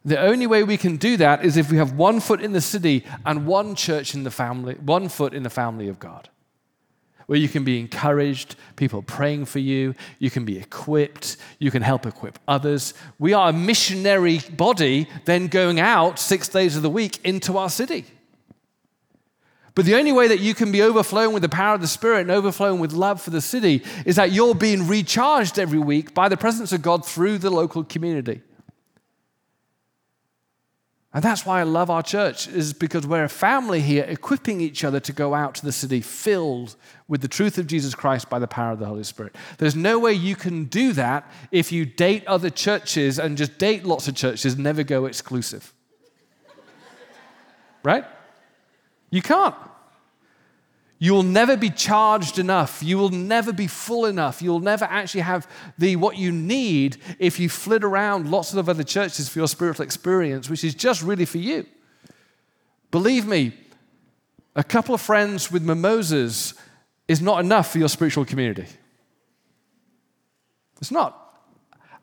The 0.04 0.20
only 0.20 0.46
way 0.46 0.62
we 0.62 0.76
can 0.76 0.96
do 0.96 1.16
that 1.16 1.44
is 1.44 1.56
if 1.56 1.70
we 1.70 1.78
have 1.78 1.92
one 1.92 2.20
foot 2.20 2.40
in 2.40 2.52
the 2.52 2.60
city 2.60 3.04
and 3.24 3.46
one 3.46 3.74
church 3.74 4.14
in 4.14 4.22
the 4.22 4.30
family, 4.30 4.74
one 4.74 5.08
foot 5.08 5.34
in 5.34 5.42
the 5.42 5.50
family 5.50 5.88
of 5.88 5.98
God 5.98 6.28
where 7.26 7.38
you 7.38 7.48
can 7.48 7.64
be 7.64 7.78
encouraged, 7.80 8.56
people 8.76 9.02
praying 9.02 9.44
for 9.44 9.58
you, 9.58 9.94
you 10.18 10.30
can 10.30 10.44
be 10.44 10.58
equipped, 10.58 11.36
you 11.58 11.70
can 11.70 11.82
help 11.82 12.06
equip 12.06 12.38
others. 12.46 12.94
We 13.18 13.32
are 13.32 13.50
a 13.50 13.52
missionary 13.52 14.40
body 14.56 15.08
then 15.24 15.48
going 15.48 15.80
out 15.80 16.18
six 16.18 16.48
days 16.48 16.76
of 16.76 16.82
the 16.82 16.90
week 16.90 17.18
into 17.24 17.58
our 17.58 17.70
city. 17.70 18.04
But 19.74 19.84
the 19.84 19.96
only 19.96 20.12
way 20.12 20.26
that 20.28 20.40
you 20.40 20.54
can 20.54 20.72
be 20.72 20.80
overflowing 20.80 21.34
with 21.34 21.42
the 21.42 21.50
power 21.50 21.74
of 21.74 21.82
the 21.82 21.86
Spirit 21.86 22.22
and 22.22 22.30
overflowing 22.30 22.80
with 22.80 22.92
love 22.92 23.20
for 23.20 23.28
the 23.28 23.42
city 23.42 23.84
is 24.06 24.16
that 24.16 24.32
you're 24.32 24.54
being 24.54 24.88
recharged 24.88 25.58
every 25.58 25.78
week 25.78 26.14
by 26.14 26.30
the 26.30 26.36
presence 26.36 26.72
of 26.72 26.80
God 26.80 27.04
through 27.04 27.36
the 27.38 27.50
local 27.50 27.84
community. 27.84 28.40
And 31.16 31.24
that's 31.24 31.46
why 31.46 31.60
I 31.60 31.62
love 31.62 31.88
our 31.88 32.02
church, 32.02 32.46
is 32.46 32.74
because 32.74 33.06
we're 33.06 33.24
a 33.24 33.28
family 33.30 33.80
here, 33.80 34.04
equipping 34.06 34.60
each 34.60 34.84
other 34.84 35.00
to 35.00 35.14
go 35.14 35.32
out 35.32 35.54
to 35.54 35.64
the 35.64 35.72
city 35.72 36.02
filled 36.02 36.76
with 37.08 37.22
the 37.22 37.26
truth 37.26 37.56
of 37.56 37.66
Jesus 37.66 37.94
Christ 37.94 38.28
by 38.28 38.38
the 38.38 38.46
power 38.46 38.72
of 38.72 38.80
the 38.80 38.84
Holy 38.84 39.02
Spirit. 39.02 39.34
There's 39.56 39.74
no 39.74 39.98
way 39.98 40.12
you 40.12 40.36
can 40.36 40.66
do 40.66 40.92
that 40.92 41.26
if 41.50 41.72
you 41.72 41.86
date 41.86 42.26
other 42.26 42.50
churches 42.50 43.18
and 43.18 43.38
just 43.38 43.56
date 43.56 43.86
lots 43.86 44.08
of 44.08 44.14
churches, 44.14 44.58
never 44.58 44.82
go 44.82 45.06
exclusive. 45.06 45.72
right? 47.82 48.04
You 49.08 49.22
can't. 49.22 49.54
You 50.98 51.12
will 51.12 51.22
never 51.22 51.56
be 51.56 51.68
charged 51.70 52.38
enough. 52.38 52.82
You 52.82 52.96
will 52.96 53.10
never 53.10 53.52
be 53.52 53.66
full 53.66 54.06
enough. 54.06 54.40
You'll 54.40 54.60
never 54.60 54.86
actually 54.86 55.20
have 55.20 55.46
the 55.76 55.96
what 55.96 56.16
you 56.16 56.32
need 56.32 56.96
if 57.18 57.38
you 57.38 57.48
flit 57.48 57.84
around 57.84 58.30
lots 58.30 58.54
of 58.54 58.68
other 58.68 58.82
churches 58.82 59.28
for 59.28 59.38
your 59.38 59.48
spiritual 59.48 59.84
experience, 59.84 60.48
which 60.48 60.64
is 60.64 60.74
just 60.74 61.02
really 61.02 61.26
for 61.26 61.38
you. 61.38 61.66
Believe 62.90 63.26
me, 63.26 63.52
a 64.54 64.64
couple 64.64 64.94
of 64.94 65.02
friends 65.02 65.52
with 65.52 65.62
mimosas 65.62 66.54
is 67.08 67.20
not 67.20 67.40
enough 67.40 67.70
for 67.72 67.78
your 67.78 67.90
spiritual 67.90 68.24
community. 68.24 68.66
It's 70.80 70.90
not. 70.90 71.22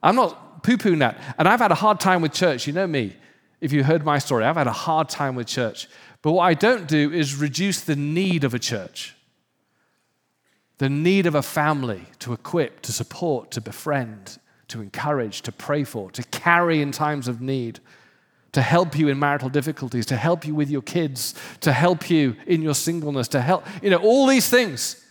I'm 0.04 0.16
not 0.16 0.64
poo 0.64 0.78
pooing 0.78 1.00
that. 1.00 1.20
And 1.40 1.48
I've 1.48 1.60
had 1.60 1.72
a 1.72 1.76
hard 1.76 2.00
time 2.00 2.22
with 2.22 2.34
church. 2.34 2.68
You 2.68 2.74
know 2.74 2.88
me. 2.88 3.16
If 3.60 3.72
you 3.72 3.84
heard 3.84 4.04
my 4.04 4.20
story, 4.20 4.44
I've 4.44 4.58
had 4.58 4.68
a 4.68 4.74
hard 4.74 5.10
time 5.10 5.36
with 5.36 5.48
church. 5.48 5.88
But 6.24 6.32
what 6.32 6.44
I 6.44 6.56
don't 6.56 6.88
do 6.88 7.12
is 7.12 7.36
reduce 7.36 7.82
the 7.82 7.98
need 7.98 8.44
of 8.46 8.54
a 8.54 8.60
church, 8.60 9.16
the 10.80 10.90
need 10.90 11.28
of 11.28 11.36
a 11.36 11.44
family 11.44 12.06
to 12.20 12.34
equip, 12.34 12.82
to 12.84 12.94
support, 12.94 13.52
to 13.52 13.62
befriend, 13.62 14.40
to 14.70 14.82
encourage, 14.82 15.42
to 15.44 15.52
pray 15.52 15.84
for, 15.84 16.10
to 16.12 16.24
carry 16.24 16.82
in 16.82 16.92
times 16.92 17.28
of 17.28 17.42
need, 17.42 17.82
to 18.54 18.62
help 18.62 18.98
you 18.98 19.10
in 19.10 19.20
marital 19.20 19.50
difficulties, 19.50 20.06
to 20.06 20.16
help 20.16 20.48
you 20.48 20.56
with 20.56 20.70
your 20.70 20.82
kids, 20.82 21.36
to 21.60 21.74
help 21.74 22.10
you 22.10 22.38
in 22.48 22.62
your 22.62 22.74
singleness, 22.74 23.28
to 23.28 23.42
help, 23.42 23.66
you 23.82 23.90
know, 23.90 23.98
all 23.98 24.26
these 24.26 24.50
things. 24.50 25.04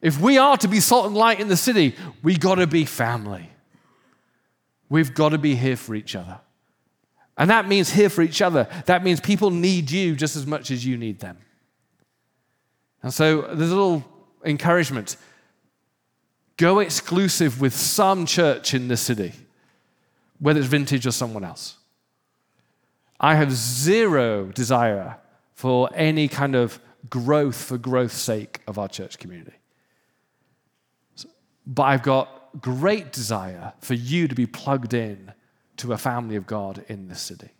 If 0.00 0.20
we 0.20 0.38
are 0.38 0.56
to 0.56 0.66
be 0.66 0.80
salt 0.80 1.06
and 1.06 1.14
light 1.14 1.38
in 1.38 1.46
the 1.46 1.56
city, 1.56 1.94
we 2.24 2.36
got 2.36 2.56
to 2.56 2.66
be 2.66 2.84
family. 2.84 3.48
We've 4.88 5.14
got 5.14 5.28
to 5.28 5.38
be 5.38 5.54
here 5.54 5.76
for 5.76 5.94
each 5.94 6.16
other. 6.16 6.40
And 7.36 7.48
that 7.50 7.66
means 7.66 7.90
here 7.90 8.10
for 8.10 8.22
each 8.22 8.42
other. 8.42 8.68
That 8.86 9.02
means 9.02 9.20
people 9.20 9.50
need 9.50 9.90
you 9.90 10.14
just 10.14 10.36
as 10.36 10.46
much 10.46 10.70
as 10.70 10.84
you 10.84 10.96
need 10.96 11.20
them. 11.20 11.38
And 13.02 13.12
so 13.12 13.42
there's 13.42 13.70
a 13.70 13.76
little 13.76 14.04
encouragement. 14.44 15.16
Go 16.56 16.78
exclusive 16.78 17.60
with 17.60 17.74
some 17.74 18.26
church 18.26 18.74
in 18.74 18.88
the 18.88 18.96
city, 18.96 19.32
whether 20.38 20.60
it's 20.60 20.68
vintage 20.68 21.06
or 21.06 21.10
someone 21.10 21.44
else. 21.44 21.76
I 23.18 23.34
have 23.36 23.52
zero 23.52 24.46
desire 24.46 25.16
for 25.54 25.88
any 25.94 26.28
kind 26.28 26.54
of 26.54 26.80
growth 27.08 27.56
for 27.56 27.78
growth's 27.78 28.20
sake 28.20 28.60
of 28.66 28.78
our 28.78 28.88
church 28.88 29.18
community. 29.18 29.54
But 31.66 31.84
I've 31.84 32.02
got 32.02 32.60
great 32.60 33.12
desire 33.12 33.72
for 33.80 33.94
you 33.94 34.28
to 34.28 34.34
be 34.34 34.46
plugged 34.46 34.92
in 34.92 35.32
to 35.78 35.92
a 35.92 35.98
family 35.98 36.36
of 36.36 36.46
God 36.46 36.84
in 36.88 37.08
this 37.08 37.20
city, 37.20 37.50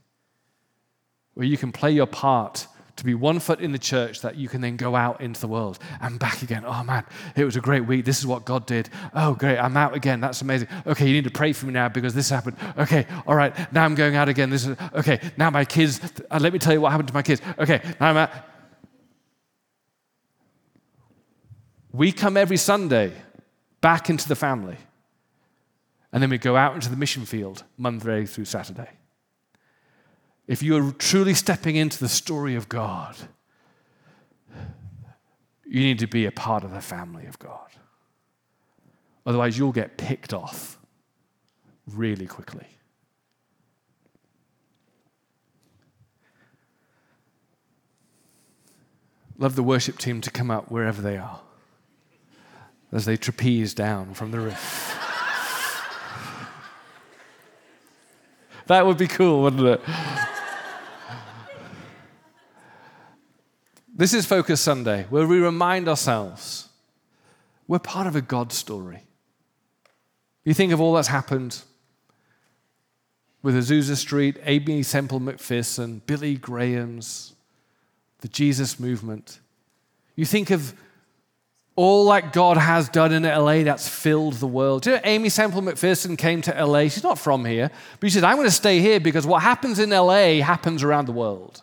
where 1.35 1.47
you 1.47 1.57
can 1.57 1.73
play 1.73 1.91
your 1.91 2.07
part 2.07 2.67
to 2.97 3.05
be 3.05 3.15
one 3.15 3.39
foot 3.39 3.61
in 3.61 3.73
the 3.73 3.79
church 3.79 4.21
that 4.21 4.37
you 4.37 4.49
can 4.49 4.61
then 4.61 4.77
go 4.77 4.95
out 4.95 5.21
into 5.21 5.41
the 5.41 5.49
world 5.49 5.79
and 6.01 6.19
back 6.19 6.43
again. 6.43 6.63
Oh 6.67 6.85
man, 6.85 7.05
it 7.35 7.45
was 7.45 7.57
a 7.57 7.61
great 7.61 7.87
week. 7.87 8.05
This 8.05 8.19
is 8.19 8.27
what 8.27 8.45
God 8.45 8.67
did. 8.67 8.91
Oh, 9.15 9.35
great. 9.35 9.59
I'm 9.59 9.77
out 9.77 9.95
again. 9.95 10.21
That's 10.21 10.43
amazing. 10.43 10.69
Okay, 10.87 11.07
you 11.07 11.15
need 11.15 11.25
to 11.25 11.31
pray 11.31 11.53
for 11.53 11.67
me 11.67 11.73
now 11.73 11.89
because 11.89 12.15
this 12.15 12.29
happened. 12.29 12.57
Okay, 12.79 13.07
all 13.27 13.35
right. 13.35 13.73
Now 13.73 13.85
I'm 13.85 13.95
going 13.95 14.15
out 14.15 14.29
again. 14.29 14.51
This 14.51 14.67
is 14.67 14.77
okay. 14.95 15.21
Now 15.37 15.51
my 15.51 15.65
kids, 15.65 16.01
uh, 16.31 16.39
let 16.41 16.53
me 16.53 16.59
tell 16.59 16.73
you 16.75 16.81
what 16.81 16.91
happened 16.91 17.09
to 17.09 17.15
my 17.15 17.23
kids. 17.23 17.41
Okay, 17.59 17.81
now 17.99 18.11
I'm 18.11 18.17
out. 18.17 18.31
We 21.93 22.13
come 22.13 22.37
every 22.37 22.57
Sunday 22.57 23.13
back 23.81 24.11
into 24.11 24.29
the 24.29 24.37
family. 24.37 24.77
And 26.13 26.23
then 26.23 26.31
we 26.31 26.39
go 26.39 26.57
out 26.57 26.75
into 26.75 26.91
the 26.91 26.97
mission 26.97 27.25
field 27.25 27.65
Monday 27.79 28.27
through 28.27 28.45
Saturday. 28.45 28.91
If 30.47 30.63
you 30.63 30.77
are 30.77 30.93
truly 30.93 31.35
stepping 31.35 31.77
into 31.77 31.99
the 31.99 32.09
story 32.09 32.55
of 32.55 32.69
God, 32.69 33.17
you 35.65 35.81
need 35.81 35.99
to 36.01 36.07
be 36.07 36.27
a 36.27 36.33
part 36.33 36.65
of 36.65 36.73
the 36.73 36.83
family 36.83 37.25
of 37.27 37.39
God. 37.39 37.71
Otherwise, 39.25 39.57
you'll 39.57 39.73
get 39.73 39.97
picked 39.97 40.35
off 40.35 40.79
really 41.87 42.27
quickly. 42.27 42.67
Love 49.39 49.57
the 49.57 49.63
worship 49.63 49.99
team 49.99 50.21
to 50.21 50.31
come 50.31 50.51
up 50.51 50.71
wherever 50.71 51.01
they 51.01 51.17
are 51.17 51.41
as 52.93 53.07
they 53.07 53.17
trapeze 53.17 53.73
down 53.73 54.13
from 54.13 54.31
the 54.31 54.39
roof. 54.39 54.99
That 58.73 58.87
would 58.87 58.97
be 58.97 59.07
cool, 59.07 59.43
wouldn't 59.43 59.66
it? 59.66 59.81
this 63.95 64.14
is 64.14 64.25
Focus 64.25 64.62
Sunday, 64.62 65.05
where 65.11 65.27
we 65.27 65.39
remind 65.39 65.89
ourselves 65.89 66.70
we're 67.68 67.79
part 67.79 68.07
of 68.07 68.16
a 68.16 68.23
God 68.23 68.51
story. 68.51 69.03
You 70.45 70.55
think 70.55 70.73
of 70.73 70.81
all 70.81 70.95
that's 70.95 71.09
happened 71.09 71.62
with 73.43 73.55
Azusa 73.57 73.97
Street, 73.97 74.39
Aimee 74.45 74.83
Semple 74.83 75.20
McPherson, 75.20 76.01
Billy 76.07 76.37
Graham's, 76.37 77.35
the 78.20 78.29
Jesus 78.29 78.81
movement. 78.81 79.41
You 80.16 80.25
think 80.25 80.51
of 80.51 80.75
all 81.75 82.11
that 82.11 82.33
God 82.33 82.59
has 82.59 82.89
done 82.89 83.12
in 83.12 83.23
LA 83.23 83.62
that's 83.62 83.89
filled 83.89 84.35
the 84.35 84.47
world. 84.47 84.83
Do 84.83 84.91
you 84.91 84.97
know, 84.97 85.03
Aimee 85.05 85.31
Semple 85.31 85.62
McPherson 85.62 86.18
came 86.18 86.43
to 86.43 86.64
LA. 86.64 86.83
She's 86.83 87.03
not 87.03 87.18
from 87.18 87.45
here, 87.45 87.70
but 87.99 88.11
she 88.11 88.14
said, 88.14 88.25
I'm 88.25 88.37
going 88.37 88.47
to 88.47 88.51
stay 88.51 88.81
here 88.81 89.01
because 89.01 89.27
what 89.27 89.43
happens 89.43 89.79
in 89.79 89.91
LA 89.91 90.43
happens 90.43 90.83
around 90.83 91.07
the 91.07 91.12
world. 91.12 91.62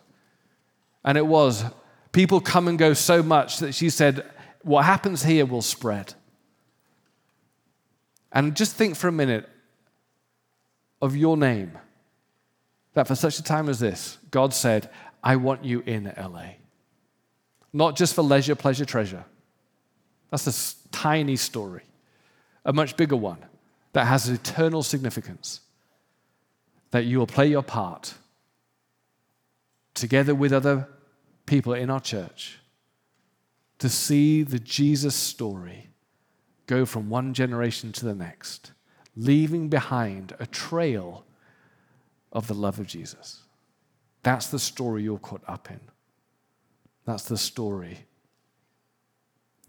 And 1.04 1.16
it 1.16 1.26
was. 1.26 1.64
People 2.12 2.40
come 2.40 2.66
and 2.66 2.76
go 2.76 2.92
so 2.92 3.22
much 3.22 3.58
that 3.58 3.72
she 3.72 3.88
said, 3.88 4.28
What 4.62 4.84
happens 4.84 5.22
here 5.22 5.46
will 5.46 5.62
spread. 5.62 6.14
And 8.32 8.56
just 8.56 8.74
think 8.74 8.96
for 8.96 9.08
a 9.08 9.12
minute 9.12 9.48
of 11.00 11.16
your 11.16 11.36
name 11.36 11.78
that 12.94 13.06
for 13.06 13.14
such 13.14 13.38
a 13.38 13.42
time 13.42 13.68
as 13.68 13.78
this, 13.78 14.18
God 14.30 14.52
said, 14.52 14.90
I 15.22 15.36
want 15.36 15.64
you 15.64 15.80
in 15.86 16.12
LA. 16.18 16.54
Not 17.72 17.96
just 17.96 18.14
for 18.14 18.22
leisure, 18.22 18.56
pleasure, 18.56 18.84
treasure 18.84 19.24
that's 20.30 20.46
a 20.46 20.90
tiny 20.92 21.36
story. 21.36 21.82
A 22.64 22.72
much 22.72 22.96
bigger 22.96 23.16
one 23.16 23.38
that 23.92 24.06
has 24.06 24.28
eternal 24.28 24.82
significance. 24.82 25.60
That 26.90 27.04
you 27.04 27.18
will 27.18 27.26
play 27.26 27.48
your 27.48 27.62
part 27.62 28.14
together 29.94 30.34
with 30.34 30.52
other 30.52 30.88
people 31.46 31.74
in 31.74 31.90
our 31.90 32.00
church 32.00 32.58
to 33.78 33.88
see 33.88 34.42
the 34.42 34.58
Jesus 34.58 35.14
story 35.14 35.88
go 36.66 36.84
from 36.84 37.08
one 37.08 37.34
generation 37.34 37.90
to 37.92 38.04
the 38.04 38.14
next, 38.14 38.72
leaving 39.16 39.68
behind 39.68 40.36
a 40.38 40.46
trail 40.46 41.24
of 42.32 42.46
the 42.46 42.54
love 42.54 42.78
of 42.78 42.86
Jesus. 42.86 43.40
That's 44.22 44.48
the 44.48 44.58
story 44.58 45.02
you're 45.02 45.18
caught 45.18 45.42
up 45.48 45.70
in. 45.70 45.80
That's 47.06 47.24
the 47.24 47.38
story 47.38 48.06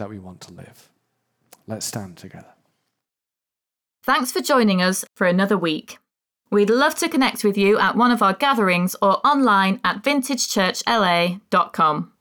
that 0.02 0.10
we 0.10 0.18
want 0.18 0.42
to 0.42 0.52
live. 0.54 0.90
Let's 1.68 1.86
stand 1.86 2.18
together. 2.18 2.56
Thanks 4.04 4.32
for 4.32 4.42
joining 4.42 4.82
us 4.82 5.06
for 5.16 5.28
another 5.28 5.60
week. 5.60 6.00
We'd 6.50 6.72
love 6.72 6.96
to 6.96 7.08
connect 7.08 7.44
with 7.44 7.56
you 7.56 7.78
at 7.78 7.96
one 7.96 8.10
of 8.10 8.24
our 8.24 8.34
gatherings 8.34 8.96
or 9.00 9.24
online 9.26 9.80
at 9.84 10.04
vintagechurchla.com. 10.04 12.12